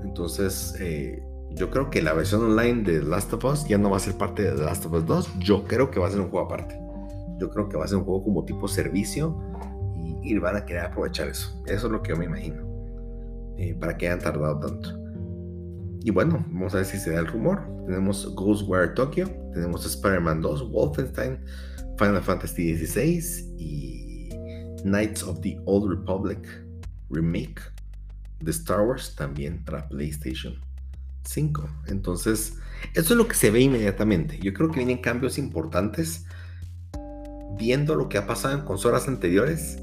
Entonces, 0.02 0.76
eh, 0.80 1.22
yo 1.50 1.70
creo 1.70 1.90
que 1.90 2.02
la 2.02 2.12
versión 2.12 2.42
online 2.42 2.82
de 2.82 3.02
Last 3.02 3.32
of 3.32 3.44
Us 3.44 3.66
ya 3.66 3.78
no 3.78 3.90
va 3.90 3.96
a 3.96 4.00
ser 4.00 4.16
parte 4.16 4.42
de 4.42 4.54
Last 4.54 4.86
of 4.86 4.92
Us 4.92 5.06
2. 5.06 5.38
Yo 5.38 5.64
creo 5.64 5.90
que 5.90 6.00
va 6.00 6.08
a 6.08 6.10
ser 6.10 6.20
un 6.20 6.30
juego 6.30 6.46
aparte. 6.46 6.78
Yo 7.38 7.50
creo 7.50 7.68
que 7.68 7.76
va 7.76 7.84
a 7.84 7.88
ser 7.88 7.98
un 7.98 8.04
juego 8.04 8.22
como 8.24 8.44
tipo 8.44 8.68
servicio 8.68 9.36
y, 9.96 10.32
y 10.34 10.38
van 10.38 10.56
a 10.56 10.64
querer 10.64 10.84
aprovechar 10.84 11.28
eso. 11.28 11.62
Eso 11.66 11.86
es 11.86 11.92
lo 11.92 12.02
que 12.02 12.10
yo 12.10 12.16
me 12.16 12.26
imagino. 12.26 12.72
Eh, 13.58 13.74
para 13.78 13.96
que 13.96 14.06
hayan 14.06 14.20
tardado 14.20 14.58
tanto. 14.58 15.01
Y 16.04 16.10
bueno, 16.10 16.44
vamos 16.48 16.74
a 16.74 16.78
ver 16.78 16.86
si 16.86 16.98
se 16.98 17.12
da 17.12 17.20
el 17.20 17.26
rumor. 17.26 17.62
Tenemos 17.86 18.34
Ghostwire 18.34 18.88
Tokyo, 18.94 19.28
tenemos 19.52 19.86
Spider-Man 19.86 20.40
2, 20.40 20.70
Wolfenstein, 20.70 21.38
Final 21.98 22.22
Fantasy 22.22 22.76
XVI 22.76 23.54
y 23.58 24.30
Knights 24.82 25.22
of 25.22 25.40
the 25.40 25.58
Old 25.64 25.90
Republic 25.90 26.46
Remake 27.10 27.60
de 28.40 28.50
Star 28.50 28.80
Wars 28.80 29.14
también 29.14 29.64
para 29.64 29.88
PlayStation 29.88 30.54
5. 31.24 31.68
Entonces, 31.86 32.54
eso 32.94 33.14
es 33.14 33.16
lo 33.18 33.28
que 33.28 33.34
se 33.34 33.50
ve 33.50 33.60
inmediatamente. 33.60 34.38
Yo 34.40 34.52
creo 34.52 34.70
que 34.70 34.78
vienen 34.78 34.98
cambios 34.98 35.38
importantes. 35.38 36.26
Viendo 37.58 37.94
lo 37.94 38.08
que 38.08 38.16
ha 38.16 38.26
pasado 38.26 38.58
en 38.58 38.64
consolas 38.64 39.08
anteriores, 39.08 39.76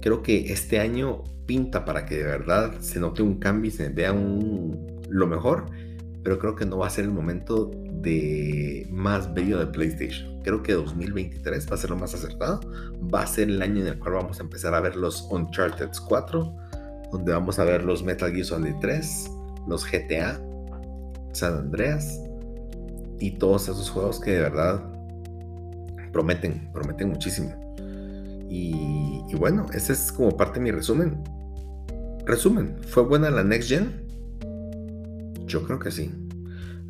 Creo 0.00 0.22
que 0.22 0.52
este 0.52 0.80
año 0.80 1.24
pinta 1.46 1.84
para 1.84 2.06
que 2.06 2.16
de 2.16 2.24
verdad 2.24 2.80
se 2.80 3.00
note 3.00 3.22
un 3.22 3.38
cambio 3.38 3.68
y 3.68 3.72
se 3.72 3.88
vea 3.90 4.12
un, 4.12 4.99
lo 5.10 5.26
mejor, 5.26 5.66
pero 6.22 6.38
creo 6.38 6.54
que 6.54 6.64
no 6.64 6.78
va 6.78 6.86
a 6.86 6.90
ser 6.90 7.04
el 7.04 7.10
momento 7.10 7.70
de 8.00 8.86
más 8.90 9.32
bello 9.34 9.58
de 9.58 9.66
PlayStation. 9.66 10.40
Creo 10.42 10.62
que 10.62 10.72
2023 10.72 11.70
va 11.70 11.74
a 11.74 11.78
ser 11.78 11.90
lo 11.90 11.96
más 11.96 12.14
acertado. 12.14 12.60
Va 13.12 13.22
a 13.22 13.26
ser 13.26 13.48
el 13.48 13.60
año 13.60 13.82
en 13.82 13.88
el 13.88 13.98
cual 13.98 14.14
vamos 14.14 14.40
a 14.40 14.42
empezar 14.42 14.74
a 14.74 14.80
ver 14.80 14.96
los 14.96 15.26
Uncharted 15.30 15.90
4, 16.08 16.56
donde 17.12 17.32
vamos 17.32 17.58
a 17.58 17.64
ver 17.64 17.84
los 17.84 18.02
Metal 18.02 18.30
Gear 18.32 18.44
Solid 18.44 18.74
3, 18.80 19.30
los 19.68 19.84
GTA, 19.90 20.40
San 21.32 21.54
Andreas 21.58 22.20
y 23.18 23.32
todos 23.32 23.64
esos 23.68 23.90
juegos 23.90 24.18
que 24.20 24.32
de 24.32 24.40
verdad 24.40 24.82
prometen, 26.12 26.70
prometen 26.72 27.10
muchísimo. 27.10 27.54
Y, 28.48 29.22
y 29.28 29.34
bueno, 29.36 29.66
ese 29.72 29.92
es 29.92 30.10
como 30.10 30.36
parte 30.36 30.58
de 30.58 30.64
mi 30.64 30.70
resumen. 30.70 31.22
Resumen, 32.24 32.76
¿fue 32.88 33.04
buena 33.04 33.30
la 33.30 33.44
Next 33.44 33.68
Gen? 33.68 34.09
Yo 35.50 35.64
creo 35.64 35.80
que 35.80 35.90
sí. 35.90 36.12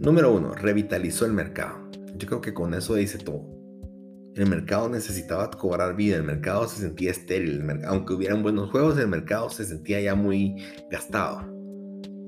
Número 0.00 0.34
uno, 0.34 0.54
revitalizó 0.54 1.24
el 1.24 1.32
mercado. 1.32 1.90
Yo 2.16 2.28
creo 2.28 2.40
que 2.42 2.52
con 2.52 2.74
eso 2.74 2.94
dice 2.94 3.16
todo. 3.16 3.48
El 4.34 4.50
mercado 4.50 4.90
necesitaba 4.90 5.50
cobrar 5.50 5.96
vida, 5.96 6.16
el 6.16 6.24
mercado 6.24 6.68
se 6.68 6.82
sentía 6.82 7.10
estéril, 7.10 7.64
aunque 7.86 8.12
hubieran 8.12 8.42
buenos 8.42 8.70
juegos, 8.70 8.98
el 8.98 9.08
mercado 9.08 9.48
se 9.48 9.64
sentía 9.64 9.98
ya 10.00 10.14
muy 10.14 10.56
gastado. 10.90 11.42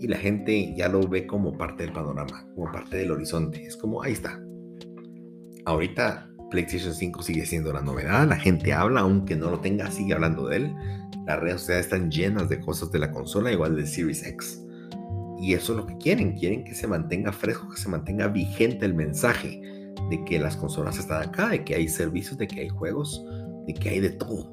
Y 0.01 0.09
la 0.09 0.16
gente 0.16 0.74
ya 0.74 0.89
lo 0.89 1.07
ve 1.07 1.26
como 1.26 1.53
parte 1.53 1.85
del 1.85 1.93
panorama, 1.93 2.47
como 2.55 2.72
parte 2.72 2.97
del 2.97 3.11
horizonte. 3.11 3.66
Es 3.66 3.76
como, 3.76 4.03
ahí 4.03 4.12
está. 4.12 4.43
Ahorita 5.66 6.30
PlayStation 6.51 6.95
5 6.95 7.22
sigue 7.22 7.45
siendo 7.45 7.74
la 7.74 7.83
novedad, 7.83 8.26
la 8.26 8.37
gente 8.37 8.72
habla, 8.72 9.03
aunque 9.03 9.37
no 9.37 9.51
lo 9.51 9.61
tenga, 9.61 9.91
sigue 9.91 10.14
hablando 10.14 10.49
de 10.49 10.57
él. 10.57 10.74
Las 11.26 11.41
redes 11.41 11.61
sociales 11.61 11.85
están 11.85 12.11
llenas 12.11 12.49
de 12.49 12.59
cosas 12.59 12.91
de 12.91 13.01
la 13.01 13.11
consola, 13.11 13.53
igual 13.53 13.76
del 13.76 13.87
Series 13.87 14.26
X. 14.26 14.62
Y 15.43 15.55
eso 15.55 15.72
es 15.72 15.78
lo 15.78 15.86
que 15.86 15.99
quieren, 15.99 16.38
quieren 16.38 16.62
que 16.62 16.72
se 16.72 16.86
mantenga 16.86 17.32
fresco, 17.32 17.68
que 17.68 17.76
se 17.76 17.88
mantenga 17.88 18.28
vigente 18.28 18.86
el 18.86 18.95
mensaje 18.95 19.61
de 20.09 20.24
que 20.24 20.38
las 20.38 20.57
consolas 20.57 20.99
están 20.99 21.20
acá, 21.20 21.49
de 21.49 21.64
que 21.64 21.74
hay 21.74 21.88
servicios, 21.88 22.38
de 22.38 22.47
que 22.47 22.61
hay 22.61 22.68
juegos, 22.68 23.24
de 23.66 23.74
que 23.74 23.88
hay 23.88 23.99
de 23.99 24.11
todo. 24.11 24.53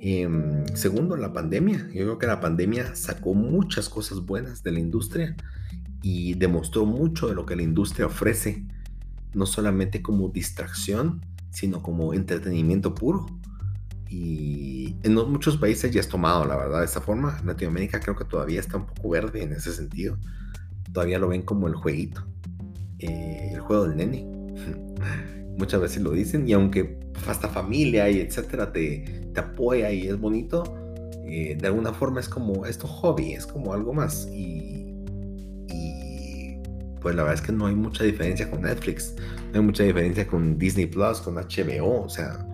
Em, 0.00 0.66
segundo, 0.74 1.16
la 1.16 1.32
pandemia. 1.32 1.86
Yo 1.92 2.02
creo 2.02 2.18
que 2.18 2.26
la 2.26 2.40
pandemia 2.40 2.96
sacó 2.96 3.34
muchas 3.34 3.88
cosas 3.88 4.26
buenas 4.26 4.64
de 4.64 4.72
la 4.72 4.80
industria 4.80 5.36
y 6.02 6.34
demostró 6.34 6.86
mucho 6.86 7.28
de 7.28 7.36
lo 7.36 7.46
que 7.46 7.54
la 7.54 7.62
industria 7.62 8.06
ofrece, 8.06 8.64
no 9.32 9.46
solamente 9.46 10.02
como 10.02 10.28
distracción, 10.30 11.24
sino 11.50 11.84
como 11.84 12.14
entretenimiento 12.14 12.96
puro. 12.96 13.26
Y 14.10 14.96
en 15.04 15.14
muchos 15.14 15.56
países 15.56 15.92
ya 15.92 16.00
es 16.00 16.08
tomado, 16.08 16.44
la 16.44 16.56
verdad, 16.56 16.80
de 16.80 16.84
esa 16.84 17.00
forma. 17.00 17.40
Latinoamérica 17.44 18.00
creo 18.00 18.16
que 18.16 18.24
todavía 18.24 18.58
está 18.58 18.76
un 18.76 18.86
poco 18.86 19.10
verde 19.10 19.42
en 19.42 19.52
ese 19.52 19.72
sentido. 19.72 20.18
Todavía 20.92 21.20
lo 21.20 21.28
ven 21.28 21.42
como 21.42 21.68
el 21.68 21.74
jueguito, 21.76 22.26
eh, 22.98 23.50
el 23.52 23.60
juego 23.60 23.86
del 23.86 23.96
nene. 23.96 24.26
Muchas 25.56 25.80
veces 25.80 26.02
lo 26.02 26.10
dicen 26.10 26.48
y 26.48 26.54
aunque 26.54 26.98
hasta 27.28 27.48
familia 27.48 28.10
y 28.10 28.18
etcétera 28.18 28.72
te, 28.72 29.30
te 29.32 29.40
apoya 29.40 29.92
y 29.92 30.08
es 30.08 30.18
bonito, 30.18 30.64
eh, 31.24 31.56
de 31.60 31.66
alguna 31.68 31.92
forma 31.92 32.18
es 32.18 32.28
como 32.28 32.66
esto 32.66 32.88
hobby, 32.88 33.34
es 33.34 33.46
como 33.46 33.72
algo 33.72 33.92
más. 33.92 34.26
Y, 34.32 34.92
y 35.68 36.58
pues 37.00 37.14
la 37.14 37.22
verdad 37.22 37.40
es 37.40 37.46
que 37.46 37.52
no 37.52 37.66
hay 37.66 37.76
mucha 37.76 38.02
diferencia 38.02 38.50
con 38.50 38.62
Netflix, 38.62 39.14
no 39.52 39.60
hay 39.60 39.64
mucha 39.64 39.84
diferencia 39.84 40.26
con 40.26 40.58
Disney 40.58 40.86
Plus, 40.86 41.20
con 41.20 41.36
HBO, 41.36 42.02
o 42.02 42.08
sea, 42.08 42.44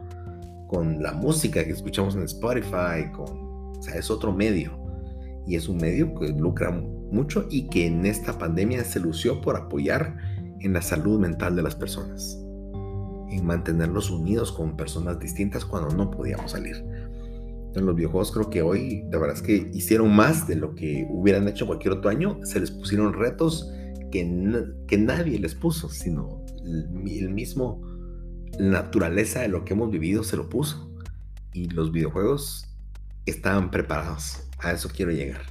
con 0.66 1.02
la 1.02 1.12
música 1.12 1.64
que 1.64 1.72
escuchamos 1.72 2.14
en 2.16 2.22
Spotify, 2.22 3.10
con, 3.14 3.28
o 3.76 3.82
sea, 3.82 3.96
es 3.96 4.10
otro 4.10 4.32
medio. 4.32 4.78
Y 5.46 5.54
es 5.54 5.68
un 5.68 5.76
medio 5.76 6.14
que 6.14 6.28
lucra 6.28 6.70
mucho 6.70 7.46
y 7.50 7.68
que 7.68 7.86
en 7.86 8.04
esta 8.04 8.36
pandemia 8.36 8.82
se 8.84 8.98
lució 9.00 9.40
por 9.40 9.56
apoyar 9.56 10.16
en 10.60 10.72
la 10.72 10.82
salud 10.82 11.20
mental 11.20 11.54
de 11.54 11.62
las 11.62 11.76
personas, 11.76 12.36
en 13.30 13.46
mantenerlos 13.46 14.10
unidos 14.10 14.50
con 14.50 14.76
personas 14.76 15.20
distintas 15.20 15.64
cuando 15.64 15.94
no 15.94 16.10
podíamos 16.10 16.52
salir. 16.52 16.84
En 17.74 17.84
los 17.84 17.94
videojuegos 17.94 18.32
creo 18.32 18.50
que 18.50 18.62
hoy, 18.62 19.02
de 19.02 19.18
verdad 19.18 19.36
es 19.36 19.42
que 19.42 19.70
hicieron 19.72 20.14
más 20.14 20.48
de 20.48 20.56
lo 20.56 20.74
que 20.74 21.06
hubieran 21.10 21.46
hecho 21.46 21.66
cualquier 21.66 21.94
otro 21.94 22.10
año, 22.10 22.40
se 22.42 22.58
les 22.58 22.70
pusieron 22.70 23.12
retos 23.12 23.70
que, 24.10 24.64
que 24.88 24.98
nadie 24.98 25.38
les 25.38 25.54
puso, 25.54 25.88
sino 25.90 26.42
el 26.64 27.30
mismo 27.30 27.85
la 28.58 28.82
naturaleza 28.82 29.40
de 29.40 29.48
lo 29.48 29.64
que 29.64 29.74
hemos 29.74 29.90
vivido 29.90 30.24
se 30.24 30.36
lo 30.36 30.48
puso. 30.48 30.90
Y 31.52 31.68
los 31.68 31.92
videojuegos 31.92 32.66
estaban 33.24 33.70
preparados. 33.70 34.42
A 34.58 34.72
eso 34.72 34.88
quiero 34.94 35.12
llegar. 35.12 35.42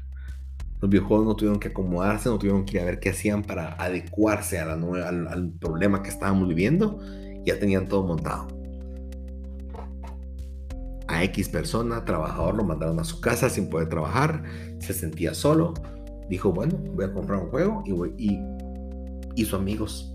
Los 0.82 0.90
videojuegos 0.90 1.26
no 1.26 1.36
tuvieron 1.36 1.60
que 1.60 1.70
acomodarse, 1.70 2.30
no 2.30 2.38
tuvieron 2.38 2.66
que 2.66 2.78
ir 2.78 2.84
a 2.84 2.86
ver 2.86 3.00
qué 3.00 3.10
hacían 3.10 3.44
para 3.44 3.74
adecuarse 3.74 4.60
a 4.60 4.66
la 4.66 4.74
al, 4.74 5.28
al 5.28 5.52
problema 5.52 6.04
que 6.04 6.10
estábamos 6.10 6.48
viviendo. 6.48 7.00
Ya 7.46 7.60
tenían 7.60 7.88
todo 7.88 8.04
montado. 8.06 8.48
A 11.08 11.24
X 11.24 11.50
persona, 11.50 12.04
trabajador, 12.04 12.56
lo 12.56 12.64
mandaron 12.64 13.00
a 13.00 13.04
su 13.04 13.22
casa 13.22 13.50
sin 13.50 13.70
poder 13.70 13.90
trabajar. 13.90 14.44
Se 14.80 14.94
sentía 14.94 15.34
solo. 15.34 15.74
Dijo, 16.30 16.52
bueno, 16.52 16.78
voy 16.94 17.06
a 17.06 17.14
comprar 17.14 17.40
un 17.44 17.50
juego 17.50 17.84
y, 17.86 17.92
voy, 17.92 18.14
y 18.18 18.40
hizo 19.36 19.58
amigos 19.58 20.15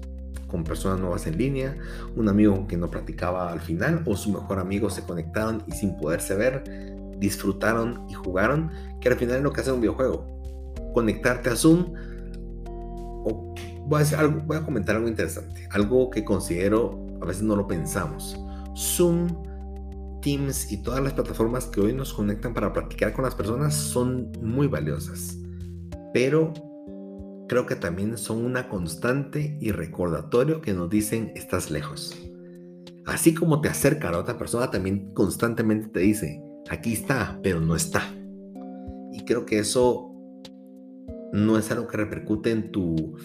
con 0.51 0.65
personas 0.65 1.01
nuevas 1.01 1.27
en 1.27 1.39
línea, 1.39 1.77
un 2.17 2.29
amigo 2.29 2.67
que 2.67 2.77
no 2.77 2.91
practicaba 2.91 3.51
al 3.51 3.61
final 3.61 4.03
o 4.07 4.17
su 4.17 4.33
mejor 4.33 4.59
amigo 4.59 4.91
se 4.91 5.03
conectaron 5.03 5.63
y 5.67 5.73
sin 5.73 5.97
poderse 5.97 6.35
ver, 6.35 6.65
disfrutaron 7.19 8.07
y 8.09 8.15
jugaron, 8.15 8.71
que 9.01 9.09
al 9.09 9.17
final 9.17 9.37
es 9.37 9.43
lo 9.43 9.53
que 9.53 9.61
hace 9.61 9.73
un 9.73 9.81
videojuego. 9.81 10.27
Conectarte 10.95 11.51
a 11.51 11.57
Zoom. 11.57 11.93
O 12.65 13.55
voy, 13.87 14.03
a 14.03 14.19
algo, 14.19 14.41
voy 14.47 14.57
a 14.57 14.63
comentar 14.63 14.97
algo 14.97 15.09
interesante, 15.09 15.69
algo 15.71 16.11
que 16.11 16.25
considero, 16.25 17.07
a 17.21 17.27
veces 17.27 17.43
no 17.43 17.55
lo 17.55 17.67
pensamos. 17.67 18.37
Zoom, 18.77 19.29
Teams 20.23 20.71
y 20.71 20.83
todas 20.83 21.03
las 21.03 21.15
plataformas 21.15 21.67
que 21.67 21.81
hoy 21.81 21.93
nos 21.95 22.13
conectan 22.13 22.53
para 22.53 22.73
practicar 22.73 23.13
con 23.13 23.25
las 23.25 23.35
personas 23.35 23.75
son 23.75 24.31
muy 24.43 24.67
valiosas. 24.67 25.39
Pero 26.13 26.53
creo 27.51 27.67
que 27.67 27.75
también 27.75 28.17
son 28.17 28.45
una 28.45 28.69
constante 28.69 29.57
y 29.61 29.73
recordatorio 29.73 30.61
que 30.61 30.73
nos 30.73 30.89
dicen 30.89 31.33
estás 31.35 31.73
lejos. 31.73 32.17
Así 33.07 33.35
como 33.35 33.61
te 33.61 33.69
acerca 33.69 34.09
a 34.09 34.17
otra 34.17 34.39
persona, 34.39 34.71
también 34.71 35.13
constantemente 35.15 35.89
te 35.89 35.99
dice, 35.99 36.41
aquí 36.71 36.93
está, 36.93 37.41
pero 37.43 37.61
no 37.61 37.75
está. 37.75 38.05
Y 39.13 39.25
creo 39.25 39.47
que 39.47 39.59
eso 39.59 40.15
no 41.33 41.59
es 41.59 41.69
algo 41.73 41.89
que 41.89 41.97
repercute 41.97 42.53
en 42.53 42.71
tu, 42.71 43.17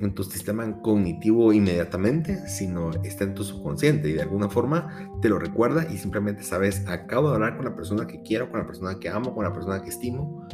en 0.00 0.14
tu 0.14 0.22
sistema 0.22 0.80
cognitivo 0.80 1.52
inmediatamente, 1.52 2.48
sino 2.48 2.92
está 3.02 3.24
en 3.24 3.34
tu 3.34 3.42
subconsciente 3.42 4.08
y 4.08 4.12
de 4.12 4.22
alguna 4.22 4.48
forma 4.48 5.10
te 5.20 5.28
lo 5.28 5.40
recuerda 5.40 5.88
y 5.92 5.96
simplemente 5.96 6.44
sabes, 6.44 6.86
acabo 6.86 7.30
de 7.30 7.34
hablar 7.34 7.56
con 7.56 7.64
la 7.64 7.74
persona 7.74 8.06
que 8.06 8.22
quiero, 8.22 8.48
con 8.48 8.60
la 8.60 8.66
persona 8.68 9.00
que 9.00 9.08
amo, 9.08 9.34
con 9.34 9.42
la 9.42 9.52
persona 9.52 9.82
que 9.82 9.88
estimo 9.88 10.46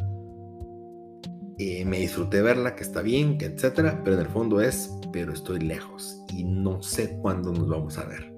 eh, 1.59 1.85
me 1.85 1.99
disfruté 1.99 2.41
verla, 2.41 2.75
que 2.75 2.83
está 2.83 3.01
bien, 3.01 3.37
que 3.37 3.45
etcétera, 3.45 4.01
pero 4.03 4.15
en 4.15 4.25
el 4.25 4.31
fondo 4.31 4.61
es, 4.61 4.89
pero 5.11 5.33
estoy 5.33 5.59
lejos 5.59 6.23
y 6.29 6.43
no 6.43 6.81
sé 6.81 7.17
cuándo 7.21 7.51
nos 7.51 7.69
vamos 7.69 7.97
a 7.97 8.05
ver 8.05 8.33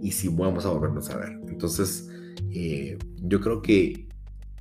y 0.00 0.12
si 0.12 0.28
vamos 0.28 0.64
a 0.66 0.70
volvernos 0.70 1.10
a 1.10 1.16
ver. 1.16 1.38
Entonces, 1.48 2.08
eh, 2.50 2.98
yo 3.22 3.40
creo 3.40 3.62
que 3.62 4.08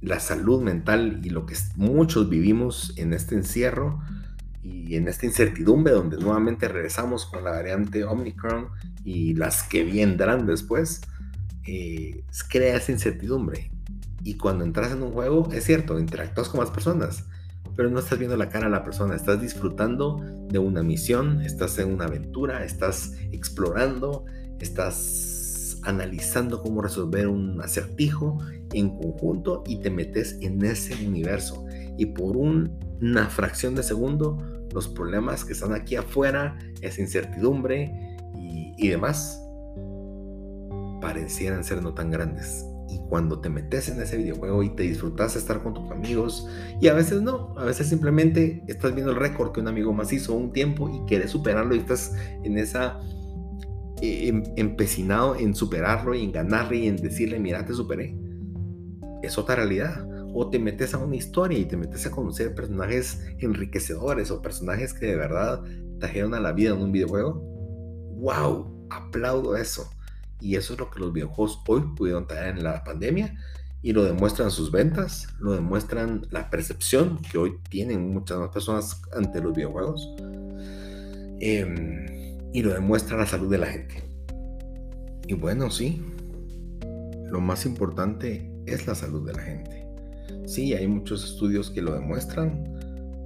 la 0.01 0.19
salud 0.19 0.61
mental 0.61 1.21
y 1.23 1.29
lo 1.29 1.45
que 1.45 1.55
muchos 1.75 2.29
vivimos 2.29 2.93
en 2.97 3.13
este 3.13 3.35
encierro 3.35 4.01
y 4.61 4.95
en 4.95 5.07
esta 5.07 5.25
incertidumbre 5.25 5.93
donde 5.93 6.17
nuevamente 6.17 6.67
regresamos 6.67 7.25
con 7.25 7.43
la 7.43 7.51
variante 7.51 8.03
Omicron 8.03 8.69
y 9.03 9.35
las 9.35 9.63
que 9.63 9.83
vendrán 9.83 10.45
después, 10.45 11.01
eh, 11.67 12.23
crea 12.49 12.77
esa 12.77 12.91
incertidumbre. 12.91 13.71
Y 14.23 14.37
cuando 14.37 14.65
entras 14.65 14.91
en 14.91 15.03
un 15.03 15.11
juego, 15.11 15.49
es 15.53 15.63
cierto, 15.63 15.99
interactúas 15.99 16.49
con 16.49 16.59
más 16.59 16.71
personas, 16.71 17.25
pero 17.75 17.89
no 17.89 17.99
estás 17.99 18.17
viendo 18.17 18.37
la 18.37 18.49
cara 18.49 18.67
a 18.67 18.69
la 18.69 18.83
persona, 18.83 19.15
estás 19.15 19.41
disfrutando 19.41 20.21
de 20.49 20.59
una 20.59 20.83
misión, 20.83 21.41
estás 21.41 21.77
en 21.79 21.93
una 21.93 22.05
aventura, 22.05 22.63
estás 22.63 23.13
explorando, 23.31 24.25
estás 24.59 25.79
analizando 25.83 26.61
cómo 26.61 26.81
resolver 26.81 27.27
un 27.27 27.61
acertijo 27.61 28.39
en 28.73 28.89
conjunto 28.97 29.63
y 29.67 29.79
te 29.79 29.89
metes 29.89 30.37
en 30.41 30.63
ese 30.63 31.05
universo. 31.05 31.65
Y 31.97 32.07
por 32.07 32.37
una 32.37 33.29
fracción 33.29 33.75
de 33.75 33.83
segundo, 33.83 34.37
los 34.73 34.87
problemas 34.87 35.45
que 35.45 35.53
están 35.53 35.73
aquí 35.73 35.95
afuera, 35.95 36.57
esa 36.81 37.01
incertidumbre 37.01 38.17
y, 38.35 38.73
y 38.77 38.87
demás, 38.87 39.41
parecieran 41.01 41.63
ser 41.63 41.83
no 41.83 41.93
tan 41.93 42.09
grandes 42.09 42.65
y 42.89 42.99
cuando 43.09 43.39
te 43.39 43.49
metes 43.49 43.89
en 43.89 44.01
ese 44.01 44.17
videojuego 44.17 44.63
y 44.63 44.69
te 44.75 44.83
disfrutas 44.83 45.35
estar 45.35 45.63
con 45.63 45.73
tus 45.73 45.89
amigos 45.91 46.47
y 46.79 46.87
a 46.87 46.93
veces 46.93 47.21
no, 47.21 47.53
a 47.57 47.65
veces 47.65 47.87
simplemente 47.87 48.63
estás 48.67 48.93
viendo 48.93 49.11
el 49.11 49.17
récord 49.17 49.51
que 49.51 49.61
un 49.61 49.67
amigo 49.67 49.93
más 49.93 50.13
hizo 50.13 50.33
un 50.33 50.53
tiempo 50.53 50.89
y 50.89 51.07
quieres 51.07 51.31
superarlo 51.31 51.75
y 51.75 51.79
estás 51.79 52.13
en 52.43 52.57
esa 52.57 52.99
eh, 54.01 54.27
em, 54.27 54.43
empecinado 54.57 55.35
en 55.35 55.55
superarlo 55.55 56.13
y 56.13 56.23
en 56.23 56.31
ganarle 56.31 56.77
y 56.77 56.87
en 56.87 56.97
decirle, 56.97 57.39
mira, 57.39 57.65
te 57.65 57.73
superé. 57.73 58.17
es 59.23 59.37
otra 59.37 59.55
realidad. 59.55 60.07
O 60.37 60.49
te 60.49 60.59
metes 60.59 60.93
a 60.93 60.97
una 60.97 61.15
historia 61.15 61.57
y 61.57 61.65
te 61.65 61.77
metes 61.77 62.05
a 62.05 62.11
conocer 62.11 62.53
personajes 62.53 63.25
enriquecedores 63.39 64.31
o 64.31 64.41
personajes 64.41 64.93
que 64.93 65.05
de 65.05 65.15
verdad 65.15 65.63
trajeron 65.99 66.33
a 66.33 66.41
la 66.41 66.51
vida 66.51 66.73
en 66.73 66.81
un 66.81 66.91
videojuego. 66.91 67.41
¡Wow! 68.17 68.87
Aplaudo 68.89 69.55
eso. 69.55 69.89
Y 70.39 70.55
eso 70.55 70.73
es 70.73 70.79
lo 70.79 70.89
que 70.89 70.99
los 70.99 71.13
videojuegos 71.13 71.61
hoy 71.67 71.81
pudieron 71.95 72.27
traer 72.27 72.57
en 72.57 72.63
la 72.63 72.83
pandemia 72.83 73.37
y 73.81 73.93
lo 73.93 74.03
demuestran 74.03 74.49
sus 74.49 74.71
ventas, 74.71 75.27
lo 75.39 75.53
demuestran 75.53 76.25
la 76.31 76.49
percepción 76.49 77.19
que 77.31 77.37
hoy 77.37 77.59
tienen 77.69 78.11
muchas 78.11 78.39
más 78.39 78.49
personas 78.49 79.01
ante 79.15 79.39
los 79.39 79.53
videojuegos 79.53 80.09
em, 81.39 82.07
y 82.51 82.63
lo 82.63 82.73
demuestra 82.73 83.15
la 83.15 83.27
salud 83.27 83.49
de 83.49 83.59
la 83.59 83.67
gente. 83.67 84.03
Y 85.27 85.35
bueno, 85.35 85.69
sí, 85.69 86.01
lo 87.29 87.41
más 87.41 87.65
importante 87.67 88.51
es 88.65 88.87
la 88.87 88.95
salud 88.95 89.25
de 89.27 89.33
la 89.33 89.41
gente. 89.41 89.85
Sí, 90.47 90.73
hay 90.73 90.87
muchos 90.87 91.23
estudios 91.23 91.69
que 91.69 91.83
lo 91.83 91.93
demuestran, 91.93 92.63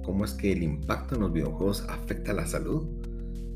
cómo 0.04 0.26
es 0.26 0.32
que 0.32 0.52
el 0.52 0.62
impacto 0.62 1.14
en 1.14 1.22
los 1.22 1.32
videojuegos 1.32 1.84
afecta 1.88 2.32
a 2.32 2.34
la 2.34 2.46
salud 2.46 2.86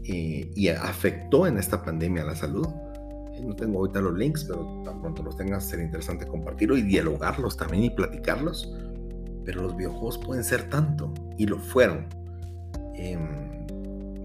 eh, 0.05 0.51
y 0.55 0.69
afectó 0.69 1.47
en 1.47 1.59
esta 1.59 1.83
pandemia 1.83 2.23
a 2.23 2.27
la 2.27 2.37
salud. 2.37 2.67
No 3.45 3.55
tengo 3.55 3.81
ahorita 3.81 4.01
los 4.01 4.17
links, 4.17 4.45
pero 4.45 4.83
tan 4.85 5.01
pronto 5.01 5.23
los 5.23 5.37
tengas 5.37 5.65
sería 5.65 5.85
interesante 5.85 6.27
compartirlo 6.27 6.77
y 6.77 6.83
dialogarlos 6.83 7.57
también 7.57 7.85
y 7.85 7.91
platicarlos. 7.91 8.73
Pero 9.45 9.63
los 9.63 9.77
videojuegos 9.77 10.19
pueden 10.19 10.43
ser 10.43 10.69
tanto 10.71 11.13
y 11.37 11.47
lo 11.47 11.59
fueron. 11.59 12.07
Eh, 12.95 13.19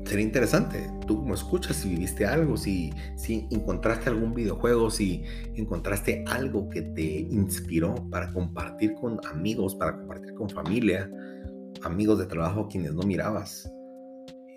sería 0.06 0.26
interesante. 0.26 0.90
Tú 1.06 1.18
como 1.18 1.34
escuchas, 1.34 1.76
si 1.76 1.90
viviste 1.90 2.26
algo, 2.26 2.58
si, 2.58 2.92
si 3.16 3.48
encontraste 3.52 4.10
algún 4.10 4.34
videojuego, 4.34 4.90
si 4.90 5.24
encontraste 5.56 6.24
algo 6.28 6.70
que 6.70 6.82
te 6.82 7.20
inspiró 7.30 7.96
para 8.10 8.32
compartir 8.34 8.96
con 8.96 9.20
amigos, 9.30 9.76
para 9.76 9.98
compartir 9.98 10.34
con 10.34 10.50
familia, 10.50 11.12
amigos 11.84 12.20
de 12.20 12.26
trabajo 12.26 12.68
quienes 12.68 12.94
no 12.94 13.04
mirabas. 13.04 13.72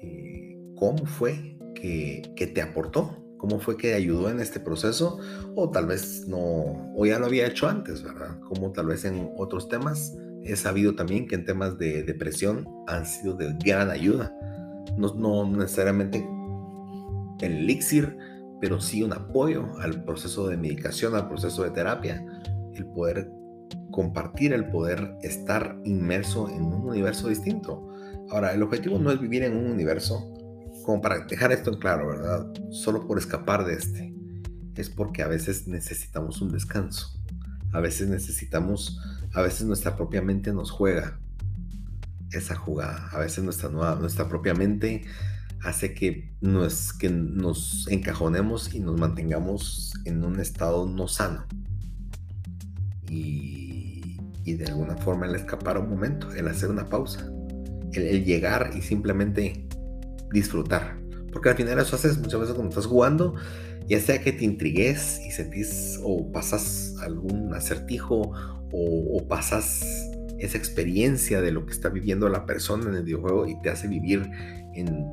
Eh, 0.02 0.56
¿Cómo 0.76 1.04
fue 1.04 1.58
que, 1.74 2.22
que 2.36 2.46
te 2.46 2.62
aportó? 2.62 3.21
¿Cómo 3.42 3.60
fue 3.60 3.76
que 3.76 3.92
ayudó 3.92 4.30
en 4.30 4.40
este 4.40 4.58
proceso? 4.58 5.18
O 5.54 5.68
tal 5.68 5.86
vez 5.86 6.26
no, 6.26 6.94
o 6.96 7.04
ya 7.04 7.18
lo 7.18 7.26
había 7.26 7.46
hecho 7.46 7.68
antes, 7.68 8.02
¿verdad? 8.02 8.40
Como 8.48 8.72
tal 8.72 8.86
vez 8.86 9.04
en 9.04 9.30
otros 9.36 9.68
temas. 9.68 10.16
He 10.44 10.56
sabido 10.56 10.94
también 10.94 11.28
que 11.28 11.34
en 11.34 11.44
temas 11.44 11.76
de 11.76 12.02
depresión 12.02 12.66
han 12.86 13.04
sido 13.04 13.34
de 13.34 13.54
gran 13.62 13.90
ayuda 13.90 14.34
no, 14.96 15.46
necesariamente 15.46 16.26
el 17.40 17.52
elixir, 17.52 18.16
pero 18.60 18.80
sí 18.80 19.02
un 19.02 19.12
apoyo 19.12 19.66
al 19.80 20.04
proceso 20.04 20.48
de 20.48 20.56
medicación, 20.56 21.14
al 21.14 21.28
proceso 21.28 21.64
de 21.64 21.70
terapia, 21.70 22.24
el 22.74 22.86
poder 22.86 23.30
compartir, 23.90 24.52
el 24.52 24.68
poder 24.70 25.16
estar 25.22 25.76
inmerso 25.84 26.48
en 26.48 26.64
un 26.64 26.88
universo 26.88 27.28
distinto. 27.28 27.88
Ahora, 28.30 28.52
el 28.52 28.62
objetivo 28.62 28.98
no 28.98 29.10
es 29.10 29.20
vivir 29.20 29.42
en 29.42 29.56
un 29.56 29.70
universo, 29.70 30.32
como 30.84 31.00
para 31.00 31.24
dejar 31.26 31.52
esto 31.52 31.72
en 31.72 31.78
claro, 31.78 32.08
¿verdad? 32.08 32.46
Solo 32.70 33.06
por 33.06 33.18
escapar 33.18 33.64
de 33.64 33.74
este. 33.74 34.14
Es 34.74 34.90
porque 34.90 35.22
a 35.22 35.28
veces 35.28 35.66
necesitamos 35.66 36.40
un 36.40 36.50
descanso. 36.50 37.18
A 37.72 37.80
veces 37.80 38.08
necesitamos, 38.08 39.00
a 39.32 39.42
veces 39.42 39.66
nuestra 39.66 39.96
propia 39.96 40.22
mente 40.22 40.52
nos 40.52 40.70
juega 40.70 41.18
esa 42.30 42.54
jugada. 42.54 43.08
A 43.12 43.18
veces 43.18 43.44
nuestra, 43.44 43.68
nuestra 43.68 44.28
propia 44.28 44.54
mente 44.54 45.04
hace 45.62 45.94
que 45.94 46.34
nos, 46.40 46.92
que 46.92 47.08
nos 47.10 47.86
encajonemos 47.88 48.74
y 48.74 48.80
nos 48.80 48.98
mantengamos 48.98 49.92
en 50.04 50.24
un 50.24 50.40
estado 50.40 50.86
no 50.86 51.08
sano. 51.08 51.46
Y, 53.08 54.18
y 54.44 54.54
de 54.54 54.66
alguna 54.66 54.96
forma 54.96 55.26
el 55.26 55.34
escapar 55.34 55.78
un 55.78 55.90
momento, 55.90 56.32
el 56.32 56.48
hacer 56.48 56.70
una 56.70 56.88
pausa, 56.88 57.30
el, 57.92 58.24
llegar 58.24 58.70
y 58.74 58.82
simplemente 58.82 59.66
disfrutar. 60.32 60.98
Porque 61.32 61.48
al 61.48 61.56
final 61.56 61.78
eso 61.78 61.96
haces 61.96 62.18
muchas 62.18 62.40
veces 62.40 62.54
cuando 62.54 62.70
estás 62.70 62.86
jugando, 62.86 63.34
ya 63.88 64.00
sea 64.00 64.20
que 64.22 64.32
te 64.32 64.44
intrigues 64.44 65.20
y 65.26 65.30
sentís 65.30 65.98
o 66.02 66.30
pasas 66.30 66.94
algún 67.02 67.54
acertijo 67.54 68.32
o, 68.72 69.26
pasas 69.28 69.84
esa 70.38 70.58
experiencia 70.58 71.40
de 71.40 71.52
lo 71.52 71.66
que 71.66 71.72
está 71.72 71.88
viviendo 71.88 72.28
la 72.28 72.46
persona 72.46 72.88
en 72.88 72.96
el 72.96 73.02
videojuego 73.02 73.46
y 73.46 73.60
te 73.60 73.70
hace 73.70 73.86
vivir 73.88 74.28
en 74.74 75.06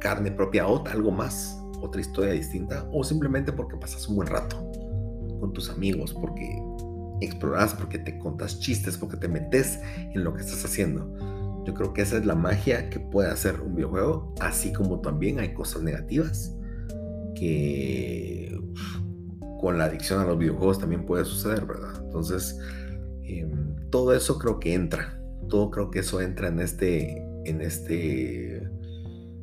carne 0.00 0.30
propia 0.30 0.66
o 0.66 0.86
algo 0.86 1.10
más, 1.10 1.56
otra 1.80 2.00
historia 2.00 2.32
distinta, 2.32 2.88
o 2.92 3.02
simplemente 3.04 3.52
porque 3.52 3.76
pasas 3.76 4.06
un 4.08 4.16
buen 4.16 4.28
rato 4.28 4.70
con 5.40 5.52
tus 5.52 5.70
amigos, 5.70 6.12
porque 6.12 6.60
exploras, 7.20 7.74
porque 7.74 7.98
te 7.98 8.18
contas 8.18 8.60
chistes, 8.60 8.96
porque 8.98 9.16
te 9.16 9.28
metes 9.28 9.80
en 10.14 10.24
lo 10.24 10.34
que 10.34 10.42
estás 10.42 10.64
haciendo. 10.64 11.35
Yo 11.66 11.74
creo 11.74 11.92
que 11.92 12.02
esa 12.02 12.16
es 12.16 12.24
la 12.24 12.36
magia 12.36 12.88
que 12.90 13.00
puede 13.00 13.28
hacer 13.30 13.60
un 13.60 13.74
videojuego, 13.74 14.34
así 14.40 14.72
como 14.72 15.00
también 15.00 15.40
hay 15.40 15.52
cosas 15.52 15.82
negativas 15.82 16.54
que 17.34 18.58
con 19.60 19.76
la 19.76 19.84
adicción 19.84 20.20
a 20.20 20.24
los 20.24 20.38
videojuegos 20.38 20.78
también 20.78 21.04
puede 21.04 21.24
suceder, 21.24 21.66
¿verdad? 21.66 22.00
Entonces, 22.02 22.58
Em, 23.28 23.74
todo 23.90 24.14
eso 24.14 24.38
creo 24.38 24.60
que 24.60 24.74
entra, 24.74 25.20
todo 25.48 25.70
creo 25.70 25.90
que 25.90 25.98
eso 26.00 26.20
entra 26.20 26.46
en 26.48 26.60
este, 26.60 27.24
en 27.44 27.60
este 27.60 28.70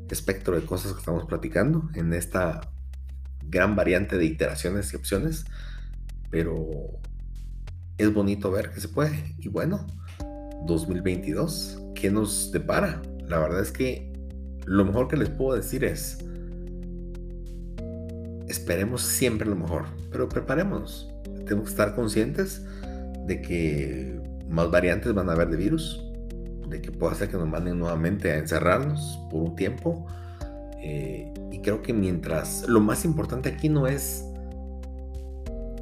espectro 0.10 0.56
de 0.56 0.66
cosas 0.66 0.94
que 0.94 1.00
estamos 1.00 1.26
platicando, 1.26 1.90
en 1.96 2.14
esta 2.14 2.62
gran 3.42 3.76
variante 3.76 4.18
de 4.18 4.26
iteraciones 4.26 4.94
y 4.94 4.96
opciones, 4.96 5.46
pero 6.30 6.70
es 7.98 8.14
bonito 8.14 8.52
ver 8.52 8.72
que 8.72 8.80
se 8.80 8.88
puede. 8.88 9.36
Y 9.38 9.50
bueno, 9.50 9.86
2022, 10.66 11.82
¿qué 11.96 12.12
nos 12.12 12.52
depara? 12.52 13.02
La 13.28 13.40
verdad 13.40 13.62
es 13.62 13.72
que 13.72 14.12
lo 14.66 14.86
mejor 14.86 15.08
que 15.08 15.18
les 15.18 15.30
puedo 15.30 15.56
decir 15.56 15.84
es, 15.84 16.18
esperemos 18.48 19.02
siempre 19.02 19.48
lo 19.48 19.56
mejor, 19.56 19.86
pero 20.12 20.30
preparémonos. 20.30 21.10
Tenemos 21.46 21.66
que 21.66 21.72
estar 21.72 21.96
conscientes 21.96 22.66
de 23.26 23.42
que 23.42 24.20
más 24.48 24.70
variantes 24.72 25.14
van 25.14 25.30
a 25.30 25.34
haber 25.34 25.50
de 25.50 25.58
virus, 25.58 26.02
de 26.70 26.82
que 26.82 26.92
puede 26.92 27.16
ser 27.16 27.30
que 27.30 27.38
nos 27.38 27.48
manden 27.48 27.80
nuevamente 27.80 28.32
a 28.32 28.38
encerrarnos 28.38 29.20
por 29.30 29.42
un 29.42 29.56
tiempo. 29.56 30.06
Eh, 30.82 31.34
y 31.52 31.60
creo 31.60 31.82
que 31.82 31.94
mientras 31.94 32.68
lo 32.68 32.80
más 32.80 33.06
importante 33.06 33.50
aquí 33.50 33.70
no 33.70 33.88
es 33.88 34.26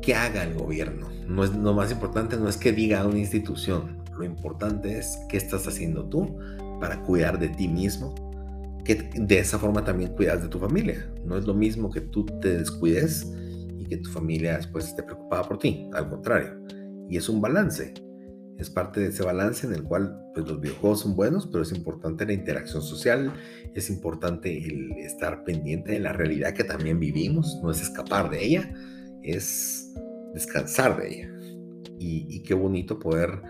que 0.01 0.15
haga 0.15 0.43
el 0.43 0.55
gobierno, 0.55 1.07
no 1.27 1.43
es 1.43 1.53
lo 1.53 1.73
más 1.73 1.91
importante 1.91 2.35
no 2.37 2.49
es 2.49 2.57
que 2.57 2.71
diga 2.71 3.05
una 3.05 3.19
institución, 3.19 4.00
lo 4.21 4.25
importante 4.25 4.97
es 4.97 5.19
qué 5.29 5.37
estás 5.37 5.67
haciendo 5.67 6.05
tú 6.05 6.37
para 6.79 7.01
cuidar 7.03 7.37
de 7.39 7.49
ti 7.49 7.67
mismo, 7.67 8.15
que 8.85 8.95
de 8.95 9.39
esa 9.39 9.59
forma 9.59 9.83
también 9.83 10.13
cuidas 10.13 10.41
de 10.41 10.47
tu 10.47 10.57
familia. 10.57 11.11
No 11.25 11.37
es 11.37 11.45
lo 11.45 11.53
mismo 11.53 11.91
que 11.91 12.01
tú 12.01 12.25
te 12.41 12.57
descuides 12.57 13.31
y 13.77 13.85
que 13.85 13.97
tu 13.97 14.09
familia 14.09 14.57
después 14.57 14.87
esté 14.87 15.03
preocupada 15.03 15.43
por 15.43 15.59
ti, 15.59 15.89
al 15.93 16.09
contrario 16.09 16.61
y 17.11 17.17
es 17.17 17.27
un 17.27 17.41
balance. 17.41 17.93
Es 18.57 18.69
parte 18.69 19.01
de 19.01 19.07
ese 19.07 19.21
balance 19.21 19.67
en 19.67 19.73
el 19.73 19.83
cual 19.83 20.17
pues, 20.33 20.47
los 20.47 20.61
videojuegos 20.61 21.01
son 21.01 21.15
buenos, 21.15 21.45
pero 21.45 21.63
es 21.63 21.73
importante 21.73 22.25
la 22.25 22.31
interacción 22.31 22.81
social, 22.81 23.33
es 23.75 23.89
importante 23.89 24.65
el 24.65 24.93
estar 24.93 25.43
pendiente 25.43 25.91
de 25.91 25.99
la 25.99 26.13
realidad 26.13 26.53
que 26.53 26.63
también 26.63 27.01
vivimos, 27.01 27.59
no 27.61 27.69
es 27.69 27.81
escapar 27.81 28.29
de 28.29 28.45
ella, 28.45 28.73
es 29.23 29.93
descansar 30.33 31.01
de 31.01 31.09
ella. 31.09 31.31
Y, 31.99 32.41
qué 32.43 32.53
bonito 32.53 32.97
poder 32.97 33.41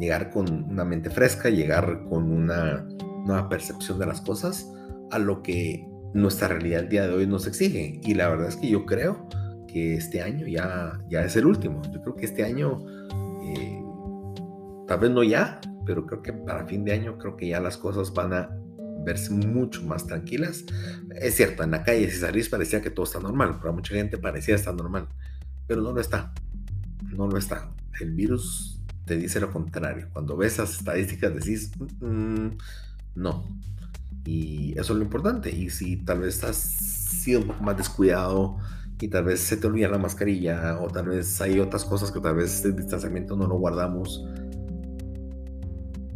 llegar 0.00 0.30
con 0.30 0.64
una 0.64 0.84
mente 0.84 1.10
fresca, 1.10 1.50
llegar 1.50 2.04
con 2.08 2.32
una 2.32 2.88
nueva 3.26 3.48
percepción 3.48 3.98
de 3.98 4.06
las 4.06 4.22
cosas 4.22 4.66
a 5.10 5.18
lo 5.18 5.42
que 5.42 5.86
nuestra 6.14 6.48
realidad 6.48 6.80
el 6.80 6.88
día 6.88 7.06
de 7.06 7.14
hoy 7.14 7.26
nos 7.26 7.46
exige. 7.46 8.00
Y 8.02 8.14
la 8.14 8.28
verdad 8.30 8.48
es 8.48 8.56
que 8.56 8.68
yo 8.68 8.86
creo 8.86 9.28
que 9.68 9.94
este 9.94 10.22
año 10.22 10.46
ya, 10.46 10.98
ya 11.08 11.22
es 11.22 11.36
el 11.36 11.46
último. 11.46 11.82
Yo 11.92 12.00
creo 12.00 12.16
que 12.16 12.24
este 12.24 12.44
año 12.44 12.80
eh, 13.44 13.82
tal 14.88 15.00
vez 15.00 15.10
no 15.10 15.22
ya, 15.22 15.60
pero 15.84 16.06
creo 16.06 16.22
que 16.22 16.32
para 16.32 16.66
fin 16.66 16.84
de 16.84 16.92
año 16.92 17.18
creo 17.18 17.36
que 17.36 17.48
ya 17.48 17.60
las 17.60 17.76
cosas 17.76 18.12
van 18.14 18.32
a 18.32 18.50
verse 19.04 19.32
mucho 19.32 19.82
más 19.82 20.06
tranquilas. 20.06 20.64
Es 21.14 21.34
cierto, 21.34 21.62
en 21.62 21.72
la 21.72 21.82
calle 21.82 22.10
si 22.10 22.18
salís 22.18 22.48
parecía 22.48 22.80
que 22.80 22.90
todo 22.90 23.04
está 23.04 23.20
normal, 23.20 23.58
para 23.58 23.72
mucha 23.72 23.94
gente 23.94 24.18
parecía 24.18 24.54
estar 24.54 24.74
normal, 24.74 25.08
pero 25.66 25.82
no 25.82 25.92
lo 25.92 26.00
está. 26.00 26.32
No 27.02 27.28
lo 27.28 27.36
está. 27.36 27.70
El 28.00 28.12
virus 28.14 28.79
te 29.10 29.16
dice 29.16 29.40
lo 29.40 29.50
contrario. 29.50 30.06
Cuando 30.12 30.36
ves 30.36 30.52
esas 30.52 30.78
estadísticas 30.78 31.34
decís, 31.34 31.72
mm, 32.00 32.50
no. 33.16 33.44
Y 34.24 34.70
eso 34.78 34.92
es 34.92 34.98
lo 35.00 35.02
importante. 35.02 35.50
Y 35.50 35.68
si 35.70 35.96
tal 35.96 36.20
vez 36.20 36.44
has 36.44 36.56
sido 36.56 37.40
un 37.40 37.48
poco 37.48 37.64
más 37.64 37.76
descuidado, 37.76 38.58
y 39.00 39.08
tal 39.08 39.24
vez 39.24 39.40
se 39.40 39.56
te 39.56 39.66
olvida 39.66 39.88
la 39.88 39.98
mascarilla 39.98 40.78
o 40.80 40.86
tal 40.86 41.08
vez 41.08 41.40
hay 41.40 41.58
otras 41.58 41.84
cosas 41.84 42.12
que 42.12 42.20
tal 42.20 42.36
vez 42.36 42.64
el 42.64 42.76
distanciamiento 42.76 43.34
no 43.34 43.48
lo 43.48 43.56
guardamos. 43.58 44.24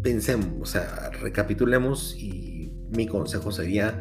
Pensemos, 0.00 0.52
o 0.60 0.66
sea, 0.66 1.10
recapitulemos 1.20 2.14
y 2.16 2.70
mi 2.96 3.08
consejo 3.08 3.50
sería 3.50 4.00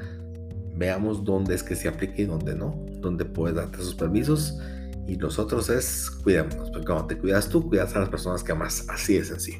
veamos 0.75 1.23
dónde 1.23 1.55
es 1.55 1.63
que 1.63 1.75
se 1.75 1.87
aplica 1.87 2.21
y 2.21 2.25
dónde 2.25 2.53
no, 2.53 2.85
dónde 2.99 3.25
puedes 3.25 3.55
darte 3.55 3.77
esos 3.77 3.95
permisos 3.95 4.59
Y 5.07 5.15
los 5.15 5.37
otros 5.37 5.69
es 5.69 6.09
cuidémonos, 6.09 6.71
porque 6.71 6.85
cuando 6.85 7.07
te 7.07 7.17
cuidas 7.17 7.49
tú, 7.49 7.67
cuidas 7.67 7.95
a 7.95 7.99
las 7.99 8.09
personas 8.09 8.43
que 8.43 8.51
amas. 8.51 8.85
Así 8.89 9.17
de 9.17 9.25
sencillo. 9.25 9.59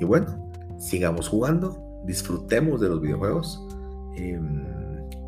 Y 0.00 0.04
bueno, 0.04 0.50
sigamos 0.78 1.28
jugando, 1.28 1.78
disfrutemos 2.06 2.80
de 2.80 2.88
los 2.88 3.00
videojuegos. 3.00 3.60
Em, 4.16 4.64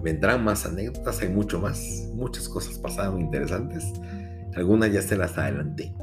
vendrán 0.03 0.45
más 0.45 0.65
anécdotas, 0.65 1.21
hay 1.21 1.29
mucho 1.29 1.61
más. 1.61 1.81
Muchas 2.15 2.49
cosas 2.49 2.79
pasaron 2.79 3.21
interesantes. 3.21 3.85
Algunas 4.55 4.91
ya 4.91 5.03
se 5.03 5.17
las 5.17 5.37
adelanté, 5.37 5.95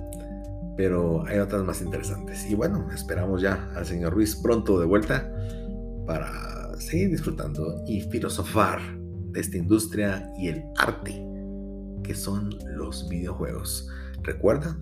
pero 0.78 1.26
hay 1.26 1.40
otras 1.40 1.64
más 1.64 1.82
interesantes. 1.82 2.48
Y 2.50 2.54
bueno, 2.54 2.88
esperamos 2.94 3.42
ya 3.42 3.72
al 3.76 3.86
señor 3.86 4.14
Ruiz 4.14 4.36
pronto 4.36 4.80
de 4.80 4.86
vuelta 4.86 5.32
para 6.06 6.78
seguir 6.78 7.10
disfrutando 7.10 7.82
y 7.88 8.02
filosofar 8.02 8.80
de 9.32 9.40
esta 9.40 9.58
industria 9.58 10.30
y 10.38 10.50
el 10.50 10.64
arte 10.78 11.33
que 12.04 12.16
son 12.16 12.58
los 12.76 13.08
videojuegos. 13.10 13.90
Recuerda, 14.22 14.78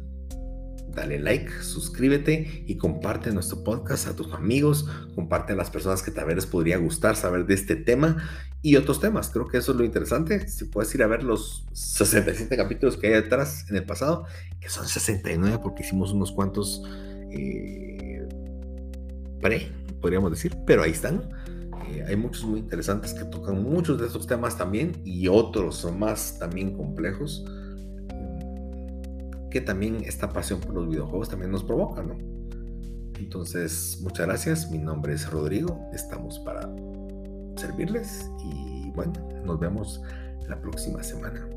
dale 0.94 1.20
like, 1.20 1.50
suscríbete 1.62 2.64
y 2.68 2.78
comparte 2.78 3.32
nuestro 3.32 3.64
podcast 3.64 4.08
a 4.08 4.16
tus 4.16 4.34
amigos, 4.34 4.88
comparte 5.16 5.54
a 5.54 5.56
las 5.56 5.70
personas 5.70 6.02
que 6.04 6.12
tal 6.12 6.26
vez 6.26 6.36
les 6.36 6.46
podría 6.46 6.78
gustar 6.78 7.16
saber 7.16 7.46
de 7.46 7.54
este 7.54 7.76
tema 7.76 8.18
y 8.62 8.76
otros 8.76 9.00
temas. 9.00 9.30
Creo 9.30 9.48
que 9.48 9.58
eso 9.58 9.72
es 9.72 9.78
lo 9.78 9.84
interesante. 9.84 10.48
Si 10.48 10.66
puedes 10.66 10.94
ir 10.94 11.04
a 11.04 11.08
ver 11.08 11.24
los 11.24 11.66
67 11.74 12.56
capítulos 12.58 12.98
que 12.98 13.08
hay 13.08 13.14
detrás 13.14 13.70
en 13.70 13.78
el 13.78 13.86
pasado, 13.86 14.26
que 14.60 14.70
son 14.70 14.88
69 14.88 15.60
porque 15.64 15.84
hicimos 15.84 16.12
unos 16.12 16.32
cuantos 16.32 16.84
eh, 17.32 18.28
pre, 19.42 19.72
podríamos 20.02 20.32
decir, 20.32 20.58
pero 20.66 20.84
ahí 20.84 20.92
están. 20.92 21.30
Eh, 21.92 22.06
hay 22.08 22.16
muchos 22.16 22.44
muy 22.44 22.60
interesantes 22.60 23.14
que 23.14 23.26
tocan 23.26 23.62
muchos 23.62 24.00
de 24.00 24.08
estos 24.08 24.28
temas 24.28 24.58
también 24.58 25.02
y 25.04 25.28
otros 25.28 25.76
son 25.76 26.00
más 26.00 26.40
también 26.40 26.76
complejos 26.76 27.46
que 29.52 29.62
también 29.62 29.98
esta 30.06 30.30
pasión 30.30 30.60
por 30.62 30.74
los 30.74 30.88
videojuegos 30.88 31.30
también 31.30 31.52
nos 31.52 31.64
provoca, 31.64 32.02
¿no? 32.02 32.18
Entonces, 33.20 34.00
muchas 34.02 34.26
gracias. 34.26 34.72
Mi 34.72 34.80
nombre 34.80 35.14
es 35.14 35.30
Rodrigo. 35.30 35.90
Estamos 35.94 36.40
para 36.40 36.62
servirles 37.58 38.32
y 38.44 38.90
bueno, 38.96 39.14
nos 39.46 39.60
vemos 39.60 40.02
la 40.48 40.60
próxima 40.60 41.04
semana. 41.04 41.48